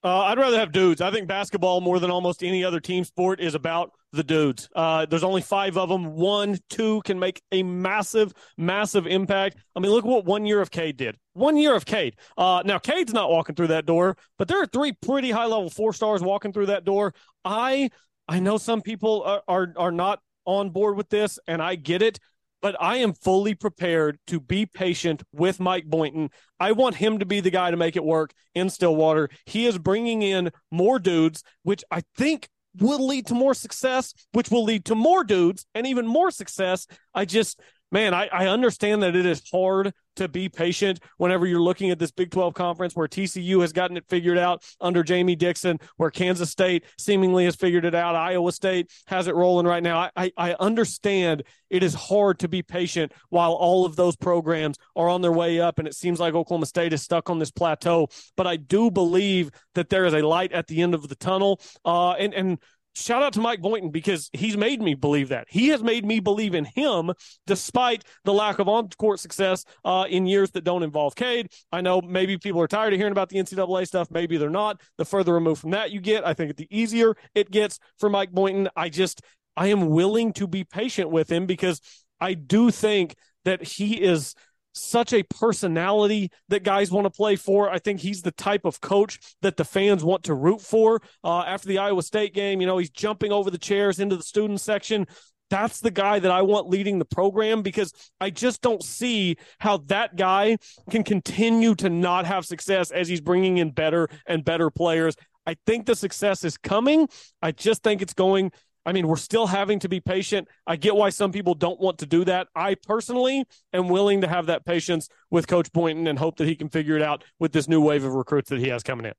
Uh, 0.04 0.20
I'd 0.20 0.38
rather 0.38 0.58
have 0.58 0.72
dudes. 0.72 1.00
I 1.00 1.10
think 1.10 1.26
basketball, 1.26 1.80
more 1.80 1.98
than 1.98 2.10
almost 2.10 2.42
any 2.42 2.64
other 2.64 2.80
team 2.80 3.04
sport, 3.04 3.40
is 3.40 3.54
about 3.54 3.92
the 4.12 4.24
dudes. 4.24 4.68
Uh, 4.74 5.04
there's 5.06 5.24
only 5.24 5.42
five 5.42 5.76
of 5.76 5.88
them. 5.88 6.06
One, 6.16 6.58
two 6.70 7.02
can 7.04 7.18
make 7.18 7.42
a 7.52 7.62
massive, 7.62 8.32
massive 8.56 9.06
impact. 9.06 9.58
I 9.76 9.80
mean, 9.80 9.90
look 9.90 10.04
what 10.04 10.24
one 10.24 10.46
year 10.46 10.60
of 10.60 10.70
Cade 10.70 10.96
did. 10.96 11.16
One 11.34 11.56
year 11.56 11.74
of 11.74 11.84
Cade. 11.84 12.16
Uh, 12.36 12.62
now, 12.64 12.78
Cade's 12.78 13.12
not 13.12 13.30
walking 13.30 13.54
through 13.54 13.66
that 13.68 13.84
door, 13.86 14.16
but 14.38 14.48
there 14.48 14.62
are 14.62 14.66
three 14.66 14.92
pretty 14.92 15.30
high 15.30 15.44
level 15.46 15.68
four 15.70 15.92
stars 15.92 16.22
walking 16.22 16.52
through 16.52 16.66
that 16.66 16.84
door. 16.84 17.12
I 17.44 17.90
I 18.26 18.40
know 18.40 18.58
some 18.58 18.80
people 18.82 19.22
are, 19.24 19.42
are, 19.46 19.72
are 19.76 19.92
not 19.92 20.20
on 20.44 20.70
board 20.70 20.96
with 20.96 21.10
this, 21.10 21.38
and 21.46 21.60
I 21.62 21.74
get 21.74 22.02
it. 22.02 22.18
but 22.60 22.76
I 22.80 22.96
am 22.96 23.12
fully 23.12 23.54
prepared 23.54 24.18
to 24.26 24.40
be 24.40 24.66
patient 24.66 25.22
with 25.32 25.60
Mike 25.60 25.86
Boynton. 25.86 26.30
I 26.58 26.72
want 26.72 26.96
him 26.96 27.18
to 27.20 27.26
be 27.26 27.40
the 27.40 27.50
guy 27.50 27.70
to 27.70 27.76
make 27.76 27.96
it 27.96 28.04
work 28.04 28.32
in 28.54 28.68
Stillwater. 28.70 29.28
He 29.46 29.66
is 29.66 29.78
bringing 29.78 30.22
in 30.22 30.50
more 30.70 30.98
dudes, 30.98 31.42
which 31.62 31.84
I 31.90 32.02
think 32.16 32.48
will 32.80 33.06
lead 33.06 33.26
to 33.26 33.34
more 33.34 33.54
success, 33.54 34.14
which 34.32 34.50
will 34.50 34.64
lead 34.64 34.84
to 34.86 34.94
more 34.94 35.24
dudes 35.24 35.66
and 35.74 35.86
even 35.86 36.06
more 36.06 36.30
success. 36.30 36.86
I 37.14 37.24
just, 37.24 37.60
man, 37.90 38.14
I, 38.14 38.28
I 38.28 38.46
understand 38.46 39.02
that 39.02 39.16
it 39.16 39.26
is 39.26 39.42
hard 39.50 39.92
to 40.18 40.28
be 40.28 40.48
patient 40.48 41.00
whenever 41.16 41.46
you're 41.46 41.60
looking 41.60 41.90
at 41.90 41.98
this 41.98 42.10
Big 42.10 42.30
12 42.30 42.54
conference 42.54 42.94
where 42.94 43.08
TCU 43.08 43.60
has 43.60 43.72
gotten 43.72 43.96
it 43.96 44.04
figured 44.08 44.38
out 44.38 44.62
under 44.80 45.02
Jamie 45.02 45.36
Dixon, 45.36 45.80
where 45.96 46.10
Kansas 46.10 46.50
State 46.50 46.84
seemingly 46.98 47.44
has 47.44 47.56
figured 47.56 47.84
it 47.84 47.94
out. 47.94 48.14
Iowa 48.14 48.52
State 48.52 48.90
has 49.06 49.26
it 49.26 49.34
rolling 49.34 49.66
right 49.66 49.82
now. 49.82 50.10
I, 50.16 50.32
I 50.36 50.54
understand 50.60 51.44
it 51.70 51.82
is 51.82 51.94
hard 51.94 52.38
to 52.40 52.48
be 52.48 52.62
patient 52.62 53.12
while 53.28 53.52
all 53.52 53.84
of 53.84 53.96
those 53.96 54.16
programs 54.16 54.76
are 54.96 55.08
on 55.08 55.22
their 55.22 55.32
way 55.32 55.60
up 55.60 55.78
and 55.78 55.86
it 55.86 55.94
seems 55.94 56.20
like 56.20 56.34
Oklahoma 56.34 56.66
State 56.66 56.92
is 56.92 57.02
stuck 57.02 57.30
on 57.30 57.38
this 57.38 57.50
plateau. 57.50 58.08
But 58.36 58.46
I 58.46 58.56
do 58.56 58.90
believe 58.90 59.50
that 59.74 59.88
there 59.88 60.04
is 60.04 60.14
a 60.14 60.26
light 60.26 60.52
at 60.52 60.66
the 60.66 60.82
end 60.82 60.94
of 60.94 61.08
the 61.08 61.16
tunnel. 61.16 61.60
Uh, 61.84 62.12
and, 62.12 62.34
and 62.34 62.58
shout 62.98 63.22
out 63.22 63.32
to 63.34 63.40
Mike 63.40 63.60
Boynton 63.60 63.90
because 63.90 64.30
he's 64.32 64.56
made 64.56 64.82
me 64.82 64.94
believe 64.94 65.28
that. 65.28 65.46
He 65.48 65.68
has 65.68 65.82
made 65.82 66.04
me 66.04 66.20
believe 66.20 66.54
in 66.54 66.64
him 66.64 67.12
despite 67.46 68.04
the 68.24 68.32
lack 68.32 68.58
of 68.58 68.68
on 68.68 68.88
court 68.98 69.20
success 69.20 69.64
uh, 69.84 70.06
in 70.08 70.26
years 70.26 70.50
that 70.52 70.64
don't 70.64 70.82
involve 70.82 71.14
Cade. 71.14 71.50
I 71.72 71.80
know 71.80 72.00
maybe 72.00 72.36
people 72.38 72.60
are 72.60 72.68
tired 72.68 72.92
of 72.92 72.98
hearing 72.98 73.12
about 73.12 73.28
the 73.28 73.38
NCAA 73.38 73.86
stuff. 73.86 74.10
Maybe 74.10 74.36
they're 74.36 74.50
not. 74.50 74.80
The 74.96 75.04
further 75.04 75.34
removed 75.34 75.60
from 75.60 75.70
that 75.70 75.90
you 75.90 76.00
get, 76.00 76.26
I 76.26 76.34
think 76.34 76.56
the 76.56 76.68
easier 76.70 77.16
it 77.34 77.50
gets 77.50 77.78
for 77.98 78.10
Mike 78.10 78.32
Boynton. 78.32 78.68
I 78.76 78.88
just, 78.88 79.22
I 79.56 79.68
am 79.68 79.88
willing 79.90 80.32
to 80.34 80.46
be 80.46 80.64
patient 80.64 81.10
with 81.10 81.30
him 81.30 81.46
because 81.46 81.80
I 82.20 82.34
do 82.34 82.70
think 82.70 83.14
that 83.44 83.62
he 83.62 84.02
is 84.02 84.34
such 84.80 85.12
a 85.12 85.22
personality 85.24 86.30
that 86.48 86.62
guys 86.62 86.90
want 86.90 87.04
to 87.06 87.10
play 87.10 87.36
for. 87.36 87.70
I 87.70 87.78
think 87.78 88.00
he's 88.00 88.22
the 88.22 88.32
type 88.32 88.64
of 88.64 88.80
coach 88.80 89.18
that 89.42 89.56
the 89.56 89.64
fans 89.64 90.04
want 90.04 90.24
to 90.24 90.34
root 90.34 90.60
for. 90.60 91.00
Uh, 91.22 91.40
after 91.40 91.68
the 91.68 91.78
Iowa 91.78 92.02
State 92.02 92.34
game, 92.34 92.60
you 92.60 92.66
know, 92.66 92.78
he's 92.78 92.90
jumping 92.90 93.32
over 93.32 93.50
the 93.50 93.58
chairs 93.58 94.00
into 94.00 94.16
the 94.16 94.22
student 94.22 94.60
section. 94.60 95.06
That's 95.50 95.80
the 95.80 95.90
guy 95.90 96.18
that 96.18 96.30
I 96.30 96.42
want 96.42 96.68
leading 96.68 96.98
the 96.98 97.04
program 97.06 97.62
because 97.62 97.92
I 98.20 98.30
just 98.30 98.60
don't 98.60 98.82
see 98.82 99.36
how 99.58 99.78
that 99.86 100.16
guy 100.16 100.58
can 100.90 101.04
continue 101.04 101.74
to 101.76 101.88
not 101.88 102.26
have 102.26 102.44
success 102.44 102.90
as 102.90 103.08
he's 103.08 103.20
bringing 103.20 103.58
in 103.58 103.70
better 103.70 104.08
and 104.26 104.44
better 104.44 104.70
players. 104.70 105.16
I 105.46 105.56
think 105.64 105.86
the 105.86 105.96
success 105.96 106.44
is 106.44 106.58
coming. 106.58 107.08
I 107.40 107.52
just 107.52 107.82
think 107.82 108.02
it's 108.02 108.12
going 108.12 108.52
I 108.86 108.92
mean, 108.92 109.06
we're 109.06 109.16
still 109.16 109.46
having 109.46 109.78
to 109.80 109.88
be 109.88 110.00
patient. 110.00 110.48
I 110.66 110.76
get 110.76 110.96
why 110.96 111.10
some 111.10 111.32
people 111.32 111.54
don't 111.54 111.80
want 111.80 111.98
to 111.98 112.06
do 112.06 112.24
that. 112.24 112.48
I 112.54 112.74
personally 112.74 113.44
am 113.72 113.88
willing 113.88 114.22
to 114.22 114.28
have 114.28 114.46
that 114.46 114.64
patience 114.64 115.08
with 115.30 115.46
Coach 115.46 115.72
Boynton 115.72 116.06
and 116.06 116.18
hope 116.18 116.36
that 116.38 116.46
he 116.46 116.56
can 116.56 116.68
figure 116.68 116.96
it 116.96 117.02
out 117.02 117.24
with 117.38 117.52
this 117.52 117.68
new 117.68 117.80
wave 117.80 118.04
of 118.04 118.14
recruits 118.14 118.50
that 118.50 118.60
he 118.60 118.68
has 118.68 118.82
coming 118.82 119.06
in. 119.06 119.12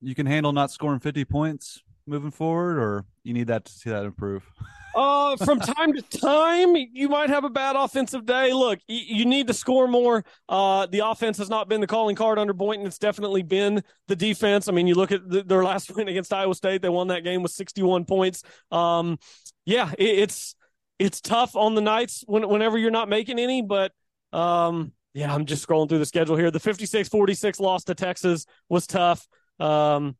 You 0.00 0.14
can 0.14 0.26
handle 0.26 0.52
not 0.52 0.70
scoring 0.70 1.00
50 1.00 1.24
points 1.24 1.82
moving 2.08 2.30
forward, 2.30 2.78
or 2.78 3.04
you 3.22 3.34
need 3.34 3.48
that 3.48 3.64
to 3.66 3.72
see 3.72 3.90
that 3.90 4.04
improve? 4.04 4.44
Uh, 4.94 5.36
from 5.36 5.60
time 5.60 5.92
to 5.92 6.02
time, 6.02 6.74
you 6.74 7.08
might 7.08 7.28
have 7.28 7.44
a 7.44 7.50
bad 7.50 7.76
offensive 7.76 8.26
day. 8.26 8.52
Look, 8.52 8.80
you, 8.88 9.18
you 9.18 9.24
need 9.26 9.46
to 9.46 9.54
score 9.54 9.86
more. 9.86 10.24
Uh, 10.48 10.86
the 10.86 11.06
offense 11.06 11.38
has 11.38 11.48
not 11.48 11.68
been 11.68 11.80
the 11.80 11.86
calling 11.86 12.16
card 12.16 12.36
under 12.36 12.52
Boynton. 12.52 12.84
It's 12.84 12.98
definitely 12.98 13.44
been 13.44 13.84
the 14.08 14.16
defense. 14.16 14.66
I 14.66 14.72
mean, 14.72 14.88
you 14.88 14.96
look 14.96 15.12
at 15.12 15.28
the, 15.28 15.44
their 15.44 15.62
last 15.62 15.88
win 15.94 16.08
against 16.08 16.32
Iowa 16.32 16.52
State; 16.52 16.82
they 16.82 16.88
won 16.88 17.08
that 17.08 17.22
game 17.22 17.42
with 17.44 17.52
61 17.52 18.06
points. 18.06 18.42
Um, 18.72 19.20
yeah, 19.66 19.92
it, 19.96 20.18
it's 20.18 20.56
it's 20.98 21.20
tough 21.20 21.54
on 21.54 21.76
the 21.76 21.80
nights 21.80 22.24
when, 22.26 22.48
whenever 22.48 22.76
you're 22.76 22.90
not 22.90 23.08
making 23.08 23.38
any, 23.38 23.62
but 23.62 23.92
um, 24.32 24.92
yeah, 25.14 25.32
I'm 25.32 25.44
just 25.44 25.66
scrolling 25.66 25.88
through 25.88 26.00
the 26.00 26.06
schedule 26.06 26.36
here. 26.36 26.50
The 26.50 26.58
56-46 26.58 27.60
loss 27.60 27.84
to 27.84 27.94
Texas 27.94 28.46
was 28.68 28.86
tough. 28.86 29.28
Um, 29.60 30.16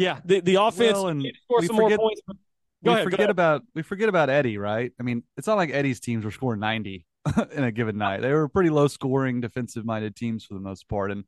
yeah, 0.00 0.20
the 0.24 0.40
the 0.40 0.54
offense 0.56 0.94
well, 0.94 1.08
and 1.08 1.26
score 1.44 1.62
some 1.62 1.76
forget, 1.76 1.98
more 1.98 2.08
points. 2.08 2.22
Go 2.26 2.36
we 2.82 2.90
ahead, 2.92 3.04
forget 3.04 3.30
about 3.30 3.62
we 3.74 3.82
forget 3.82 4.08
about 4.08 4.30
Eddie, 4.30 4.56
right? 4.56 4.90
I 4.98 5.02
mean, 5.02 5.22
it's 5.36 5.46
not 5.46 5.58
like 5.58 5.70
Eddie's 5.70 6.00
teams 6.00 6.24
were 6.24 6.30
scoring 6.30 6.60
90 6.60 7.04
in 7.52 7.64
a 7.64 7.70
given 7.70 7.98
night. 7.98 8.22
They 8.22 8.32
were 8.32 8.48
pretty 8.48 8.70
low 8.70 8.88
scoring, 8.88 9.42
defensive 9.42 9.84
minded 9.84 10.16
teams 10.16 10.44
for 10.44 10.54
the 10.54 10.60
most 10.60 10.88
part. 10.88 11.10
And 11.10 11.24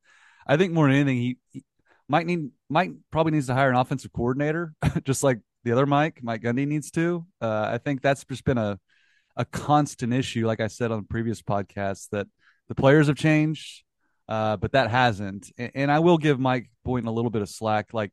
I 0.47 0.57
think 0.57 0.73
more 0.73 0.87
than 0.87 0.97
anything, 0.97 1.19
he, 1.19 1.37
he 1.51 1.65
might 2.09 2.27
need 2.27 2.51
Mike 2.71 2.93
probably 3.11 3.33
needs 3.33 3.49
to 3.49 3.55
hire 3.55 3.69
an 3.69 3.77
offensive 3.77 4.13
coordinator, 4.13 4.75
just 5.05 5.23
like 5.23 5.41
the 5.65 5.73
other 5.73 5.85
Mike, 5.85 6.21
Mike 6.23 6.43
Gundy 6.43 6.67
needs 6.67 6.91
to. 6.93 7.27
Uh, 7.41 7.69
I 7.73 7.79
think 7.79 8.01
that's 8.01 8.25
just 8.25 8.45
been 8.45 8.59
a 8.59 8.79
a 9.37 9.45
constant 9.45 10.13
issue, 10.13 10.47
like 10.47 10.61
I 10.61 10.67
said 10.67 10.91
on 10.91 11.01
the 11.01 11.07
previous 11.07 11.43
podcasts, 11.43 12.09
that 12.11 12.27
the 12.69 12.75
players 12.75 13.09
have 13.09 13.17
changed, 13.17 13.83
uh, 14.29 14.57
but 14.57 14.73
that 14.73 14.91
hasn't. 14.91 15.51
And, 15.59 15.71
and 15.75 15.93
I 15.93 15.99
will 15.99 16.19
give 16.19 16.41
Mike 16.41 16.71
Boynton 16.85 17.09
a 17.09 17.13
little 17.13 17.31
bit 17.31 17.43
of 17.43 17.49
slack. 17.49 17.93
Like 17.93 18.13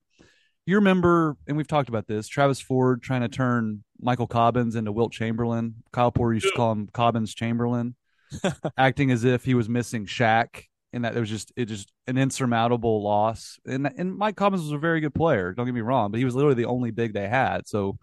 you 0.70 0.76
remember, 0.76 1.36
and 1.48 1.58
we've 1.58 1.68
talked 1.68 1.90
about 1.90 2.08
this, 2.08 2.28
Travis 2.28 2.62
Ford 2.62 3.02
trying 3.02 3.22
to 3.22 3.28
turn 3.28 3.84
Michael 4.00 4.28
Cobbins 4.28 4.76
into 4.76 4.92
Wilt 4.92 5.12
Chamberlain. 5.12 5.76
Kyle 5.92 6.12
Porter 6.12 6.36
used 6.36 6.46
to 6.46 6.54
call 6.56 6.72
him 6.72 6.88
Cobbins 6.94 7.34
Chamberlain, 7.34 7.96
acting 8.78 9.10
as 9.10 9.24
if 9.24 9.44
he 9.44 9.56
was 9.56 9.68
missing 9.68 10.06
Shaq, 10.06 10.66
and 10.94 11.06
that 11.06 11.18
it 11.18 11.20
was 11.20 11.30
just 11.30 11.52
it 11.56 11.66
just 11.66 11.92
an 12.06 12.20
insurmountable 12.20 13.04
loss. 13.04 13.60
And 13.66 13.92
and 13.98 14.16
Mike 14.16 14.36
Cobbins 14.36 14.62
was 14.62 14.72
a 14.72 14.78
very 14.78 15.02
good 15.02 15.16
player. 15.16 15.54
Don't 15.54 15.66
get 15.66 15.74
me 15.74 15.82
wrong, 15.82 16.12
but 16.12 16.20
he 16.20 16.26
was 16.26 16.36
literally 16.36 16.62
the 16.62 16.70
only 16.70 16.92
big 16.92 17.14
they 17.14 17.28
had. 17.28 17.68
So, 17.68 17.98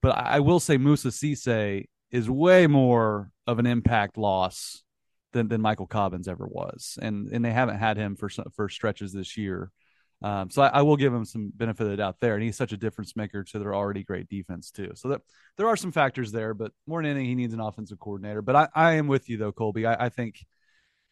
but 0.00 0.16
I, 0.16 0.36
I 0.36 0.40
will 0.40 0.60
say 0.60 0.76
Moussa 0.76 1.08
Cisse 1.08 1.86
is 2.12 2.30
way 2.30 2.68
more 2.68 3.30
of 3.48 3.58
an 3.58 3.66
impact 3.66 4.16
loss 4.16 4.84
than, 5.32 5.48
than 5.48 5.60
Michael 5.60 5.88
Cobbins 5.88 6.28
ever 6.28 6.46
was, 6.46 6.98
and 7.02 7.28
and 7.32 7.44
they 7.44 7.52
haven't 7.52 7.78
had 7.78 7.96
him 7.96 8.14
for 8.14 8.28
for 8.54 8.68
stretches 8.68 9.12
this 9.12 9.36
year. 9.36 9.72
Um, 10.22 10.50
so 10.50 10.62
I, 10.62 10.68
I, 10.68 10.82
will 10.82 10.96
give 10.96 11.12
him 11.12 11.26
some 11.26 11.52
benefit 11.54 11.84
of 11.84 11.90
the 11.90 11.96
doubt 11.98 12.16
there, 12.20 12.34
and 12.34 12.42
he's 12.42 12.56
such 12.56 12.72
a 12.72 12.76
difference 12.76 13.16
maker 13.16 13.44
to 13.44 13.58
their 13.58 13.74
already 13.74 14.02
great 14.02 14.28
defense 14.28 14.70
too. 14.70 14.92
So 14.94 15.08
that 15.08 15.20
there 15.58 15.68
are 15.68 15.76
some 15.76 15.92
factors 15.92 16.32
there, 16.32 16.54
but 16.54 16.72
more 16.86 17.02
than 17.02 17.10
anything, 17.10 17.26
he 17.26 17.34
needs 17.34 17.52
an 17.52 17.60
offensive 17.60 18.00
coordinator. 18.00 18.40
But 18.40 18.56
I, 18.56 18.68
I 18.74 18.92
am 18.94 19.08
with 19.08 19.28
you 19.28 19.36
though, 19.36 19.52
Colby. 19.52 19.84
I, 19.84 20.06
I 20.06 20.08
think 20.08 20.42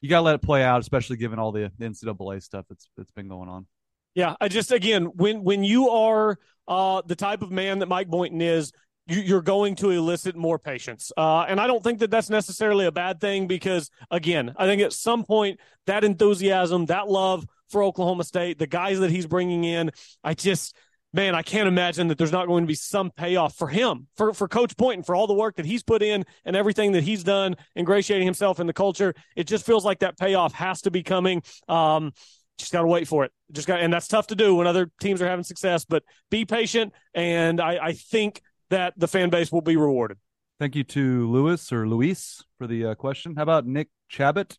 you 0.01 0.09
got 0.09 0.19
to 0.19 0.23
let 0.23 0.35
it 0.37 0.43
play 0.43 0.63
out, 0.63 0.81
especially 0.81 1.17
given 1.17 1.39
all 1.39 1.53
the, 1.53 1.71
the 1.79 1.85
NCAA 1.85 2.43
stuff 2.43 2.65
that's 2.69 2.89
that's 2.97 3.11
been 3.11 3.29
going 3.29 3.49
on. 3.49 3.67
Yeah, 4.15 4.37
I 4.41 4.49
just 4.49 4.73
again 4.73 5.05
when 5.05 5.45
when 5.45 5.65
you 5.65 5.91
are 5.91 6.39
uh, 6.67 7.03
the 7.05 7.17
type 7.17 7.43
of 7.43 7.51
man 7.51 7.81
that 7.81 7.89
Mike 7.89 8.09
Boynton 8.09 8.41
is, 8.41 8.73
you're 9.07 9.43
going 9.43 9.75
to 9.77 9.91
elicit 9.91 10.35
more 10.35 10.59
patience. 10.59 11.13
Uh, 11.17 11.45
and 11.47 11.61
I 11.61 11.67
don't 11.67 11.85
think 11.85 11.99
that 11.99 12.11
that's 12.11 12.31
necessarily 12.31 12.87
a 12.87 12.93
bad 12.93 13.21
thing 13.21 13.47
because, 13.47 13.91
again, 14.11 14.55
I 14.57 14.67
think 14.67 14.81
at 14.81 14.93
some 14.93 15.25
point 15.25 15.61
that 15.87 16.05
enthusiasm, 16.05 16.87
that 16.87 17.09
love 17.09 17.47
for 17.69 17.83
Oklahoma 17.83 18.25
State, 18.25 18.59
the 18.59 18.67
guys 18.67 19.01
that 19.01 19.11
he's 19.11 19.27
bringing 19.27 19.65
in, 19.65 19.91
I 20.23 20.33
just, 20.35 20.75
man, 21.13 21.35
I 21.35 21.43
can't 21.43 21.69
imagine 21.69 22.09
that 22.09 22.19
there's 22.19 22.33
not 22.33 22.47
going 22.47 22.65
to 22.65 22.69
be 22.69 22.75
some 22.75 23.11
payoff 23.11 23.55
for 23.57 23.69
him, 23.69 24.07
for, 24.17 24.33
for 24.33 24.49
Coach 24.49 24.73
and 24.79 25.05
for 25.05 25.15
all 25.15 25.27
the 25.27 25.35
work 25.35 25.57
that 25.57 25.67
he's 25.67 25.83
put 25.83 26.03
in 26.03 26.25
and 26.47 26.57
everything 26.57 26.93
that 26.93 27.05
he's 27.05 27.23
done, 27.23 27.57
ingratiating 27.77 28.27
himself 28.27 28.59
in 28.59 28.67
the 28.67 28.73
culture. 28.73 29.15
It 29.37 29.47
just 29.47 29.67
feels 29.67 29.85
like 29.85 29.99
that 29.99 30.19
payoff 30.19 30.55
has 30.55 30.81
to 30.83 30.91
be 30.91 31.03
coming. 31.03 31.43
Um, 31.69 32.13
just 32.59 32.73
got 32.73 32.83
to 32.83 32.87
wait 32.87 33.07
for 33.07 33.25
it. 33.25 33.33
Just 33.53 33.67
got, 33.67 33.81
and 33.81 33.93
that's 33.93 34.09
tough 34.09 34.29
to 34.29 34.35
do 34.35 34.55
when 34.55 34.67
other 34.67 34.91
teams 35.01 35.21
are 35.21 35.29
having 35.29 35.45
success. 35.45 35.85
But 35.85 36.05
be 36.31 36.45
patient, 36.45 36.93
and 37.13 37.61
I, 37.61 37.79
I 37.83 37.93
think 37.93 38.41
that 38.75 38.95
the 38.97 39.09
fan 39.09 39.31
base 39.31 39.51
will 39.51 39.61
be 39.61 39.77
rewarded. 39.77 40.19
Thank 40.59 40.77
you 40.77 40.85
to 40.85 41.31
Lewis 41.31 41.73
or 41.73 41.89
Luis 41.89 42.45
for 42.59 42.67
the 42.67 42.87
uh, 42.87 42.95
question. 42.95 43.35
How 43.37 43.43
about 43.43 43.67
Nick 43.67 43.89
Chabot? 44.09 44.57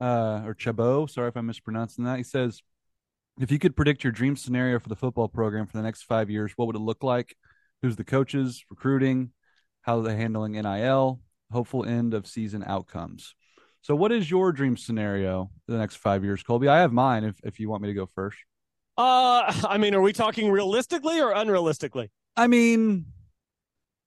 uh, 0.00 0.42
or 0.44 0.54
Chabot. 0.54 1.10
Sorry 1.10 1.28
if 1.28 1.36
I'm 1.36 1.46
mispronouncing 1.46 2.04
that. 2.04 2.18
He 2.18 2.22
says, 2.22 2.62
if 3.40 3.50
you 3.50 3.58
could 3.58 3.76
predict 3.76 4.04
your 4.04 4.12
dream 4.12 4.36
scenario 4.36 4.78
for 4.78 4.88
the 4.88 4.96
football 4.96 5.28
program 5.28 5.66
for 5.66 5.76
the 5.76 5.82
next 5.82 6.02
five 6.02 6.30
years, 6.30 6.52
what 6.56 6.66
would 6.66 6.76
it 6.76 6.80
look 6.80 7.02
like? 7.02 7.36
Who's 7.82 7.96
the 7.96 8.04
coaches, 8.04 8.64
recruiting, 8.70 9.30
how 9.82 9.98
are 9.98 10.02
they 10.02 10.16
handling 10.16 10.52
NIL, 10.52 11.20
hopeful 11.52 11.84
end 11.84 12.14
of 12.14 12.26
season 12.26 12.64
outcomes. 12.66 13.34
So, 13.82 13.94
what 13.94 14.10
is 14.10 14.30
your 14.30 14.52
dream 14.52 14.76
scenario 14.76 15.50
for 15.64 15.72
the 15.72 15.78
next 15.78 15.96
five 15.96 16.24
years, 16.24 16.42
Colby? 16.42 16.66
I 16.66 16.80
have 16.80 16.92
mine. 16.92 17.22
If 17.22 17.36
if 17.44 17.60
you 17.60 17.68
want 17.68 17.82
me 17.82 17.88
to 17.88 17.94
go 17.94 18.06
first. 18.14 18.38
Uh, 18.98 19.52
I 19.68 19.78
mean, 19.78 19.94
are 19.94 20.00
we 20.00 20.12
talking 20.12 20.50
realistically 20.50 21.20
or 21.20 21.32
unrealistically? 21.32 22.08
I 22.36 22.48
mean, 22.48 23.06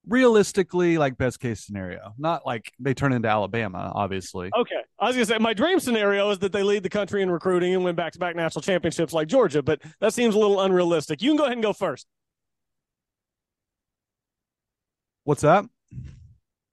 realistically 0.07 0.97
like 0.97 1.17
best 1.17 1.39
case 1.39 1.65
scenario. 1.65 2.13
Not 2.17 2.45
like 2.45 2.71
they 2.79 2.93
turn 2.93 3.13
into 3.13 3.27
alabama 3.27 3.91
obviously. 3.93 4.49
Okay. 4.57 4.81
I 4.99 5.07
was 5.07 5.15
gonna 5.15 5.25
say 5.25 5.37
my 5.37 5.53
dream 5.53 5.79
scenario 5.79 6.29
is 6.31 6.39
that 6.39 6.51
they 6.51 6.63
lead 6.63 6.83
the 6.83 6.89
country 6.89 7.21
in 7.21 7.29
recruiting 7.29 7.73
and 7.73 7.83
win 7.83 7.95
back-to-back 7.95 8.35
national 8.35 8.61
championships 8.61 9.13
like 9.13 9.27
georgia 9.27 9.61
but 9.61 9.81
that 9.99 10.13
seems 10.13 10.35
a 10.35 10.39
little 10.39 10.61
unrealistic. 10.61 11.21
You 11.21 11.31
can 11.31 11.37
go 11.37 11.43
ahead 11.43 11.53
and 11.53 11.63
go 11.63 11.73
first. 11.73 12.07
What's 15.23 15.41
that? 15.41 15.65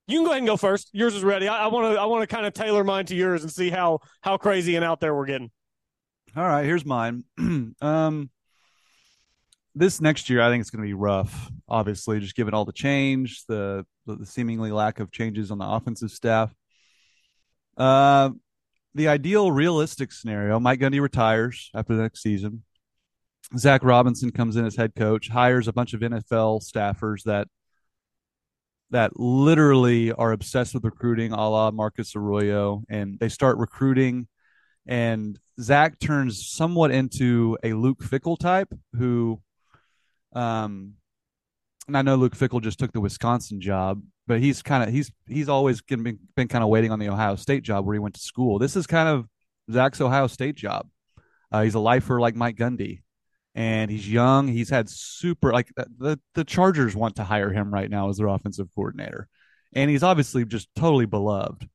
You 0.09 0.19
can 0.19 0.25
go 0.25 0.31
ahead 0.31 0.39
and 0.39 0.47
go 0.47 0.57
first. 0.57 0.91
Yours 0.93 1.15
is 1.15 1.25
ready. 1.25 1.49
I 1.49 1.67
want 1.67 1.95
to 1.95 2.01
i 2.01 2.05
want 2.07 2.29
to 2.29 2.33
kind 2.33 2.47
of 2.47 2.55
tailor 2.55 2.85
mine 2.85 3.07
to 3.07 3.17
yours 3.17 3.43
and 3.43 3.53
see 3.53 3.71
how 3.71 4.01
how 4.21 4.37
crazy 4.37 4.77
and 4.77 4.85
out 4.85 5.01
there 5.01 5.15
we're 5.15 5.27
getting. 5.27 5.51
All 6.37 6.45
right 6.45 6.65
here's 6.65 6.87
mine. 6.87 7.25
Um 7.83 8.31
this 9.77 10.01
next 10.01 10.31
year, 10.31 10.41
I 10.41 10.49
think 10.51 10.63
it's 10.63 10.71
going 10.71 10.83
to 10.83 10.89
be 10.89 10.95
rough. 10.95 11.51
Obviously, 11.69 12.19
just 12.19 12.35
given 12.35 12.55
all 12.55 12.65
the 12.65 12.73
change, 12.73 13.45
the 13.47 13.85
the 14.07 14.25
seemingly 14.25 14.73
lack 14.73 14.99
of 15.01 15.13
changes 15.13 15.51
on 15.51 15.59
the 15.59 15.67
offensive 15.67 16.11
staff. 16.11 16.53
Uh, 17.77 18.31
the 18.95 19.09
ideal, 19.09 19.53
realistic 19.53 20.13
scenario: 20.13 20.59
Mike 20.59 20.81
Gundy 20.81 21.01
retires 21.01 21.71
after 21.75 21.95
the 21.95 22.03
next 22.03 22.23
season. 22.23 22.65
Zach 23.57 23.85
Robinson 23.85 24.33
comes 24.33 24.57
in 24.57 24.65
as 24.65 24.75
head 24.75 24.95
coach, 24.97 25.29
hires 25.29 25.69
a 25.69 25.73
bunch 25.73 25.93
of 25.93 26.01
NFL 26.01 26.65
staffers 26.65 27.23
that 27.25 27.47
that 28.91 29.19
literally 29.19 30.13
are 30.13 30.33
obsessed 30.33 30.73
with 30.73 30.85
recruiting, 30.85 31.33
a 31.33 31.49
la 31.49 31.71
Marcus 31.71 32.17
Arroyo, 32.17 32.83
and 32.89 33.19
they 33.19 33.29
start 33.29 33.59
recruiting. 33.59 34.27
And 34.87 35.39
Zach 35.61 35.99
turns 35.99 36.47
somewhat 36.49 36.93
into 36.93 37.59
a 37.63 37.73
Luke 37.73 37.99
Fickell 37.99 38.39
type, 38.39 38.73
who, 38.97 39.41
um, 40.37 40.95
and 41.87 41.97
I 41.97 42.03
know 42.03 42.17
Luke 42.17 42.37
Fickell 42.37 42.63
just 42.63 42.79
took 42.79 42.93
the 42.93 43.01
Wisconsin 43.01 43.61
job, 43.61 44.03
but 44.27 44.41
he's 44.41 44.63
kind 44.63 44.83
of 44.83 44.91
he's 44.91 45.11
he's 45.27 45.49
always 45.49 45.81
been 45.81 46.19
been 46.37 46.49
kind 46.49 46.63
of 46.63 46.69
waiting 46.69 46.91
on 46.91 46.99
the 46.99 47.09
Ohio 47.09 47.37
State 47.37 47.63
job 47.63 47.87
where 47.87 47.95
he 47.95 48.01
went 48.01 48.15
to 48.17 48.21
school. 48.21 48.59
This 48.59 48.77
is 48.77 48.87
kind 48.87 49.09
of 49.09 49.27
Zach's 49.73 50.01
Ohio 50.01 50.27
State 50.27 50.57
job. 50.57 50.89
Uh, 51.51 51.63
he's 51.63 51.75
a 51.75 51.81
lifer 51.81 52.21
like 52.21 52.35
Mike 52.35 52.57
Gundy, 52.57 53.03
and 53.55 53.91
he's 53.91 54.11
young. 54.11 54.49
He's 54.49 54.69
had 54.69 54.91
super 54.91 55.53
like 55.53 55.71
the 55.77 56.21
the 56.35 56.45
Chargers 56.45 56.95
want 56.95 57.17
to 57.17 57.25
hire 57.25 57.51
him 57.51 57.73
right 57.73 57.91
now 57.91 58.11
as 58.11 58.19
their 58.19 58.29
offensive 58.29 58.69
coordinator, 58.75 59.29
and 59.73 59.91
he's 59.91 60.03
obviously 60.03 60.45
just 60.45 60.69
totally 60.77 61.07
beloved. 61.07 61.69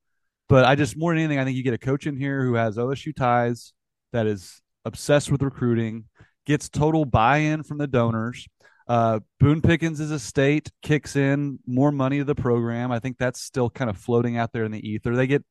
But 0.48 0.66
I 0.66 0.76
just 0.76 0.96
more 0.96 1.12
than 1.12 1.20
anything, 1.20 1.38
I 1.38 1.44
think 1.44 1.56
you 1.56 1.64
get 1.64 1.74
a 1.74 1.78
coach 1.78 2.06
in 2.06 2.16
here 2.16 2.44
who 2.44 2.54
has 2.54 2.76
OSU 2.76 3.16
ties, 3.16 3.72
that 4.12 4.26
is 4.26 4.60
obsessed 4.84 5.32
with 5.32 5.42
recruiting, 5.42 6.04
gets 6.46 6.68
total 6.68 7.04
buy-in 7.04 7.62
from 7.62 7.78
the 7.78 7.86
donors. 7.86 8.46
Uh, 8.88 9.20
Boone 9.38 9.62
Pickens' 9.62 10.00
estate 10.00 10.70
kicks 10.82 11.16
in 11.16 11.58
more 11.66 11.92
money 11.92 12.18
to 12.18 12.24
the 12.24 12.34
program. 12.34 12.90
I 12.90 12.98
think 12.98 13.16
that's 13.16 13.40
still 13.40 13.70
kind 13.70 13.88
of 13.88 13.96
floating 13.96 14.36
out 14.36 14.52
there 14.52 14.64
in 14.64 14.72
the 14.72 14.86
ether. 14.86 15.14
They 15.14 15.26
get 15.26 15.44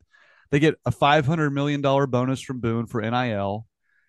they 0.52 0.60
get 0.60 0.76
a 0.86 0.92
five 0.92 1.26
hundred 1.26 1.52
million 1.52 1.82
dollar 1.82 2.08
bonus 2.08 2.42
from 2.42 2.60
Boone 2.60 2.88
for 2.88 3.02
NIL 3.02 3.66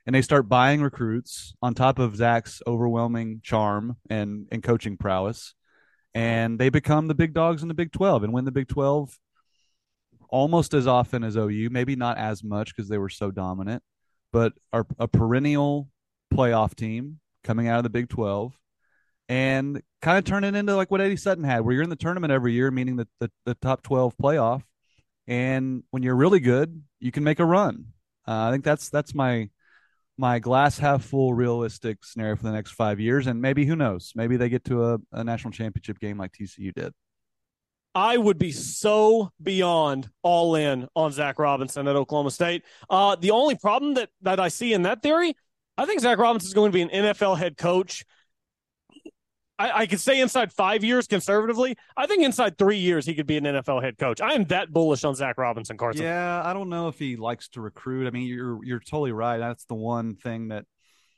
and 0.07 0.15
they 0.15 0.23
start 0.23 0.49
buying 0.49 0.83
recruits 0.83 1.55
on 1.63 1.75
top 1.75 1.99
of 1.99 2.17
Zach's 2.17 2.61
overwhelming 2.67 3.41
charm 3.43 3.97
and 4.11 4.49
and 4.51 4.63
coaching 4.63 4.97
prowess, 4.97 5.55
and 6.15 6.59
they 6.59 6.69
become 6.69 7.09
the 7.09 7.15
big 7.15 7.35
dogs 7.35 7.63
in 7.63 7.69
the 7.69 7.75
Big 7.75 7.93
Twelve 7.93 8.25
and 8.25 8.33
win 8.33 8.45
the 8.45 8.53
Big 8.53 8.69
Twelve 8.69 9.17
almost 10.29 10.75
as 10.75 10.87
often 10.87 11.23
as 11.23 11.37
OU. 11.37 11.69
Maybe 11.71 11.95
not 11.95 12.19
as 12.19 12.43
much 12.43 12.75
because 12.75 12.89
they 12.89 12.99
were 12.99 13.09
so 13.09 13.31
dominant, 13.31 13.83
but 14.33 14.53
are 14.73 14.87
a 14.99 15.07
perennial 15.07 15.89
playoff 16.33 16.75
team 16.75 17.21
coming 17.45 17.69
out 17.69 17.79
of 17.79 17.85
the 17.85 17.91
Big 17.91 18.09
Twelve. 18.09 18.55
And 19.29 19.83
kind 20.03 20.19
of 20.19 20.25
turn 20.25 20.45
it 20.45 20.55
into 20.55 20.77
like 20.77 20.91
what 20.91 21.01
Eddie 21.01 21.17
Sutton 21.17 21.45
had, 21.45 21.61
where 21.61 21.73
you're 21.73 21.85
in 21.85 21.91
the 21.91 21.97
tournament 21.97 22.33
every 22.33 22.53
year, 22.53 22.71
meaning 22.71 22.97
that 22.97 23.09
the, 23.19 23.31
the 23.47 23.55
top 23.55 23.83
12 23.83 24.15
playoff. 24.19 24.63
And 25.27 25.85
when 25.91 26.03
you're 26.03 26.17
really 26.17 26.41
good, 26.41 26.83
you 27.01 27.13
can 27.13 27.25
make 27.25 27.39
a 27.39 27.45
run. 27.45 27.87
Uh, 28.27 28.49
I 28.49 28.51
think 28.51 28.65
that's 28.65 28.91
that's 28.91 29.15
my 29.15 29.49
my 30.19 30.39
glass 30.39 30.79
half 30.79 31.05
full 31.05 31.33
realistic 31.35 32.05
scenario 32.05 32.37
for 32.37 32.43
the 32.43 32.53
next 32.53 32.73
five 32.73 33.01
years. 33.01 33.27
And 33.27 33.41
maybe 33.41 33.65
who 33.65 33.77
knows? 33.77 34.13
Maybe 34.15 34.37
they 34.37 34.49
get 34.49 34.65
to 34.65 34.85
a, 34.85 34.99
a 35.13 35.25
national 35.25 35.53
championship 35.53 35.99
game 35.99 36.19
like 36.19 36.33
TCU 36.33 36.73
did. 36.75 36.93
I 37.95 38.17
would 38.17 38.39
be 38.39 38.53
so 38.53 39.31
beyond 39.43 40.09
all 40.23 40.55
in 40.55 40.89
on 40.97 41.13
Zach 41.13 41.39
Robinson 41.39 41.89
at 41.89 41.97
Oklahoma 41.97 42.31
State. 42.31 42.65
Uh, 42.89 43.17
the 43.17 43.33
only 43.33 43.55
problem 43.55 43.95
that, 43.95 44.09
that 44.23 44.41
I 44.41 44.49
see 44.49 44.73
in 44.73 44.83
that 44.83 45.03
theory, 45.03 45.35
I 45.83 45.87
think 45.87 46.01
Zach 46.01 46.19
Robinson 46.19 46.47
is 46.47 46.55
going 46.55 46.71
to 46.71 46.75
be 46.75 46.83
an 46.83 46.91
NFL 46.91 47.39
head 47.39 47.57
coach 47.57 48.05
I, 49.63 49.83
I 49.83 49.87
could 49.87 50.01
say 50.01 50.21
inside 50.21 50.53
five 50.53 50.83
years 50.83 51.07
conservatively. 51.07 51.77
I 51.97 52.07
think 52.07 52.25
inside 52.25 52.59
three 52.59 52.79
years 52.79 53.07
he 53.07 53.15
could 53.15 53.27
be 53.27 53.37
an 53.37 53.45
NFL 53.45 53.83
head 53.83 53.97
coach. 53.97 54.21
I 54.21 54.35
am 54.35 54.45
that 54.45 54.73
bullish 54.73 55.05
on 55.05 55.15
Zach 55.15 55.39
Robinson, 55.39 55.77
Carson. 55.77 56.03
Yeah, 56.05 56.43
I 56.45 56.53
don't 56.53 56.69
know 56.69 56.89
if 56.89 56.99
he 56.99 57.15
likes 57.15 57.49
to 57.51 57.61
recruit. 57.61 58.09
I 58.09 58.11
mean, 58.11 58.27
you're 58.27 58.65
you're 58.65 58.81
totally 58.81 59.13
right. 59.13 59.39
That's 59.39 59.65
the 59.67 59.77
one 59.77 60.17
thing 60.17 60.49
that 60.49 60.65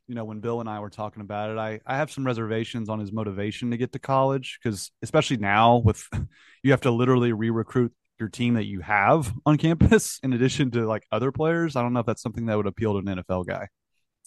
you 0.08 0.14
know 0.14 0.24
when 0.24 0.40
Bill 0.40 0.60
and 0.60 0.68
I 0.68 0.80
were 0.80 0.90
talking 0.90 1.22
about 1.22 1.50
it. 1.50 1.58
I 1.58 1.80
I 1.86 1.96
have 1.96 2.10
some 2.10 2.26
reservations 2.26 2.90
on 2.90 2.98
his 2.98 3.12
motivation 3.12 3.70
to 3.70 3.78
get 3.78 3.92
to 3.92 3.98
college 3.98 4.58
because 4.62 4.90
especially 5.02 5.38
now 5.38 5.78
with 5.78 6.06
you 6.62 6.72
have 6.72 6.82
to 6.82 6.90
literally 6.90 7.32
re-recruit 7.32 7.92
your 8.20 8.28
team 8.28 8.54
that 8.54 8.64
you 8.64 8.80
have 8.80 9.32
on 9.46 9.56
campus 9.56 10.20
in 10.22 10.34
addition 10.34 10.70
to 10.72 10.86
like 10.86 11.06
other 11.10 11.32
players. 11.32 11.76
I 11.76 11.82
don't 11.82 11.94
know 11.94 12.00
if 12.00 12.06
that's 12.06 12.22
something 12.22 12.46
that 12.46 12.56
would 12.56 12.66
appeal 12.66 12.92
to 12.92 13.10
an 13.10 13.22
NFL 13.22 13.46
guy. 13.46 13.68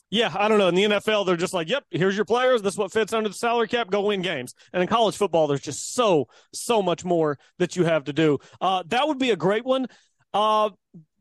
Yeah, 0.10 0.34
I 0.38 0.48
don't 0.48 0.58
know. 0.58 0.70
In 0.70 0.76
the 0.76 0.84
NFL, 0.84 1.26
they're 1.26 1.36
just 1.36 1.54
like, 1.54 1.70
yep, 1.70 1.84
here's 1.92 2.16
your 2.16 2.24
players. 2.24 2.62
This 2.62 2.76
is 2.76 2.78
what 2.78 2.94
fits 2.94 3.12
under 3.12 3.28
the 3.28 3.36
salary 3.36 3.68
cap. 3.68 3.90
Go 3.90 4.02
win 4.02 4.22
games. 4.22 4.54
And 4.72 4.82
in 4.82 4.88
college 4.88 5.18
football, 5.18 5.48
there's 5.48 5.62
just 5.62 5.94
so, 5.94 6.28
so 6.54 6.82
much 6.82 7.04
more 7.04 7.38
that 7.60 7.76
you 7.76 7.84
have 7.84 8.06
to 8.06 8.14
do. 8.14 8.38
Uh, 8.62 8.84
that 8.88 9.06
would 9.08 9.20
be 9.20 9.32
a 9.32 9.36
great 9.36 9.66
one. 9.66 9.88
Uh, 10.34 10.70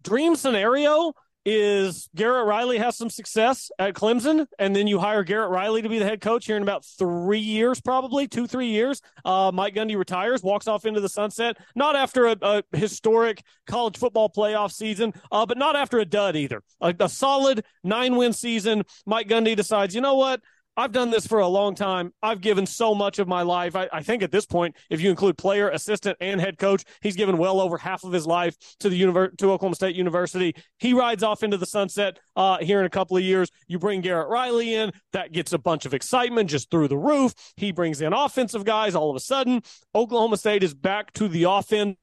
dream 0.02 0.36
scenario 0.36 1.12
is 1.46 2.08
Garrett 2.16 2.44
Riley 2.44 2.76
has 2.78 2.96
some 2.96 3.08
success 3.08 3.70
at 3.78 3.94
Clemson, 3.94 4.48
and 4.58 4.74
then 4.74 4.88
you 4.88 4.98
hire 4.98 5.22
Garrett 5.22 5.50
Riley 5.50 5.80
to 5.80 5.88
be 5.88 6.00
the 6.00 6.04
head 6.04 6.20
coach 6.20 6.44
here 6.44 6.56
in 6.56 6.62
about 6.62 6.84
three 6.84 7.38
years, 7.38 7.80
probably 7.80 8.26
two, 8.26 8.48
three 8.48 8.66
years. 8.66 9.00
Uh, 9.24 9.52
Mike 9.54 9.74
Gundy 9.76 9.96
retires, 9.96 10.42
walks 10.42 10.66
off 10.66 10.84
into 10.84 11.00
the 11.00 11.08
sunset, 11.08 11.56
not 11.76 11.94
after 11.94 12.26
a, 12.26 12.36
a 12.42 12.62
historic 12.72 13.44
college 13.66 13.96
football 13.96 14.28
playoff 14.28 14.72
season, 14.72 15.14
uh, 15.30 15.46
but 15.46 15.56
not 15.56 15.76
after 15.76 16.00
a 16.00 16.04
dud 16.04 16.34
either. 16.34 16.64
A, 16.80 16.92
a 16.98 17.08
solid 17.08 17.64
nine 17.84 18.16
win 18.16 18.32
season. 18.32 18.82
Mike 19.06 19.28
Gundy 19.28 19.54
decides, 19.54 19.94
you 19.94 20.00
know 20.00 20.16
what? 20.16 20.40
I've 20.76 20.92
done 20.92 21.10
this 21.10 21.26
for 21.26 21.38
a 21.38 21.48
long 21.48 21.74
time. 21.74 22.12
I've 22.22 22.40
given 22.40 22.66
so 22.66 22.94
much 22.94 23.18
of 23.18 23.26
my 23.26 23.42
life. 23.42 23.74
I, 23.74 23.88
I, 23.92 24.02
think 24.02 24.22
at 24.22 24.30
this 24.30 24.44
point, 24.44 24.76
if 24.90 25.00
you 25.00 25.08
include 25.08 25.38
player, 25.38 25.70
assistant, 25.70 26.18
and 26.20 26.40
head 26.40 26.58
coach, 26.58 26.84
he's 27.00 27.16
given 27.16 27.38
well 27.38 27.60
over 27.60 27.78
half 27.78 28.04
of 28.04 28.12
his 28.12 28.26
life 28.26 28.56
to 28.80 28.88
the 28.88 29.00
univer- 29.00 29.36
to 29.38 29.52
Oklahoma 29.52 29.74
State 29.74 29.96
University. 29.96 30.54
He 30.78 30.92
rides 30.92 31.22
off 31.22 31.42
into 31.42 31.56
the 31.56 31.66
sunset 31.66 32.18
uh, 32.36 32.58
here 32.58 32.78
in 32.80 32.86
a 32.86 32.90
couple 32.90 33.16
of 33.16 33.22
years. 33.22 33.50
You 33.66 33.78
bring 33.78 34.02
Garrett 34.02 34.28
Riley 34.28 34.74
in, 34.74 34.92
that 35.12 35.32
gets 35.32 35.52
a 35.52 35.58
bunch 35.58 35.86
of 35.86 35.94
excitement 35.94 36.50
just 36.50 36.70
through 36.70 36.88
the 36.88 36.98
roof. 36.98 37.34
He 37.56 37.72
brings 37.72 38.00
in 38.00 38.12
offensive 38.12 38.64
guys. 38.64 38.94
All 38.94 39.08
of 39.08 39.16
a 39.16 39.20
sudden, 39.20 39.62
Oklahoma 39.94 40.36
State 40.36 40.62
is 40.62 40.74
back 40.74 41.12
to 41.14 41.28
the 41.28 41.44
offense 41.44 41.96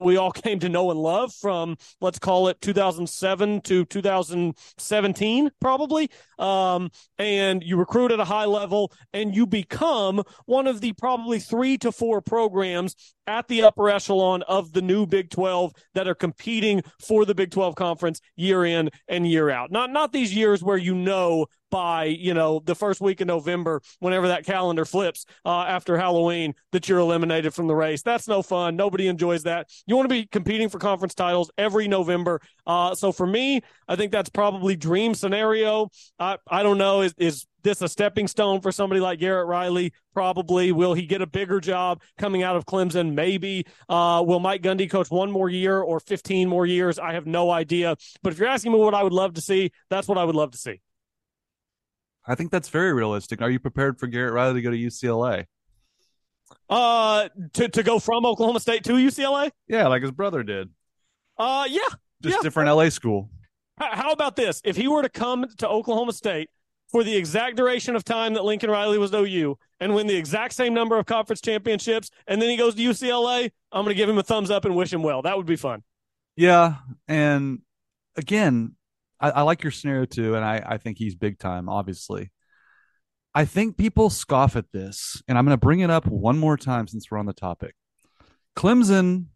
we 0.00 0.16
all 0.16 0.32
came 0.32 0.58
to 0.60 0.68
know 0.68 0.90
and 0.90 1.00
love 1.00 1.32
from 1.32 1.76
let's 2.00 2.18
call 2.18 2.48
it 2.48 2.60
2007 2.60 3.60
to 3.62 3.84
2017 3.84 5.50
probably. 5.60 6.10
Um, 6.38 6.90
and 7.18 7.62
you 7.62 7.76
recruit 7.76 8.12
at 8.12 8.20
a 8.20 8.24
high 8.24 8.44
level 8.44 8.92
and 9.12 9.34
you 9.34 9.46
become 9.46 10.22
one 10.46 10.66
of 10.66 10.80
the 10.80 10.92
probably 10.94 11.38
three 11.38 11.78
to 11.78 11.92
four 11.92 12.20
programs 12.20 12.94
at 13.26 13.48
the 13.48 13.62
upper 13.62 13.88
echelon 13.88 14.42
of 14.42 14.72
the 14.72 14.82
new 14.82 15.06
Big 15.06 15.30
12 15.30 15.72
that 15.94 16.08
are 16.08 16.14
competing 16.14 16.82
for 17.00 17.24
the 17.24 17.34
Big 17.34 17.50
12 17.50 17.74
conference 17.74 18.20
year 18.36 18.64
in 18.64 18.90
and 19.08 19.26
year 19.28 19.50
out. 19.50 19.70
Not 19.70 19.90
not 19.90 20.12
these 20.12 20.34
years 20.34 20.62
where 20.62 20.76
you 20.76 20.94
know 20.94 21.46
by 21.70 22.04
you 22.04 22.34
know 22.34 22.62
the 22.64 22.74
first 22.76 23.00
week 23.00 23.20
of 23.20 23.26
November, 23.26 23.82
whenever 23.98 24.28
that 24.28 24.46
calendar 24.46 24.84
flips 24.84 25.26
uh, 25.44 25.62
after 25.62 25.96
Halloween, 25.96 26.54
that 26.70 26.88
you're 26.88 27.00
eliminated 27.00 27.52
from 27.52 27.66
the 27.66 27.74
race. 27.74 28.00
That's 28.02 28.28
no 28.28 28.42
fun. 28.42 28.76
Nobody 28.76 29.08
enjoys 29.08 29.42
that. 29.42 29.68
You 29.86 29.96
want 29.96 30.08
to 30.08 30.14
be 30.14 30.26
competing 30.26 30.68
for 30.68 30.78
conference 30.78 31.14
titles 31.14 31.50
every 31.58 31.88
November. 31.88 32.40
Uh, 32.64 32.94
so 32.94 33.10
for 33.10 33.26
me, 33.26 33.60
I 33.88 33.96
think 33.96 34.12
that's 34.12 34.30
probably 34.30 34.76
dream 34.76 35.14
scenario. 35.14 35.88
I 36.18 36.38
I 36.48 36.62
don't 36.62 36.78
know 36.78 37.02
is 37.02 37.12
is 37.18 37.44
this 37.64 37.82
a 37.82 37.88
stepping 37.88 38.28
stone 38.28 38.60
for 38.60 38.70
somebody 38.70 39.00
like 39.00 39.18
Garrett 39.18 39.48
Riley? 39.48 39.92
Probably. 40.12 40.70
Will 40.70 40.94
he 40.94 41.06
get 41.06 41.20
a 41.20 41.26
bigger 41.26 41.60
job 41.60 42.02
coming 42.18 42.42
out 42.42 42.54
of 42.54 42.66
Clemson? 42.66 43.14
Maybe. 43.14 43.66
Uh, 43.88 44.22
will 44.24 44.40
Mike 44.40 44.62
Gundy 44.62 44.88
coach 44.88 45.10
one 45.10 45.30
more 45.30 45.48
year 45.48 45.80
or 45.80 45.98
15 45.98 46.48
more 46.48 46.66
years? 46.66 46.98
I 46.98 47.14
have 47.14 47.26
no 47.26 47.50
idea. 47.50 47.96
But 48.22 48.32
if 48.32 48.38
you're 48.38 48.48
asking 48.48 48.72
me 48.72 48.78
what 48.78 48.94
I 48.94 49.02
would 49.02 49.12
love 49.12 49.34
to 49.34 49.40
see, 49.40 49.72
that's 49.90 50.06
what 50.06 50.18
I 50.18 50.24
would 50.24 50.36
love 50.36 50.52
to 50.52 50.58
see. 50.58 50.80
I 52.26 52.34
think 52.34 52.50
that's 52.50 52.68
very 52.68 52.92
realistic. 52.92 53.42
Are 53.42 53.50
you 53.50 53.58
prepared 53.58 53.98
for 53.98 54.06
Garrett 54.06 54.32
Riley 54.32 54.54
to 54.54 54.62
go 54.62 54.70
to 54.70 54.76
UCLA? 54.76 55.46
Uh, 56.68 57.28
to 57.54 57.68
to 57.68 57.82
go 57.82 57.98
from 57.98 58.24
Oklahoma 58.24 58.60
State 58.60 58.84
to 58.84 58.92
UCLA? 58.92 59.50
Yeah, 59.68 59.88
like 59.88 60.02
his 60.02 60.10
brother 60.10 60.42
did. 60.42 60.70
Uh, 61.36 61.66
yeah, 61.68 61.80
just 62.22 62.36
yeah. 62.36 62.42
different 62.42 62.74
LA 62.74 62.88
school. 62.88 63.30
How 63.78 64.12
about 64.12 64.36
this? 64.36 64.62
If 64.64 64.76
he 64.76 64.88
were 64.88 65.02
to 65.02 65.08
come 65.08 65.46
to 65.58 65.68
Oklahoma 65.68 66.12
State 66.12 66.48
for 66.94 67.02
the 67.02 67.16
exact 67.16 67.56
duration 67.56 67.96
of 67.96 68.04
time 68.04 68.34
that 68.34 68.44
Lincoln 68.44 68.70
Riley 68.70 68.98
was 68.98 69.12
OU 69.12 69.58
and 69.80 69.96
win 69.96 70.06
the 70.06 70.14
exact 70.14 70.52
same 70.52 70.72
number 70.72 70.96
of 70.96 71.06
conference 71.06 71.40
championships, 71.40 72.08
and 72.28 72.40
then 72.40 72.48
he 72.48 72.56
goes 72.56 72.76
to 72.76 72.80
UCLA, 72.80 73.50
I'm 73.72 73.82
going 73.84 73.92
to 73.92 73.96
give 73.96 74.08
him 74.08 74.16
a 74.16 74.22
thumbs 74.22 74.48
up 74.48 74.64
and 74.64 74.76
wish 74.76 74.92
him 74.92 75.02
well. 75.02 75.20
That 75.22 75.36
would 75.36 75.44
be 75.44 75.56
fun. 75.56 75.82
Yeah, 76.36 76.76
and 77.08 77.62
again, 78.14 78.76
I, 79.18 79.30
I 79.30 79.42
like 79.42 79.64
your 79.64 79.72
scenario 79.72 80.04
too, 80.04 80.36
and 80.36 80.44
I, 80.44 80.62
I 80.64 80.78
think 80.78 80.96
he's 80.96 81.16
big 81.16 81.40
time. 81.40 81.68
Obviously, 81.68 82.30
I 83.34 83.44
think 83.44 83.76
people 83.76 84.08
scoff 84.08 84.54
at 84.54 84.70
this, 84.70 85.20
and 85.26 85.36
I'm 85.36 85.44
going 85.44 85.58
to 85.58 85.60
bring 85.60 85.80
it 85.80 85.90
up 85.90 86.06
one 86.06 86.38
more 86.38 86.56
time 86.56 86.86
since 86.86 87.10
we're 87.10 87.18
on 87.18 87.26
the 87.26 87.32
topic. 87.32 87.74
Clemson 88.56 89.26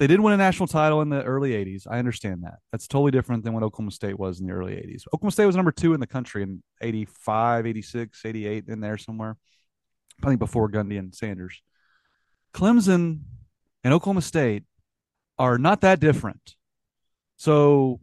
they 0.00 0.06
did 0.06 0.18
win 0.18 0.32
a 0.32 0.36
national 0.38 0.66
title 0.66 1.02
in 1.02 1.10
the 1.10 1.22
early 1.22 1.50
80s. 1.50 1.86
I 1.86 1.98
understand 1.98 2.42
that. 2.44 2.60
That's 2.72 2.88
totally 2.88 3.10
different 3.10 3.44
than 3.44 3.52
what 3.52 3.62
Oklahoma 3.62 3.90
State 3.90 4.18
was 4.18 4.40
in 4.40 4.46
the 4.46 4.54
early 4.54 4.72
80s. 4.72 5.02
Oklahoma 5.08 5.30
State 5.30 5.44
was 5.44 5.56
number 5.56 5.72
two 5.72 5.92
in 5.92 6.00
the 6.00 6.06
country 6.06 6.42
in 6.42 6.62
85, 6.80 7.66
86, 7.66 8.24
88, 8.24 8.64
in 8.68 8.80
there 8.80 8.96
somewhere. 8.96 9.36
I 10.22 10.28
think 10.28 10.38
before 10.38 10.70
Gundy 10.70 10.98
and 10.98 11.14
Sanders. 11.14 11.60
Clemson 12.54 13.20
and 13.84 13.92
Oklahoma 13.92 14.22
State 14.22 14.64
are 15.38 15.58
not 15.58 15.82
that 15.82 16.00
different. 16.00 16.54
So, 17.36 18.00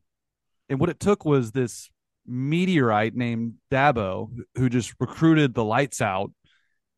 and 0.69 0.79
what 0.79 0.89
it 0.89 0.99
took 0.99 1.25
was 1.25 1.51
this 1.51 1.89
meteorite 2.27 3.15
named 3.15 3.55
Dabo, 3.71 4.29
who 4.53 4.69
just 4.69 4.93
recruited 4.99 5.55
the 5.55 5.63
lights 5.63 5.99
out. 5.99 6.31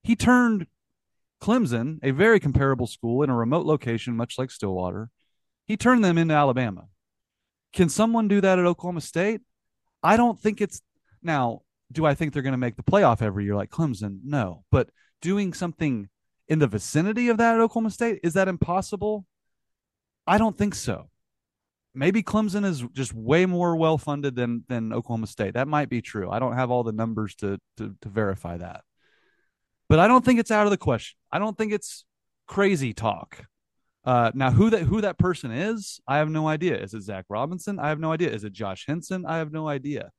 He 0.04 0.18
turned 0.18 0.68
Clemson, 1.42 2.00
a 2.04 2.12
very 2.12 2.40
comparable 2.40 2.88
school 2.88 3.24
in 3.24 3.30
a 3.30 3.36
remote 3.36 3.66
location, 3.66 4.16
much 4.16 4.38
like 4.38 4.52
Stillwater, 4.52 5.10
he 5.66 5.78
turned 5.78 6.04
them 6.04 6.18
into 6.18 6.34
Alabama. 6.34 6.88
Can 7.74 7.90
someone 7.90 8.28
do 8.28 8.42
that 8.42 8.60
at 8.60 8.66
Oklahoma 8.66 9.02
State? 9.02 9.42
I 10.04 10.18
don't 10.18 10.40
think 10.40 10.62
it's 10.62 10.82
now. 11.22 11.62
Do 11.92 12.06
I 12.06 12.14
think 12.14 12.34
they're 12.34 12.44
going 12.44 12.54
to 12.54 12.58
make 12.58 12.76
the 12.76 12.84
playoff 12.84 13.22
every 13.22 13.46
year 13.46 13.56
like 13.56 13.70
Clemson? 13.70 14.20
No. 14.24 14.64
But 14.72 14.90
doing 15.22 15.54
something 15.54 16.10
in 16.48 16.60
the 16.60 16.68
vicinity 16.68 17.30
of 17.30 17.38
that 17.38 17.56
at 17.56 17.62
Oklahoma 17.62 17.92
State, 17.92 18.20
is 18.24 18.34
that 18.34 18.48
impossible? 18.48 19.26
I 20.28 20.38
don't 20.38 20.58
think 20.58 20.76
so. 20.76 21.10
Maybe 21.96 22.22
Clemson 22.22 22.66
is 22.66 22.84
just 22.94 23.14
way 23.14 23.46
more 23.46 23.76
well 23.76 23.98
funded 23.98 24.36
than 24.36 24.64
than 24.68 24.94
Oklahoma 24.94 25.28
State. 25.28 25.56
That 25.56 25.68
might 25.68 25.90
be 25.90 26.02
true. 26.02 26.30
I 26.30 26.38
don't 26.40 26.54
have 26.54 26.70
all 26.70 26.84
the 26.84 26.92
numbers 26.92 27.36
to 27.36 27.60
to, 27.78 27.96
to 28.02 28.10
verify 28.10 28.58
that 28.58 28.84
but 29.90 30.00
I 30.00 30.08
don't 30.08 30.24
think 30.24 30.40
it's 30.40 30.52
out 30.52 30.68
of 30.68 30.72
the 30.72 30.78
question. 30.78 31.18
I 31.32 31.40
don't 31.40 31.58
think 31.58 31.74
it's 31.74 32.06
crazy 32.48 32.94
talk. 32.94 33.44
Uh, 34.06 34.32
now, 34.34 34.52
who 34.52 34.70
that 34.70 34.84
who 34.84 35.02
that 35.02 35.18
person 35.18 35.52
is, 35.52 36.00
I 36.08 36.18
have 36.18 36.30
no 36.30 36.48
idea. 36.48 36.78
Is 36.78 36.94
it 36.94 37.02
Zach 37.02 37.26
Robinson? 37.28 37.80
I 37.80 37.90
have 37.90 38.00
no 38.00 38.14
idea. 38.14 38.30
Is 38.32 38.44
it 38.44 38.54
Josh 38.54 38.86
Henson? 38.88 39.26
I 39.26 39.38
have 39.38 39.52
no 39.52 39.68
idea. 39.68 40.12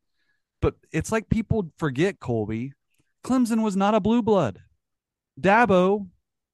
But 0.61 0.75
it's 0.93 1.11
like 1.11 1.31
people 1.31 1.73
forget 1.79 2.21
Colby. 2.21 2.73
Clemson 3.25 3.63
was 3.63 3.77
not 3.77 3.95
a 3.95 4.01
blue 4.01 4.23
blood. 4.23 4.61
Dabo 5.41 6.09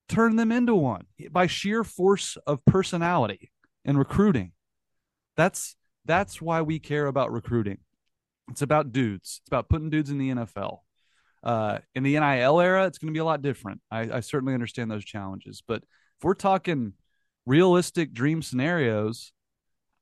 turned 0.08 0.38
them 0.38 0.52
into 0.52 0.74
one 0.74 1.06
by 1.30 1.46
sheer 1.46 1.82
force 1.82 2.36
of 2.46 2.64
personality 2.64 3.50
and 3.84 3.98
recruiting. 3.98 4.52
That's 5.36 5.76
that's 6.04 6.40
why 6.40 6.62
we 6.62 6.78
care 6.78 7.06
about 7.06 7.32
recruiting. 7.32 7.78
It's 8.50 8.62
about 8.62 8.92
dudes. 8.92 9.40
It's 9.42 9.48
about 9.48 9.68
putting 9.68 9.90
dudes 9.90 10.10
in 10.10 10.18
the 10.18 10.30
NFL. 10.30 10.78
Uh, 11.46 11.78
in 11.94 12.02
the 12.02 12.18
NIL 12.18 12.60
era, 12.60 12.86
it's 12.86 12.98
going 12.98 13.06
to 13.06 13.12
be 13.12 13.20
a 13.20 13.24
lot 13.24 13.40
different. 13.40 13.80
I, 13.88 14.16
I 14.16 14.20
certainly 14.20 14.52
understand 14.52 14.90
those 14.90 15.04
challenges, 15.04 15.62
but 15.64 15.76
if 15.78 16.24
we're 16.24 16.34
talking 16.34 16.94
realistic 17.46 18.12
dream 18.12 18.42
scenarios, 18.42 19.32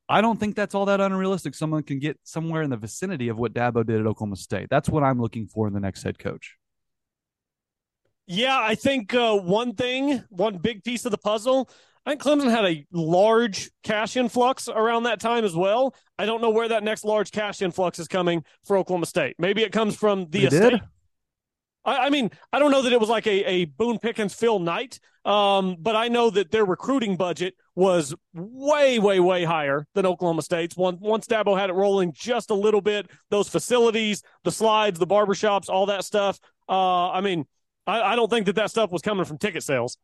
I 0.09 0.21
don't 0.21 0.39
think 0.39 0.55
that's 0.55 0.73
all 0.73 0.85
that 0.85 0.99
unrealistic. 0.99 1.53
Someone 1.53 1.83
can 1.83 1.99
get 1.99 2.19
somewhere 2.23 2.63
in 2.63 2.71
the 2.71 2.77
vicinity 2.77 3.27
of 3.27 3.37
what 3.37 3.53
Dabo 3.53 3.85
did 3.85 3.99
at 3.99 4.07
Oklahoma 4.07 4.37
State. 4.37 4.69
That's 4.71 4.89
what 4.89 5.03
I'm 5.03 5.21
looking 5.21 5.45
for 5.45 5.67
in 5.67 5.73
the 5.73 5.79
next 5.79 6.01
head 6.01 6.17
coach. 6.17 6.55
Yeah, 8.25 8.59
I 8.59 8.73
think 8.73 9.13
uh, 9.13 9.37
one 9.37 9.75
thing, 9.75 10.23
one 10.29 10.57
big 10.57 10.83
piece 10.83 11.05
of 11.05 11.11
the 11.11 11.17
puzzle. 11.19 11.69
I 12.07 12.11
think 12.11 12.23
Clemson 12.23 12.49
had 12.49 12.65
a 12.65 12.85
large 12.91 13.69
cash 13.83 14.15
influx 14.15 14.67
around 14.67 15.03
that 15.03 15.19
time 15.19 15.45
as 15.45 15.55
well. 15.55 15.95
I 16.17 16.25
don't 16.25 16.41
know 16.41 16.49
where 16.49 16.67
that 16.69 16.83
next 16.83 17.05
large 17.05 17.31
cash 17.31 17.61
influx 17.61 17.99
is 17.99 18.07
coming 18.07 18.43
for 18.63 18.77
Oklahoma 18.77 19.05
State. 19.05 19.35
Maybe 19.37 19.63
it 19.63 19.71
comes 19.71 19.95
from 19.95 20.27
the 20.29 20.41
they 20.41 20.45
estate. 20.45 20.69
Did? 20.71 20.81
I, 21.85 22.07
I, 22.07 22.09
mean, 22.09 22.31
I 22.51 22.59
don't 22.59 22.71
know 22.71 22.81
that 22.81 22.91
it 22.91 22.99
was 22.99 23.09
like 23.09 23.27
a, 23.27 23.43
a 23.49 23.65
Boone 23.65 23.99
Pickens 23.99 24.33
Phil 24.33 24.59
Knight, 24.59 24.99
um, 25.23 25.77
but 25.79 25.95
I 25.95 26.07
know 26.07 26.29
that 26.29 26.51
their 26.51 26.65
recruiting 26.65 27.15
budget 27.15 27.55
was 27.75 28.13
way, 28.33 28.99
way, 28.99 29.19
way 29.19 29.43
higher 29.43 29.87
than 29.93 30.05
Oklahoma 30.05 30.41
State's. 30.41 30.75
Once, 30.75 30.99
once 31.01 31.27
Dabo 31.27 31.57
had 31.57 31.69
it 31.69 31.73
rolling 31.73 32.13
just 32.13 32.49
a 32.49 32.55
little 32.55 32.81
bit, 32.81 33.09
those 33.29 33.47
facilities, 33.47 34.23
the 34.43 34.51
slides, 34.51 34.99
the 34.99 35.07
barbershops, 35.07 35.69
all 35.69 35.85
that 35.87 36.03
stuff. 36.03 36.39
Uh, 36.67 37.11
I 37.11 37.21
mean, 37.21 37.45
I, 37.87 38.01
I 38.01 38.15
don't 38.15 38.29
think 38.29 38.47
that 38.47 38.55
that 38.55 38.71
stuff 38.71 38.91
was 38.91 39.01
coming 39.01 39.25
from 39.25 39.37
ticket 39.37 39.63
sales. 39.63 39.97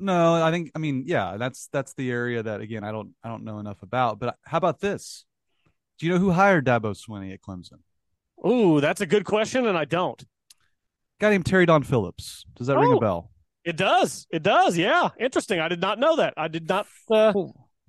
No, 0.00 0.42
I 0.42 0.50
think 0.50 0.70
I 0.74 0.78
mean, 0.78 1.04
yeah, 1.06 1.36
that's 1.36 1.68
that's 1.72 1.92
the 1.92 2.10
area 2.10 2.42
that 2.42 2.62
again 2.62 2.84
I 2.84 2.90
don't 2.90 3.14
I 3.22 3.28
don't 3.28 3.44
know 3.44 3.58
enough 3.58 3.82
about. 3.82 4.18
But 4.18 4.36
how 4.46 4.56
about 4.56 4.80
this? 4.80 5.26
Do 5.98 6.06
you 6.06 6.12
know 6.12 6.18
who 6.18 6.30
hired 6.30 6.64
Dabo 6.64 6.96
Swinney 6.96 7.34
at 7.34 7.42
Clemson? 7.42 7.80
Ooh, 8.46 8.80
that's 8.80 9.00
a 9.00 9.06
good 9.06 9.24
question, 9.24 9.66
and 9.66 9.76
I 9.76 9.84
don't. 9.84 10.22
Guy 11.20 11.30
named 11.30 11.46
Terry 11.46 11.66
Don 11.66 11.82
Phillips. 11.82 12.44
Does 12.56 12.66
that 12.68 12.76
oh, 12.76 12.80
ring 12.80 12.92
a 12.92 12.96
oh, 12.96 13.00
bell? 13.00 13.30
It 13.64 13.76
does. 13.76 14.26
It 14.30 14.42
does. 14.42 14.76
Yeah, 14.76 15.10
interesting. 15.18 15.60
I 15.60 15.68
did 15.68 15.80
not 15.80 15.98
know 15.98 16.16
that. 16.16 16.34
I 16.36 16.48
did 16.48 16.68
not 16.68 16.86
uh, 17.10 17.32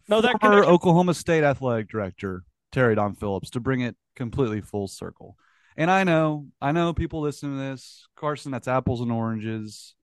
know 0.09 0.21
that. 0.21 0.41
Former 0.41 0.65
Oklahoma 0.65 1.13
State 1.13 1.43
athletic 1.43 1.87
director 1.87 2.43
Terry 2.71 2.95
Don 2.95 3.15
Phillips 3.15 3.51
to 3.51 3.59
bring 3.59 3.81
it 3.81 3.95
completely 4.15 4.61
full 4.61 4.87
circle. 4.87 5.37
And 5.77 5.89
I 5.89 6.03
know, 6.03 6.47
I 6.61 6.73
know 6.73 6.93
people 6.93 7.21
listen 7.21 7.51
to 7.51 7.57
this, 7.57 8.07
Carson. 8.15 8.51
That's 8.51 8.67
apples 8.67 9.01
and 9.01 9.11
oranges. 9.11 9.95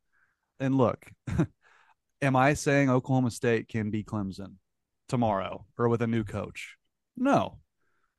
And 0.59 0.75
look, 0.77 1.11
am 2.23 2.37
I 2.37 2.55
saying 2.55 2.89
Oklahoma 2.89 3.31
State 3.31 3.69
can 3.69 3.91
be 3.91 4.03
Clemson 4.03 4.55
tomorrow 5.09 5.67
or 5.77 5.89
with 5.89 6.03
a 6.03 6.07
new 6.07 6.25
coach? 6.25 6.77
No, 7.17 7.59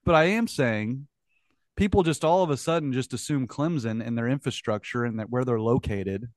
but 0.06 0.14
I 0.16 0.26
am 0.26 0.48
saying 0.48 1.08
people 1.80 2.04
just 2.04 2.26
all 2.26 2.44
of 2.44 2.50
a 2.50 2.58
sudden 2.58 2.92
just 2.92 3.14
assume 3.14 3.48
Clemson 3.48 4.06
and 4.06 4.18
their 4.18 4.28
infrastructure 4.28 5.06
and 5.06 5.18
that 5.18 5.30
where 5.30 5.46
they're 5.46 5.62
located. 5.62 6.28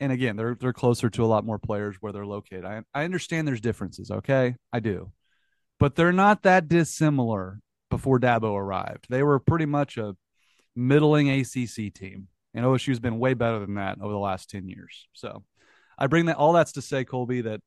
And 0.00 0.10
again, 0.10 0.34
they're 0.34 0.56
they're 0.58 0.72
closer 0.72 1.10
to 1.10 1.24
a 1.24 1.26
lot 1.26 1.44
more 1.44 1.58
players 1.58 1.96
where 2.00 2.10
they're 2.10 2.26
located. 2.26 2.64
I 2.64 2.80
I 2.94 3.04
understand 3.04 3.46
there's 3.46 3.60
differences, 3.60 4.10
okay? 4.10 4.56
I 4.72 4.80
do. 4.80 5.12
But 5.78 5.94
they're 5.94 6.10
not 6.10 6.44
that 6.44 6.68
dissimilar 6.68 7.60
before 7.90 8.18
Dabo 8.18 8.54
arrived. 8.54 9.06
They 9.10 9.22
were 9.22 9.38
pretty 9.38 9.66
much 9.66 9.98
a 9.98 10.16
middling 10.74 11.28
ACC 11.28 11.92
team. 11.92 12.28
And 12.54 12.64
OSU's 12.64 13.00
been 13.00 13.18
way 13.18 13.34
better 13.34 13.58
than 13.58 13.74
that 13.74 13.98
over 14.00 14.12
the 14.12 14.18
last 14.18 14.50
10 14.50 14.68
years. 14.68 15.06
So 15.12 15.42
I 15.98 16.06
bring 16.06 16.26
that 16.26 16.36
all 16.36 16.52
that's 16.52 16.72
to 16.72 16.82
say, 16.82 17.04
Colby, 17.04 17.42
that 17.42 17.60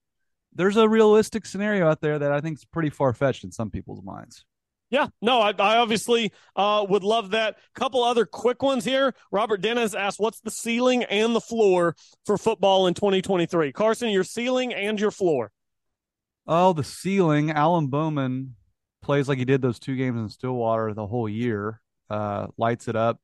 there's 0.53 0.77
a 0.77 0.87
realistic 0.87 1.45
scenario 1.45 1.87
out 1.87 2.01
there 2.01 2.19
that 2.19 2.31
I 2.31 2.41
think 2.41 2.57
is 2.57 2.65
pretty 2.65 2.89
far 2.89 3.13
fetched 3.13 3.43
in 3.43 3.51
some 3.51 3.69
people's 3.69 4.03
minds. 4.03 4.45
Yeah, 4.91 5.07
no, 5.21 5.41
I, 5.41 5.49
I 5.57 5.77
obviously 5.77 6.31
uh, 6.55 6.85
would 6.87 7.03
love 7.03 7.31
that. 7.31 7.57
Couple 7.73 8.03
other 8.03 8.25
quick 8.25 8.61
ones 8.61 8.85
here. 8.85 9.15
Robert 9.31 9.61
Dennis 9.61 9.95
asked, 9.95 10.19
"What's 10.19 10.41
the 10.41 10.51
ceiling 10.51 11.03
and 11.03 11.35
the 11.35 11.41
floor 11.41 11.95
for 12.25 12.37
football 12.37 12.87
in 12.87 12.93
2023?" 12.93 13.71
Carson, 13.71 14.09
your 14.09 14.23
ceiling 14.23 14.73
and 14.73 14.99
your 14.99 15.11
floor. 15.11 15.51
Oh, 16.47 16.73
the 16.73 16.83
ceiling. 16.83 17.49
Alan 17.49 17.87
Bowman 17.87 18.55
plays 19.01 19.27
like 19.27 19.39
he 19.39 19.45
did 19.45 19.61
those 19.61 19.79
two 19.79 19.95
games 19.95 20.19
in 20.19 20.29
Stillwater 20.29 20.93
the 20.93 21.07
whole 21.07 21.27
year. 21.27 21.81
Uh, 22.09 22.47
lights 22.57 22.87
it 22.87 22.95
up. 22.95 23.19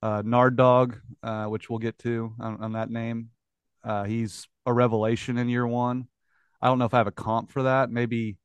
Uh, 0.00 0.22
Nard 0.24 0.56
Dog, 0.56 0.98
uh, 1.22 1.46
which 1.46 1.68
we'll 1.68 1.78
get 1.78 1.98
to 2.00 2.34
on, 2.40 2.62
on 2.62 2.72
that 2.72 2.90
name. 2.90 3.30
Uh, 3.84 4.04
he's 4.04 4.48
a 4.64 4.72
revelation 4.72 5.36
in 5.36 5.48
year 5.48 5.66
one. 5.66 6.08
I 6.60 6.68
don't 6.68 6.78
know 6.78 6.86
if 6.86 6.94
I 6.94 6.98
have 6.98 7.06
a 7.06 7.12
comp 7.12 7.50
for 7.50 7.64
that. 7.64 7.90
Maybe, 7.90 8.38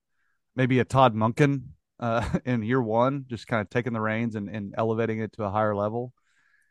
maybe 0.55 0.79
a 0.79 0.85
Todd 0.85 1.15
Monken 1.15 1.63
uh, 2.01 2.27
in 2.45 2.63
year 2.63 2.81
one, 2.81 3.25
just 3.27 3.47
kind 3.47 3.61
of 3.61 3.69
taking 3.69 3.93
the 3.93 4.01
reins 4.01 4.35
and, 4.35 4.49
and 4.49 4.73
elevating 4.77 5.19
it 5.19 5.33
to 5.33 5.43
a 5.43 5.51
higher 5.51 5.75
level. 5.75 6.13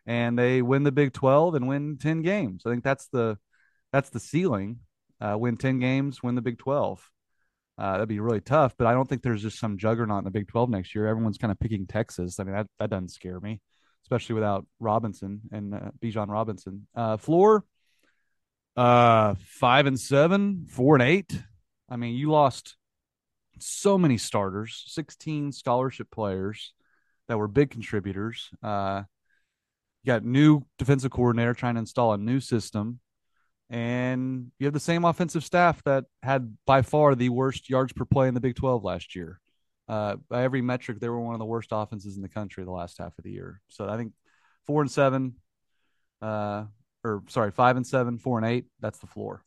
And 0.07 0.39
they 0.39 0.61
win 0.61 0.83
the 0.83 0.93
Big 0.93 1.13
12 1.13 1.55
and 1.55 1.69
win 1.69 1.97
10 1.99 2.23
games. 2.23 2.63
I 2.67 2.71
think 2.71 2.85
that's 2.85 3.07
the 3.09 3.39
that's 3.93 4.11
the 4.11 4.21
ceiling. 4.21 4.81
Uh, 5.21 5.37
win 5.39 5.57
10 5.57 5.79
games, 5.79 6.23
win 6.23 6.35
the 6.35 6.43
Big 6.43 6.59
12. 6.59 7.11
Uh, 7.77 7.93
that'd 7.93 8.09
be 8.09 8.21
really 8.21 8.41
tough, 8.41 8.75
but 8.77 8.87
I 8.87 8.93
don't 8.93 9.09
think 9.09 9.23
there's 9.23 9.43
just 9.43 9.59
some 9.59 9.79
juggernaut 9.79 10.19
in 10.19 10.25
the 10.25 10.31
Big 10.31 10.49
12 10.49 10.69
next 10.69 10.95
year. 10.95 11.07
Everyone's 11.07 11.39
kind 11.39 11.51
of 11.51 11.59
picking 11.59 11.87
Texas. 11.87 12.39
I 12.39 12.45
mean, 12.45 12.55
that, 12.55 12.67
that 12.79 12.91
doesn't 12.91 13.11
scare 13.11 13.41
me, 13.41 13.61
especially 14.05 14.35
without 14.35 14.67
Robinson 14.81 15.41
and 15.51 15.75
uh, 15.75 15.91
Bijan 16.03 16.29
Robinson. 16.29 16.87
Uh, 16.95 17.17
floor, 17.17 17.65
uh, 18.77 19.35
five 19.39 19.87
and 19.87 19.99
seven, 19.99 20.67
four 20.69 20.95
and 20.95 21.03
eight. 21.03 21.39
I 21.89 21.97
mean, 21.97 22.15
you 22.17 22.31
lost 22.31 22.77
so 23.63 23.99
many 23.99 24.19
starters, 24.19 24.85
16 24.87 25.53
scholarship 25.53 26.11
players 26.11 26.73
that 27.29 27.39
were 27.39 27.49
big 27.49 27.71
contributors. 27.71 28.51
Uh, 28.63 29.03
you 30.03 30.07
got 30.13 30.25
new 30.25 30.63
defensive 30.79 31.11
coordinator 31.11 31.55
trying 31.55 31.75
to 31.75 31.81
install 31.81 32.13
a 32.13 32.19
new 32.19 32.41
system, 32.41 33.01
and 33.69 34.51
you 34.59 34.67
have 34.67 34.75
the 34.75 34.81
same 34.81 35.05
offensive 35.05 35.45
staff 35.45 35.83
that 35.85 36.05
had 36.23 36.57
by 36.67 36.83
far 36.83 37.15
the 37.15 37.29
worst 37.29 37.71
yards 37.71 37.93
per 37.93 38.05
play 38.05 38.29
in 38.29 38.35
the 38.35 38.41
Big 38.41 38.57
12 38.57 38.83
last 38.83 39.15
year. 39.15 39.41
Uh, 39.89 40.17
by 40.29 40.43
every 40.43 40.63
metric, 40.63 41.01
they 41.01 41.09
were 41.09 41.21
one 41.21 41.35
of 41.35 41.41
the 41.41 41.45
worst 41.45 41.71
offenses 41.73 42.17
in 42.17 42.23
the 42.23 42.29
country 42.29 42.65
the 42.65 42.71
last 42.71 42.99
half 42.99 43.17
of 43.19 43.25
the 43.25 43.31
year. 43.33 43.61
So 43.69 43.89
I 43.89 43.97
think 43.97 44.13
four 44.67 44.83
and 44.83 44.91
seven, 44.91 45.35
uh, 46.23 46.65
or 47.05 47.23
sorry, 47.29 47.51
five 47.51 47.77
and 47.77 47.87
seven, 47.87 48.19
four 48.19 48.39
and 48.39 48.47
eight. 48.47 48.67
That's 48.81 48.99
the 48.99 49.07
floor. 49.07 49.45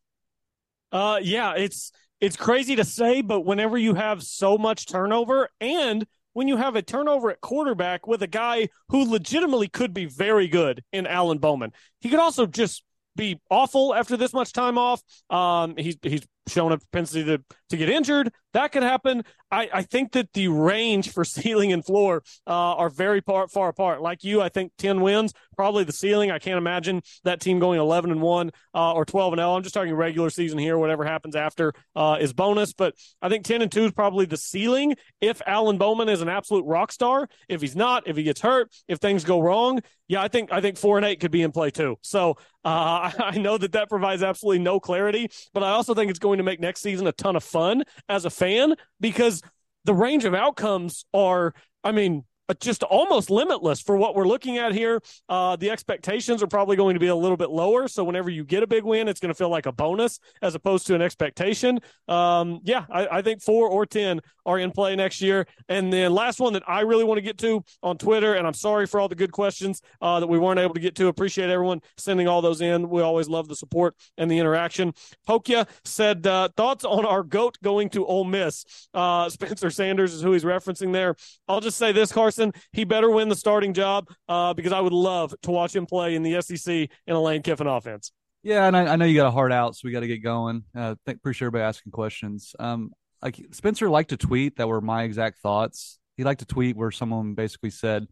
Uh, 0.94 1.20
yeah, 1.22 1.56
it's 1.56 1.92
it's 2.22 2.38
crazy 2.38 2.76
to 2.78 2.86
say, 2.86 3.22
but 3.22 3.42
whenever 3.42 3.78
you 3.78 3.96
have 3.96 4.24
so 4.24 4.58
much 4.58 4.86
turnover 4.86 5.50
and 5.60 6.06
when 6.34 6.48
you 6.48 6.56
have 6.56 6.76
a 6.76 6.82
turnover 6.82 7.32
at 7.32 7.42
quarterback 7.42 8.08
with 8.08 8.22
a 8.24 8.28
guy 8.28 8.70
who 8.90 9.04
legitimately 9.04 9.68
could 9.68 9.94
be 9.94 10.06
very 10.06 10.48
good 10.48 10.84
in 10.94 11.06
Alan 11.08 11.40
Bowman, 11.40 11.74
he 12.00 12.10
could 12.10 12.20
also 12.20 12.46
just 12.46 12.84
be 13.16 13.40
awful 13.50 13.94
after 13.94 14.16
this 14.18 14.34
much 14.34 14.54
time 14.54 14.78
off. 14.78 15.02
Um, 15.30 15.76
he's 15.78 15.98
he's 16.02 16.26
shown 16.48 16.72
a 16.72 16.78
propensity 16.78 17.26
to 17.26 17.44
to 17.72 17.78
get 17.78 17.90
injured. 17.90 18.32
That 18.54 18.72
could 18.72 18.84
happen. 18.84 19.24
I, 19.54 19.70
I 19.72 19.82
think 19.84 20.14
that 20.14 20.34
the 20.34 20.48
range 20.48 21.12
for 21.12 21.24
ceiling 21.26 21.72
and 21.72 21.86
floor 21.86 22.24
uh, 22.48 22.52
are 22.76 22.90
very 22.90 23.22
far, 23.22 23.48
apart. 23.70 24.02
Like 24.02 24.24
you, 24.24 24.42
I 24.42 24.50
think 24.50 24.72
10 24.78 25.02
wins, 25.02 25.34
probably 25.56 25.84
the 25.84 25.94
ceiling. 25.94 26.32
I 26.32 26.40
can't 26.40 26.58
imagine 26.58 27.02
that 27.24 27.40
team 27.40 27.60
going 27.60 27.80
11 27.80 28.12
and 28.12 28.22
1 28.22 28.52
uh, 28.74 28.94
or 28.94 29.06
12 29.06 29.34
and 29.34 29.40
0. 29.40 29.56
I'm 29.56 29.64
just 29.64 29.76
talking 29.76 29.94
regular 29.94 30.30
season 30.30 30.58
here. 30.58 30.78
Whatever 30.78 31.06
happens 31.06 31.36
after 31.36 31.74
uh, 31.96 32.18
is 32.20 32.34
bonus. 32.34 32.74
But 32.74 32.96
I 33.22 33.30
think 33.30 33.46
10 33.46 33.62
and 33.62 33.72
2 33.72 33.86
is 33.86 33.92
probably 33.92 34.26
the 34.26 34.38
ceiling 34.38 34.96
if 35.22 35.42
Alan 35.46 35.78
Bowman 35.78 36.10
is 36.10 36.22
an 36.22 36.30
absolute 36.30 36.66
rock 36.66 36.92
star. 36.92 37.30
If 37.48 37.62
he's 37.62 37.76
not, 37.76 38.08
if 38.08 38.18
he 38.18 38.24
gets 38.24 38.42
hurt, 38.42 38.72
if 38.88 39.00
things 39.00 39.24
go 39.24 39.40
wrong, 39.40 39.82
yeah, 40.08 40.22
I 40.22 40.28
think 40.28 40.52
I 40.52 40.62
think 40.62 40.78
four 40.78 40.98
and 40.98 41.06
eight 41.06 41.20
could 41.20 41.32
be 41.32 41.42
in 41.42 41.52
play 41.52 41.70
too. 41.70 41.98
So 42.02 42.38
uh, 42.66 43.12
I 43.20 43.38
know 43.38 43.58
that 43.58 43.72
that 43.74 43.90
provides 43.90 44.24
absolutely 44.24 44.60
no 44.60 44.80
clarity, 44.80 45.30
but 45.54 45.64
I 45.64 45.70
also 45.70 45.94
think 45.94 46.10
it's 46.10 46.20
going 46.20 46.38
to 46.38 46.44
make 46.44 46.60
next 46.60 46.82
season 46.82 47.08
a 47.08 47.12
ton 47.12 47.36
of 47.36 47.44
fun 47.44 47.84
as 48.10 48.26
a 48.26 48.30
fan 48.30 48.76
because 49.00 49.42
the 49.86 49.94
range 49.94 50.26
of 50.26 50.34
outcomes 50.34 51.06
are, 51.14 51.54
I 51.84 51.92
mean, 51.92 52.24
just 52.60 52.84
almost 52.84 53.30
limitless 53.30 53.80
for 53.80 53.98
what 53.98 54.16
we're 54.16 54.28
looking 54.28 54.58
at 54.58 54.74
here. 54.74 55.02
Uh, 55.30 55.56
the 55.56 55.70
expectations 55.70 56.44
are 56.44 56.48
probably 56.48 56.76
going 56.76 56.94
to 56.94 57.00
be 57.00 57.08
a 57.08 57.16
little 57.16 57.38
bit 57.38 57.50
lower. 57.50 57.88
So 57.88 58.04
whenever 58.04 58.30
you 58.30 58.44
get 58.44 58.64
a 58.64 58.68
big 58.68 58.84
win, 58.84 59.08
it's 59.08 59.20
going 59.20 59.30
to 59.30 59.38
feel 59.38 59.50
like 59.50 59.66
a 59.66 59.72
bonus 59.72 60.20
as 60.42 60.56
opposed 60.56 60.86
to 60.88 60.96
an 60.96 61.02
expectation. 61.02 61.80
Um, 62.08 62.60
yeah, 62.64 62.86
I, 62.92 63.08
I, 63.08 63.22
think 63.22 63.42
four 63.42 63.70
or 63.70 63.86
10 63.86 64.20
are 64.46 64.60
in 64.60 64.72
play 64.72 64.96
next 64.96 65.22
year. 65.22 65.48
And 65.70 65.92
then 65.92 66.14
last 66.14 66.40
one 66.40 66.54
that 66.54 66.64
I 66.68 66.82
really 66.82 67.06
want 67.06 67.18
to 67.18 67.22
get 67.22 67.38
to 67.40 67.64
on 67.82 67.98
Twitter, 67.98 68.34
and 68.34 68.46
I'm 68.46 68.54
sorry 68.54 68.86
for 68.86 69.00
all 69.00 69.08
the 69.08 69.16
good 69.16 69.32
questions 69.32 69.82
uh, 70.02 70.20
that 70.20 70.28
we 70.28 70.38
weren't 70.38 70.60
able 70.60 70.74
to 70.74 70.82
get 70.82 70.96
to. 70.96 71.08
Appreciate 71.08 71.50
everyone 71.50 71.82
sending 71.98 72.28
all 72.28 72.42
those 72.42 72.60
in. 72.60 72.90
We 72.90 73.02
always 73.02 73.30
love 73.30 73.48
the 73.48 73.56
support 73.56 73.96
and 74.18 74.30
the 74.30 74.38
interaction. 74.38 74.94
Pokia 75.28 75.68
said, 75.86 76.28
uh, 76.28 76.50
thoughts 76.58 76.84
on 76.84 77.06
our 77.06 77.24
GOAT 77.24 77.58
going 77.64 77.90
to 77.92 78.06
Ole 78.06 78.26
Miss? 78.26 78.66
Uh, 78.94 79.30
Spencer 79.34 79.70
Sanders 79.70 80.14
is 80.14 80.22
who 80.22 80.34
he's 80.34 80.44
referencing 80.44 80.92
there. 80.92 81.16
I'll 81.48 81.62
just 81.62 81.78
say 81.78 81.94
this, 81.94 82.12
Carson. 82.12 82.33
He 82.72 82.84
better 82.84 83.10
win 83.10 83.30
the 83.30 83.36
starting 83.36 83.74
job 83.74 84.10
uh, 84.28 84.54
because 84.54 84.72
I 84.72 84.80
would 84.80 84.94
love 84.94 85.34
to 85.44 85.52
watch 85.52 85.76
him 85.76 85.86
play 85.86 86.16
in 86.16 86.24
the 86.24 86.42
SEC 86.42 86.74
in 86.74 86.90
a 87.16 87.20
Lane 87.20 87.42
Kiffin 87.42 87.68
offense. 87.68 88.12
Yeah, 88.44 88.68
and 88.68 88.76
I, 88.76 88.88
I 88.88 88.96
know 88.98 89.06
you 89.06 89.16
got 89.16 89.28
a 89.28 89.32
heart 89.32 89.54
out, 89.54 89.76
so 89.76 89.82
we 89.86 89.92
got 89.92 90.02
to 90.02 90.08
get 90.08 90.18
going. 90.22 90.64
Uh, 90.76 90.96
thank, 91.06 91.18
appreciate 91.18 91.48
everybody 91.48 91.64
asking 91.64 91.94
questions. 91.94 92.54
Um, 92.60 92.92
like 93.22 93.40
Spencer 93.52 93.90
liked 93.90 94.10
to 94.10 94.18
tweet 94.18 94.58
that 94.58 94.68
were 94.68 94.82
my 94.82 95.04
exact 95.04 95.40
thoughts. 95.40 95.98
He 96.18 96.26
liked 96.26 96.42
to 96.42 96.46
tweet 96.46 96.76
where 96.76 96.92
someone 96.92 97.36
basically 97.36 97.70
said, 97.70 98.06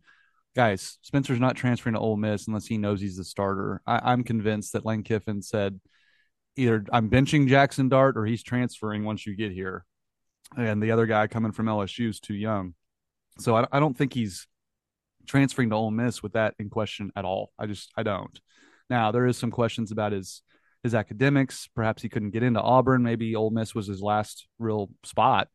"Guys, 0.55 0.97
Spencer's 1.01 1.39
not 1.39 1.57
transferring 1.57 1.95
to 1.95 1.99
Ole 1.99 2.15
Miss 2.15 2.47
unless 2.47 2.65
he 2.65 2.77
knows 2.77 3.01
he's 3.01 3.17
the 3.17 3.25
starter." 3.25 3.81
I, 3.85 3.99
I'm 4.11 4.23
convinced 4.23 4.71
that 4.71 4.85
Lane 4.85 5.03
Kiffin 5.03 5.41
said, 5.41 5.81
"Either 6.55 6.85
I'm 6.93 7.09
benching 7.09 7.49
Jackson 7.49 7.89
Dart 7.89 8.17
or 8.17 8.25
he's 8.25 8.41
transferring 8.41 9.03
once 9.03 9.27
you 9.27 9.35
get 9.35 9.51
here." 9.51 9.85
And 10.57 10.81
the 10.81 10.91
other 10.91 11.05
guy 11.05 11.27
coming 11.27 11.51
from 11.51 11.65
LSU 11.65 12.09
is 12.09 12.21
too 12.21 12.35
young. 12.35 12.73
So 13.39 13.55
I, 13.55 13.67
I 13.71 13.79
don't 13.79 13.97
think 13.97 14.13
he's 14.13 14.47
transferring 15.27 15.69
to 15.69 15.75
Ole 15.75 15.91
Miss 15.91 16.21
with 16.21 16.33
that 16.33 16.55
in 16.59 16.69
question 16.69 17.11
at 17.15 17.25
all. 17.25 17.51
I 17.57 17.67
just 17.67 17.91
I 17.95 18.03
don't. 18.03 18.39
Now 18.89 19.11
there 19.11 19.25
is 19.27 19.37
some 19.37 19.51
questions 19.51 19.91
about 19.91 20.11
his 20.11 20.41
his 20.83 20.95
academics. 20.95 21.69
Perhaps 21.75 22.01
he 22.01 22.09
couldn't 22.09 22.31
get 22.31 22.43
into 22.43 22.61
Auburn. 22.61 23.03
Maybe 23.03 23.35
Ole 23.35 23.51
Miss 23.51 23.75
was 23.75 23.87
his 23.87 24.01
last 24.01 24.47
real 24.59 24.89
spot. 25.03 25.47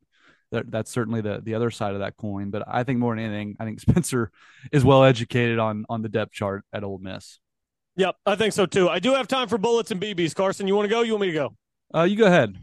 That, 0.52 0.70
that's 0.70 0.90
certainly 0.90 1.20
the 1.20 1.40
the 1.42 1.54
other 1.54 1.70
side 1.70 1.94
of 1.94 2.00
that 2.00 2.16
coin. 2.16 2.50
But 2.50 2.64
I 2.66 2.84
think 2.84 2.98
more 2.98 3.14
than 3.14 3.24
anything, 3.24 3.56
I 3.58 3.64
think 3.64 3.80
Spencer 3.88 4.30
is 4.72 4.84
well 4.84 5.04
educated 5.04 5.58
on 5.58 5.84
on 5.88 6.02
the 6.02 6.08
depth 6.08 6.32
chart 6.32 6.64
at 6.72 6.84
Ole 6.84 6.98
Miss. 6.98 7.38
Yep, 7.96 8.16
I 8.26 8.36
think 8.36 8.52
so 8.52 8.66
too. 8.66 8.88
I 8.88 8.98
do 8.98 9.14
have 9.14 9.26
time 9.26 9.48
for 9.48 9.58
bullets 9.58 9.90
and 9.90 10.00
BBs. 10.00 10.34
Carson, 10.34 10.68
you 10.68 10.76
want 10.76 10.86
to 10.86 10.94
go? 10.94 11.02
You 11.02 11.12
want 11.12 11.22
me 11.22 11.28
to 11.28 11.32
go? 11.32 11.56
Uh, 11.94 12.02
you 12.02 12.16
go 12.16 12.26
ahead. 12.26 12.56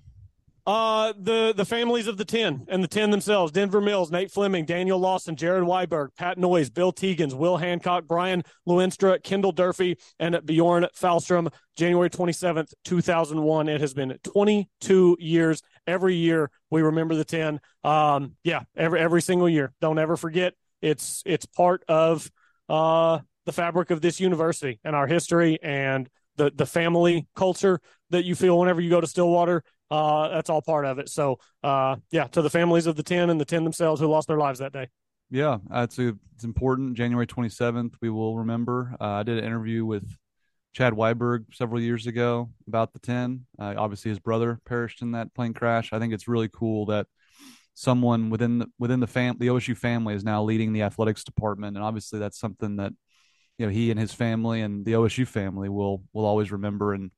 Uh, 0.66 1.12
the 1.20 1.54
the 1.54 1.66
families 1.66 2.08
of 2.08 2.16
the 2.16 2.24
ten 2.24 2.66
and 2.70 2.82
the 2.82 2.88
ten 2.88 3.12
themselves: 3.12 3.52
Denver 3.52 3.82
Mills, 3.82 4.12
Nate 4.12 4.32
Fleming, 4.32 4.64
Daniel 4.64 4.98
Lawson, 4.98 5.36
Jared 5.36 5.66
Weiberg, 5.66 6.16
Pat 6.16 6.38
Noyes, 6.38 6.70
Bill 6.70 6.94
Teegins, 6.94 7.34
Will 7.34 7.58
Hancock, 7.58 8.06
Brian 8.08 8.44
Luinstra, 8.66 9.22
Kendall 9.22 9.52
Durfey, 9.52 10.00
and 10.20 10.40
Bjorn 10.46 10.88
Fahlstrom. 10.96 11.52
January 11.76 12.10
twenty 12.10 12.32
seventh, 12.32 12.74
two 12.86 13.02
thousand 13.02 13.42
one. 13.42 13.68
It 13.68 13.82
has 13.82 13.94
been 13.94 14.18
twenty 14.24 14.70
two 14.80 15.18
years. 15.20 15.62
Every 15.86 16.16
year 16.16 16.50
we 16.70 16.82
remember 16.82 17.16
the 17.16 17.26
ten. 17.26 17.60
Um, 17.84 18.38
yeah, 18.46 18.62
every 18.78 19.02
every 19.02 19.22
single 19.22 19.50
year. 19.50 19.74
Don't 19.82 20.00
ever 20.00 20.16
forget. 20.16 20.54
It's 20.82 21.24
it's 21.26 21.46
part 21.46 21.84
of 21.90 22.32
uh 22.70 23.20
the 23.46 23.52
fabric 23.52 23.92
of 23.92 24.00
this 24.00 24.22
university 24.22 24.80
and 24.86 24.96
our 24.96 25.08
history 25.08 25.60
and 25.62 26.10
the 26.38 26.52
the 26.56 26.66
family 26.66 27.28
culture 27.36 27.82
that 28.12 28.24
you 28.24 28.36
feel 28.36 28.58
whenever 28.58 28.80
you 28.80 28.90
go 28.90 29.02
to 29.02 29.08
Stillwater 29.08 29.64
uh, 29.94 30.28
that's 30.30 30.50
all 30.50 30.62
part 30.62 30.86
of 30.86 30.98
it. 30.98 31.08
So, 31.08 31.38
uh, 31.64 31.98
yeah, 32.10 32.26
to 32.30 32.42
the 32.42 32.50
families 32.50 32.88
of 32.88 32.96
the 32.96 33.04
10 33.04 33.30
and 33.30 33.40
the 33.40 33.46
10 33.46 33.64
themselves 33.64 34.02
who 34.02 34.08
lost 34.08 34.28
their 34.28 34.40
lives 34.40 34.58
that 34.58 34.74
day. 34.74 34.88
Yeah, 35.30 35.60
that's 35.70 36.00
a, 36.00 36.16
it's 36.34 36.44
important. 36.44 36.98
January 36.98 37.28
27th, 37.28 37.94
we 38.02 38.10
will 38.10 38.38
remember. 38.38 38.96
Uh, 39.00 39.06
I 39.06 39.24
did 39.24 39.38
an 39.38 39.46
interview 39.46 39.86
with 39.86 40.04
Chad 40.74 40.94
Weiberg 40.94 41.46
several 41.54 41.80
years 41.80 42.08
ago 42.08 42.50
about 42.68 42.94
the 42.94 43.00
10. 43.00 43.46
Uh, 43.60 43.76
obviously, 43.78 44.10
his 44.10 44.18
brother 44.18 44.60
perished 44.66 45.04
in 45.04 45.12
that 45.12 45.32
plane 45.36 45.54
crash. 45.54 45.94
I 45.94 46.00
think 46.00 46.12
it's 46.12 46.28
really 46.28 46.50
cool 46.52 46.88
that 46.88 47.06
someone 47.76 48.32
within 48.32 48.60
the, 48.60 48.68
within 48.80 49.00
the 49.00 49.08
fam 49.08 49.38
the 49.38 49.48
OSU 49.48 49.78
family 49.78 50.16
is 50.16 50.24
now 50.24 50.44
leading 50.44 50.74
the 50.74 50.82
athletics 50.82 51.24
department, 51.24 51.78
and 51.78 51.86
obviously 51.86 52.18
that's 52.18 52.40
something 52.40 52.78
that 52.78 52.94
you 53.60 53.68
know 53.68 53.72
he 53.72 53.92
and 53.92 54.00
his 54.00 54.12
family 54.14 54.62
and 54.62 54.86
the 54.86 54.94
OSU 54.94 55.28
family 55.28 55.70
will 55.70 56.04
will 56.14 56.26
always 56.26 56.52
remember 56.52 56.94
and 56.94 57.12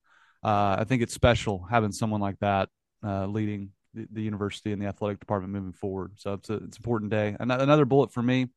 uh, 0.45 0.75
I 0.79 0.83
think 0.83 1.01
it's 1.01 1.13
special 1.13 1.65
having 1.67 1.91
someone 1.91 2.21
like 2.21 2.37
that 2.39 2.69
uh, 3.03 3.25
leading 3.25 3.71
the, 3.95 4.07
the, 4.11 4.21
university 4.21 4.71
and 4.71 4.79
the 4.79 4.85
athletic 4.85 5.19
department 5.19 5.51
moving 5.51 5.73
forward. 5.73 6.11
So 6.17 6.33
it's 6.33 6.51
a, 6.51 6.53
it's 6.53 6.77
an 6.77 6.81
important 6.81 7.09
day. 7.09 7.35
And 7.39 7.51
another 7.51 7.85
bullet 7.85 8.11
for 8.11 8.21
me. 8.21 8.49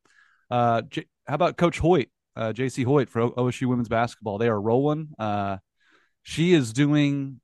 Uh, 0.50 0.82
J- 0.82 1.06
how 1.26 1.34
about 1.34 1.56
Coach 1.56 1.78
Hoyt, 1.78 2.08
uh, 2.36 2.52
Jacie 2.52 2.84
Hoyt 2.84 3.08
for 3.08 3.30
OSU 3.30 3.68
women's 3.68 3.88
basketball? 3.88 4.36
They 4.36 4.48
are 4.48 4.60
rolling. 4.60 5.08
Uh, 5.18 5.56
she 6.24 6.52
is 6.52 6.74
doing 6.74 7.40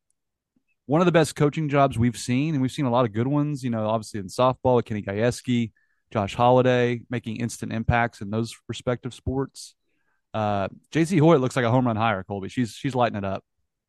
one 0.84 1.01
of 1.01 1.07
the 1.07 1.12
best 1.12 1.36
coaching 1.36 1.70
jobs 1.70 1.99
we've 1.99 2.18
seen, 2.18 2.55
and 2.55 2.61
we've 2.61 2.70
seen 2.70 2.84
a 2.84 2.90
lot 2.90 3.07
of 3.07 3.14
good 3.14 3.26
ones. 3.26 3.64
You 3.64 3.70
know, 3.70 3.88
obviously 3.88 4.20
in 4.20 4.26
softball, 4.26 4.84
Kenny 4.84 5.01
Gajewski, 5.01 5.72
Josh 6.12 6.34
Holliday 6.34 7.01
making 7.09 7.36
instant 7.36 7.72
impacts 7.72 8.20
in 8.20 8.28
those 8.28 8.55
respective 8.68 9.14
sports. 9.14 9.74
Uh, 10.34 10.68
Jacie 10.92 11.20
Hoyt 11.20 11.40
looks 11.40 11.57
like 11.57 11.64
a 11.64 11.70
home 11.70 11.86
run 11.86 11.97
hire, 11.97 12.24
Colby. 12.24 12.51
She's 12.51 12.72
she's 12.72 12.95
lighting 12.95 13.16
it 13.16 13.24
up 13.24 13.42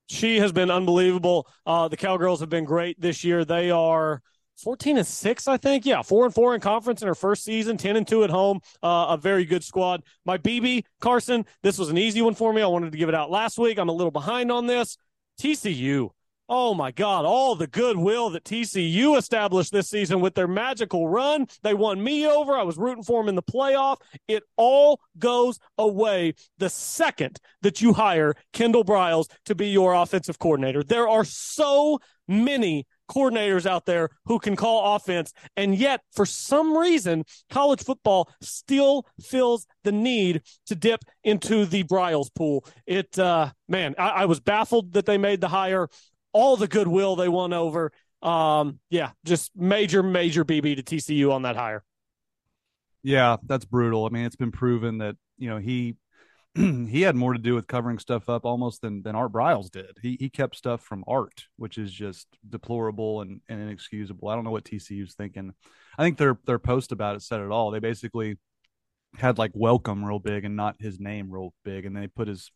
she 0.07 0.39
has 0.39 0.51
been 0.51 0.71
unbelievable. 0.71 1.47
Uh, 1.65 1.87
the 1.87 1.97
Cowgirls 1.97 2.39
have 2.39 2.49
been 2.49 2.65
great 2.65 2.99
this 2.99 3.23
year. 3.23 3.45
They 3.45 3.71
are 3.71 4.21
14 4.57 4.97
and 4.97 5.05
6 5.07 5.47
i 5.47 5.57
think. 5.57 5.85
Yeah 5.85 6.01
4 6.01 6.25
and 6.25 6.33
4 6.33 6.55
in 6.55 6.61
conference 6.61 7.01
in 7.01 7.07
her 7.07 7.15
first 7.15 7.43
season 7.43 7.77
10 7.77 7.97
and 7.97 8.07
2 8.07 8.23
at 8.23 8.29
home. 8.29 8.61
Uh, 8.81 9.07
a 9.09 9.17
very 9.17 9.45
good 9.45 9.63
squad. 9.63 10.01
My 10.25 10.37
bb 10.37 10.85
carson 11.01 11.45
this 11.61 11.77
was 11.77 11.89
an 11.89 11.97
easy 11.97 12.21
one 12.21 12.35
for 12.35 12.53
me. 12.53 12.61
I 12.61 12.67
wanted 12.67 12.91
to 12.91 12.97
give 12.97 13.09
it 13.09 13.15
out 13.15 13.29
last 13.29 13.57
week. 13.57 13.77
I'm 13.77 13.89
a 13.89 13.93
little 13.93 14.11
behind 14.11 14.51
on 14.51 14.65
this. 14.65 14.97
Tcu 15.41 16.09
Oh 16.47 16.75
my 16.75 16.91
God, 16.91 17.25
all 17.25 17.55
the 17.55 17.65
goodwill 17.65 18.29
that 18.29 18.43
TCU 18.43 19.17
established 19.17 19.71
this 19.71 19.89
season 19.89 20.21
with 20.21 20.35
their 20.35 20.47
magical 20.47 21.07
run. 21.07 21.47
They 21.63 21.73
won 21.73 22.03
me 22.03 22.27
over. 22.27 22.53
I 22.53 22.61
was 22.61 22.77
rooting 22.77 23.03
for 23.03 23.21
them 23.21 23.29
in 23.29 23.35
the 23.35 23.41
playoff. 23.41 23.97
It 24.27 24.43
all 24.55 24.99
goes 25.17 25.57
away 25.79 26.35
the 26.59 26.69
second 26.69 27.39
that 27.63 27.81
you 27.81 27.93
hire 27.93 28.35
Kendall 28.53 28.85
Briles 28.85 29.27
to 29.45 29.55
be 29.55 29.69
your 29.69 29.93
offensive 29.93 30.37
coordinator. 30.37 30.83
There 30.83 31.09
are 31.09 31.25
so 31.25 31.99
many 32.27 32.85
coordinators 33.09 33.65
out 33.65 33.85
there 33.85 34.09
who 34.25 34.39
can 34.39 34.55
call 34.55 34.95
offense. 34.95 35.33
And 35.57 35.75
yet, 35.75 36.01
for 36.11 36.25
some 36.25 36.77
reason, 36.77 37.23
college 37.49 37.83
football 37.83 38.29
still 38.41 39.05
feels 39.21 39.65
the 39.83 39.91
need 39.91 40.41
to 40.67 40.75
dip 40.75 41.03
into 41.23 41.65
the 41.65 41.83
Briles 41.83 42.33
pool. 42.33 42.65
It, 42.85 43.17
uh, 43.17 43.51
man, 43.67 43.95
I, 43.97 44.09
I 44.09 44.25
was 44.25 44.39
baffled 44.39 44.93
that 44.93 45.05
they 45.05 45.17
made 45.17 45.41
the 45.41 45.47
hire 45.47 45.87
all 46.36 46.57
the 46.57 46.67
goodwill 46.67 47.15
they 47.15 47.29
won 47.29 47.53
over. 47.53 47.93
Um, 48.21 48.79
yeah, 48.89 49.11
just 49.23 49.55
major, 49.55 50.03
major 50.03 50.43
BB 50.43 50.75
to 50.75 50.83
TCU 50.83 51.31
on 51.31 51.43
that 51.43 51.55
hire. 51.55 51.81
Yeah, 53.03 53.38
that's 53.45 53.63
brutal. 53.63 54.05
I 54.05 54.09
mean, 54.09 54.25
it's 54.25 54.36
been 54.36 54.51
proven 54.51 54.97
that 54.97 55.15
you 55.38 55.49
know 55.49 55.57
he 55.57 55.95
he 56.55 57.01
had 57.03 57.15
more 57.15 57.31
to 57.31 57.39
do 57.39 57.55
with 57.55 57.67
covering 57.67 57.99
stuff 57.99 58.27
up 58.27 58.43
almost 58.43 58.81
than 58.81 59.01
than 59.01 59.15
Art 59.15 59.31
Briles 59.31 59.71
did. 59.71 59.97
He 60.01 60.17
he 60.19 60.29
kept 60.29 60.57
stuff 60.57 60.81
from 60.81 61.05
Art, 61.07 61.45
which 61.55 61.77
is 61.77 61.93
just 61.93 62.27
deplorable 62.49 63.21
and, 63.21 63.39
and 63.47 63.61
inexcusable. 63.61 64.27
I 64.27 64.36
don't 64.36 64.43
know 64.43 64.51
what 64.51 64.65
TCU's 64.65 65.13
thinking. 65.13 65.53
I 65.97 66.03
think 66.03 66.17
their 66.17 66.38
their 66.45 66.59
post 66.59 66.91
about 66.91 67.15
it 67.15 67.21
said 67.21 67.39
it 67.39 67.51
all. 67.51 67.71
They 67.71 67.79
basically 67.79 68.38
had 69.15 69.38
like 69.38 69.51
welcome 69.53 70.03
real 70.03 70.19
big 70.19 70.43
and 70.43 70.57
not 70.57 70.75
his 70.81 70.99
name 70.99 71.31
real 71.31 71.53
big, 71.63 71.86
and 71.86 71.95
they 71.95 72.07
put 72.07 72.27
his 72.27 72.51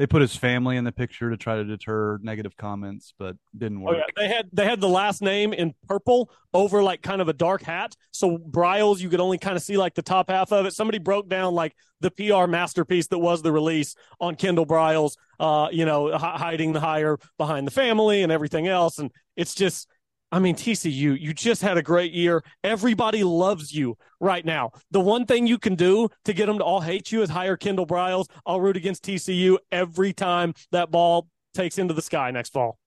they 0.00 0.06
put 0.06 0.22
his 0.22 0.34
family 0.34 0.78
in 0.78 0.84
the 0.84 0.92
picture 0.92 1.28
to 1.28 1.36
try 1.36 1.56
to 1.56 1.62
deter 1.62 2.18
negative 2.22 2.56
comments, 2.56 3.12
but 3.18 3.36
didn't 3.58 3.82
work. 3.82 3.96
Oh, 3.96 3.98
yeah. 3.98 4.04
They 4.16 4.34
had 4.34 4.48
they 4.50 4.64
had 4.64 4.80
the 4.80 4.88
last 4.88 5.20
name 5.20 5.52
in 5.52 5.74
purple 5.88 6.30
over 6.54 6.82
like 6.82 7.02
kind 7.02 7.20
of 7.20 7.28
a 7.28 7.34
dark 7.34 7.60
hat. 7.60 7.94
So 8.10 8.38
Briles, 8.38 9.00
you 9.00 9.10
could 9.10 9.20
only 9.20 9.36
kind 9.36 9.58
of 9.58 9.62
see 9.62 9.76
like 9.76 9.94
the 9.94 10.00
top 10.00 10.30
half 10.30 10.52
of 10.52 10.64
it. 10.64 10.72
Somebody 10.72 10.98
broke 10.98 11.28
down 11.28 11.54
like 11.54 11.74
the 12.00 12.10
PR 12.12 12.46
masterpiece 12.46 13.08
that 13.08 13.18
was 13.18 13.42
the 13.42 13.52
release 13.52 13.94
on 14.22 14.36
Kendall 14.36 14.64
Briles, 14.64 15.18
uh, 15.38 15.68
you 15.70 15.84
know, 15.84 16.14
h- 16.14 16.18
hiding 16.18 16.72
the 16.72 16.80
hire 16.80 17.18
behind 17.36 17.66
the 17.66 17.70
family 17.70 18.22
and 18.22 18.32
everything 18.32 18.68
else. 18.68 18.98
And 18.98 19.10
it's 19.36 19.54
just 19.54 19.86
I 20.32 20.38
mean, 20.38 20.54
TCU, 20.54 21.20
you 21.20 21.34
just 21.34 21.60
had 21.60 21.76
a 21.76 21.82
great 21.82 22.12
year. 22.12 22.44
Everybody 22.62 23.24
loves 23.24 23.74
you 23.74 23.96
right 24.20 24.44
now. 24.44 24.70
The 24.90 25.00
one 25.00 25.26
thing 25.26 25.46
you 25.46 25.58
can 25.58 25.74
do 25.74 26.08
to 26.24 26.32
get 26.32 26.46
them 26.46 26.58
to 26.58 26.64
all 26.64 26.80
hate 26.80 27.10
you 27.10 27.22
is 27.22 27.30
hire 27.30 27.56
Kendall 27.56 27.86
Briles. 27.86 28.26
I'll 28.46 28.60
root 28.60 28.76
against 28.76 29.04
TCU 29.04 29.58
every 29.72 30.12
time 30.12 30.54
that 30.70 30.90
ball 30.90 31.28
takes 31.52 31.78
into 31.78 31.94
the 31.94 32.02
sky 32.02 32.30
next 32.30 32.52
fall. 32.52 32.78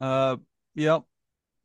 Uh, 0.00 0.36
yep. 0.74 1.02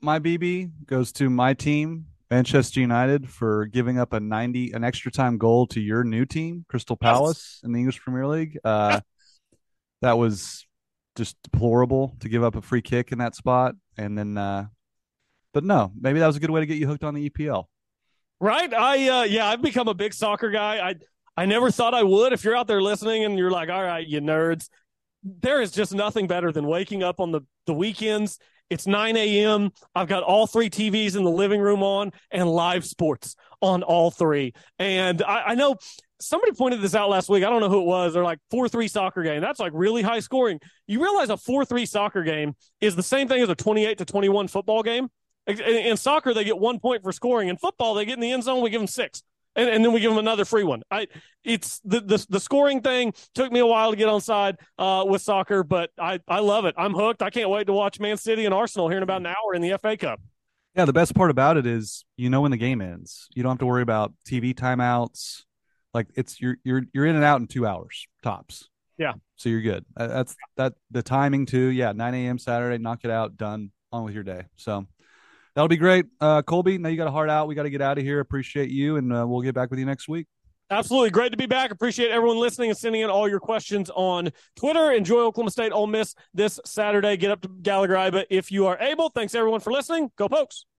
My 0.01 0.19
BB 0.19 0.71
goes 0.85 1.13
to 1.13 1.29
my 1.29 1.53
team, 1.53 2.07
Manchester 2.29 2.81
United, 2.81 3.29
for 3.29 3.67
giving 3.67 3.97
up 3.97 4.11
a 4.11 4.19
90, 4.19 4.73
an 4.73 4.83
extra 4.83 5.11
time 5.11 5.37
goal 5.37 5.65
to 5.67 5.79
your 5.79 6.03
new 6.03 6.25
team, 6.25 6.65
Crystal 6.67 6.97
Palace, 6.97 7.61
in 7.63 7.71
the 7.71 7.79
English 7.79 8.01
Premier 8.01 8.27
League. 8.27 8.59
Uh, 8.65 8.99
that 10.01 10.17
was 10.17 10.67
just 11.15 11.37
deplorable 11.43 12.17
to 12.19 12.27
give 12.27 12.43
up 12.43 12.55
a 12.55 12.61
free 12.61 12.81
kick 12.81 13.13
in 13.13 13.19
that 13.19 13.33
spot. 13.33 13.75
And 13.97 14.17
then, 14.17 14.37
uh, 14.37 14.65
but 15.55 15.63
no, 15.63 15.93
maybe 15.97 16.19
that 16.19 16.27
was 16.27 16.35
a 16.35 16.39
good 16.41 16.49
way 16.49 16.59
to 16.59 16.65
get 16.65 16.77
you 16.77 16.85
hooked 16.85 17.05
on 17.05 17.13
the 17.13 17.29
EPL. 17.29 17.63
Right? 18.41 18.71
I 18.73 19.07
uh 19.07 19.23
yeah, 19.23 19.47
I've 19.47 19.61
become 19.61 19.87
a 19.87 19.93
big 19.93 20.13
soccer 20.13 20.51
guy. 20.51 20.89
I 20.89 20.95
I 21.37 21.45
never 21.45 21.71
thought 21.71 21.93
I 21.93 22.03
would. 22.03 22.33
If 22.33 22.43
you're 22.43 22.57
out 22.57 22.67
there 22.67 22.81
listening 22.81 23.23
and 23.23 23.37
you're 23.37 23.49
like, 23.49 23.69
"All 23.69 23.81
right, 23.81 24.05
you 24.05 24.19
nerds," 24.19 24.67
there 25.23 25.61
is 25.61 25.71
just 25.71 25.95
nothing 25.95 26.27
better 26.27 26.51
than 26.51 26.67
waking 26.67 27.03
up 27.03 27.21
on 27.21 27.31
the 27.31 27.41
the 27.67 27.73
weekends. 27.73 28.37
It's 28.69 28.85
9 28.85 29.15
a.m. 29.15 29.71
I've 29.93 30.07
got 30.09 30.23
all 30.23 30.45
three 30.45 30.69
TVs 30.69 31.15
in 31.15 31.23
the 31.23 31.31
living 31.31 31.61
room 31.61 31.83
on 31.83 32.11
and 32.31 32.49
live 32.49 32.83
sports 32.83 33.35
on 33.61 33.83
all 33.83 34.11
three. 34.11 34.53
And 34.77 35.21
I, 35.21 35.41
I 35.51 35.55
know 35.55 35.75
somebody 36.19 36.51
pointed 36.51 36.81
this 36.81 36.95
out 36.95 37.09
last 37.09 37.29
week. 37.29 37.43
I 37.43 37.49
don't 37.49 37.61
know 37.61 37.69
who 37.69 37.81
it 37.81 37.85
was. 37.85 38.13
They're 38.13 38.23
like 38.23 38.39
4 38.51 38.67
3 38.67 38.87
soccer 38.87 39.23
game. 39.23 39.39
That's 39.39 39.59
like 39.59 39.71
really 39.75 40.01
high 40.01 40.19
scoring. 40.19 40.59
You 40.87 41.01
realize 41.01 41.29
a 41.29 41.37
4 41.37 41.63
3 41.63 41.85
soccer 41.85 42.23
game 42.23 42.55
is 42.81 42.95
the 42.95 43.03
same 43.03 43.27
thing 43.27 43.41
as 43.41 43.49
a 43.49 43.55
28 43.55 43.99
to 43.99 44.05
21 44.05 44.47
football 44.47 44.83
game? 44.83 45.09
In 45.47 45.95
soccer, 45.97 46.33
they 46.33 46.43
get 46.43 46.57
one 46.57 46.79
point 46.79 47.03
for 47.03 47.11
scoring. 47.11 47.49
In 47.49 47.57
football, 47.57 47.93
they 47.93 48.05
get 48.05 48.15
in 48.15 48.19
the 48.19 48.31
end 48.31 48.43
zone. 48.43 48.63
We 48.63 48.71
give 48.71 48.81
them 48.81 48.87
six, 48.87 49.21
and, 49.55 49.69
and 49.69 49.85
then 49.85 49.93
we 49.93 49.99
give 49.99 50.09
them 50.09 50.17
another 50.17 50.43
free 50.43 50.63
one. 50.63 50.81
I, 50.89 51.07
it's 51.43 51.79
the, 51.85 52.01
the 52.01 52.25
the 52.29 52.39
scoring 52.39 52.81
thing 52.81 53.13
took 53.35 53.51
me 53.51 53.59
a 53.59 53.65
while 53.65 53.91
to 53.91 53.97
get 53.97 54.09
on 54.09 54.21
side 54.21 54.57
uh, 54.79 55.05
with 55.07 55.21
soccer, 55.21 55.63
but 55.63 55.91
I 55.99 56.19
I 56.27 56.39
love 56.39 56.65
it. 56.65 56.73
I'm 56.77 56.93
hooked. 56.93 57.21
I 57.21 57.29
can't 57.29 57.49
wait 57.49 57.67
to 57.67 57.73
watch 57.73 57.99
Man 57.99 58.17
City 58.17 58.45
and 58.45 58.53
Arsenal 58.53 58.89
here 58.89 58.97
in 58.97 59.03
about 59.03 59.21
an 59.21 59.27
hour 59.27 59.53
in 59.53 59.61
the 59.61 59.77
FA 59.79 59.95
Cup. 59.95 60.19
Yeah, 60.75 60.85
the 60.85 60.93
best 60.93 61.13
part 61.13 61.29
about 61.29 61.57
it 61.57 61.67
is 61.67 62.05
you 62.17 62.29
know 62.29 62.41
when 62.41 62.51
the 62.51 62.57
game 62.57 62.81
ends. 62.81 63.27
You 63.35 63.43
don't 63.43 63.51
have 63.51 63.59
to 63.59 63.67
worry 63.67 63.83
about 63.83 64.13
TV 64.27 64.55
timeouts. 64.55 65.43
Like 65.93 66.07
it's 66.15 66.41
you're 66.41 66.57
you're 66.63 66.81
you're 66.91 67.05
in 67.05 67.15
and 67.15 67.23
out 67.23 67.39
in 67.39 67.47
two 67.47 67.67
hours 67.67 68.07
tops. 68.23 68.67
Yeah, 68.97 69.13
so 69.35 69.49
you're 69.49 69.61
good. 69.61 69.85
That's 69.95 70.35
that 70.57 70.73
the 70.89 71.03
timing 71.03 71.45
too. 71.45 71.67
Yeah, 71.67 71.91
9 71.91 72.13
a.m. 72.15 72.37
Saturday, 72.37 72.81
knock 72.81 73.01
it 73.03 73.11
out, 73.11 73.37
done, 73.37 73.71
on 73.91 74.03
with 74.03 74.13
your 74.13 74.23
day. 74.23 74.43
So 74.55 74.87
that'll 75.55 75.67
be 75.67 75.77
great. 75.77 76.05
Uh, 76.21 76.41
Colby, 76.41 76.77
now 76.77 76.89
you 76.89 76.97
got 76.97 77.07
a 77.07 77.11
heart 77.11 77.29
out. 77.29 77.47
We 77.47 77.55
got 77.55 77.63
to 77.63 77.69
get 77.69 77.81
out 77.81 77.97
of 77.97 78.03
here. 78.03 78.19
Appreciate 78.19 78.69
you, 78.69 78.97
and 78.97 79.11
uh, 79.11 79.25
we'll 79.27 79.41
get 79.41 79.55
back 79.55 79.69
with 79.69 79.79
you 79.79 79.85
next 79.85 80.07
week. 80.07 80.27
Absolutely. 80.71 81.11
Great 81.11 81.31
to 81.31 81.37
be 81.37 81.45
back. 81.45 81.69
Appreciate 81.69 82.09
everyone 82.09 82.39
listening 82.39 82.71
and 82.71 82.77
sending 82.77 83.01
in 83.01 83.09
all 83.09 83.29
your 83.29 83.39
questions 83.39 83.91
on 83.93 84.31
Twitter. 84.55 84.91
Enjoy 84.91 85.19
Oklahoma 85.19 85.51
State 85.51 85.71
Ole 85.71 85.85
Miss 85.85 86.15
this 86.33 86.59
Saturday. 86.65 87.17
Get 87.17 87.29
up 87.29 87.41
to 87.41 87.47
Gallagher 87.47 87.93
Iba 87.93 88.25
if 88.31 88.51
you 88.51 88.65
are 88.65 88.77
able. 88.79 89.09
Thanks 89.09 89.35
everyone 89.35 89.59
for 89.59 89.71
listening. 89.71 90.11
Go 90.17 90.27
Pokes. 90.27 90.65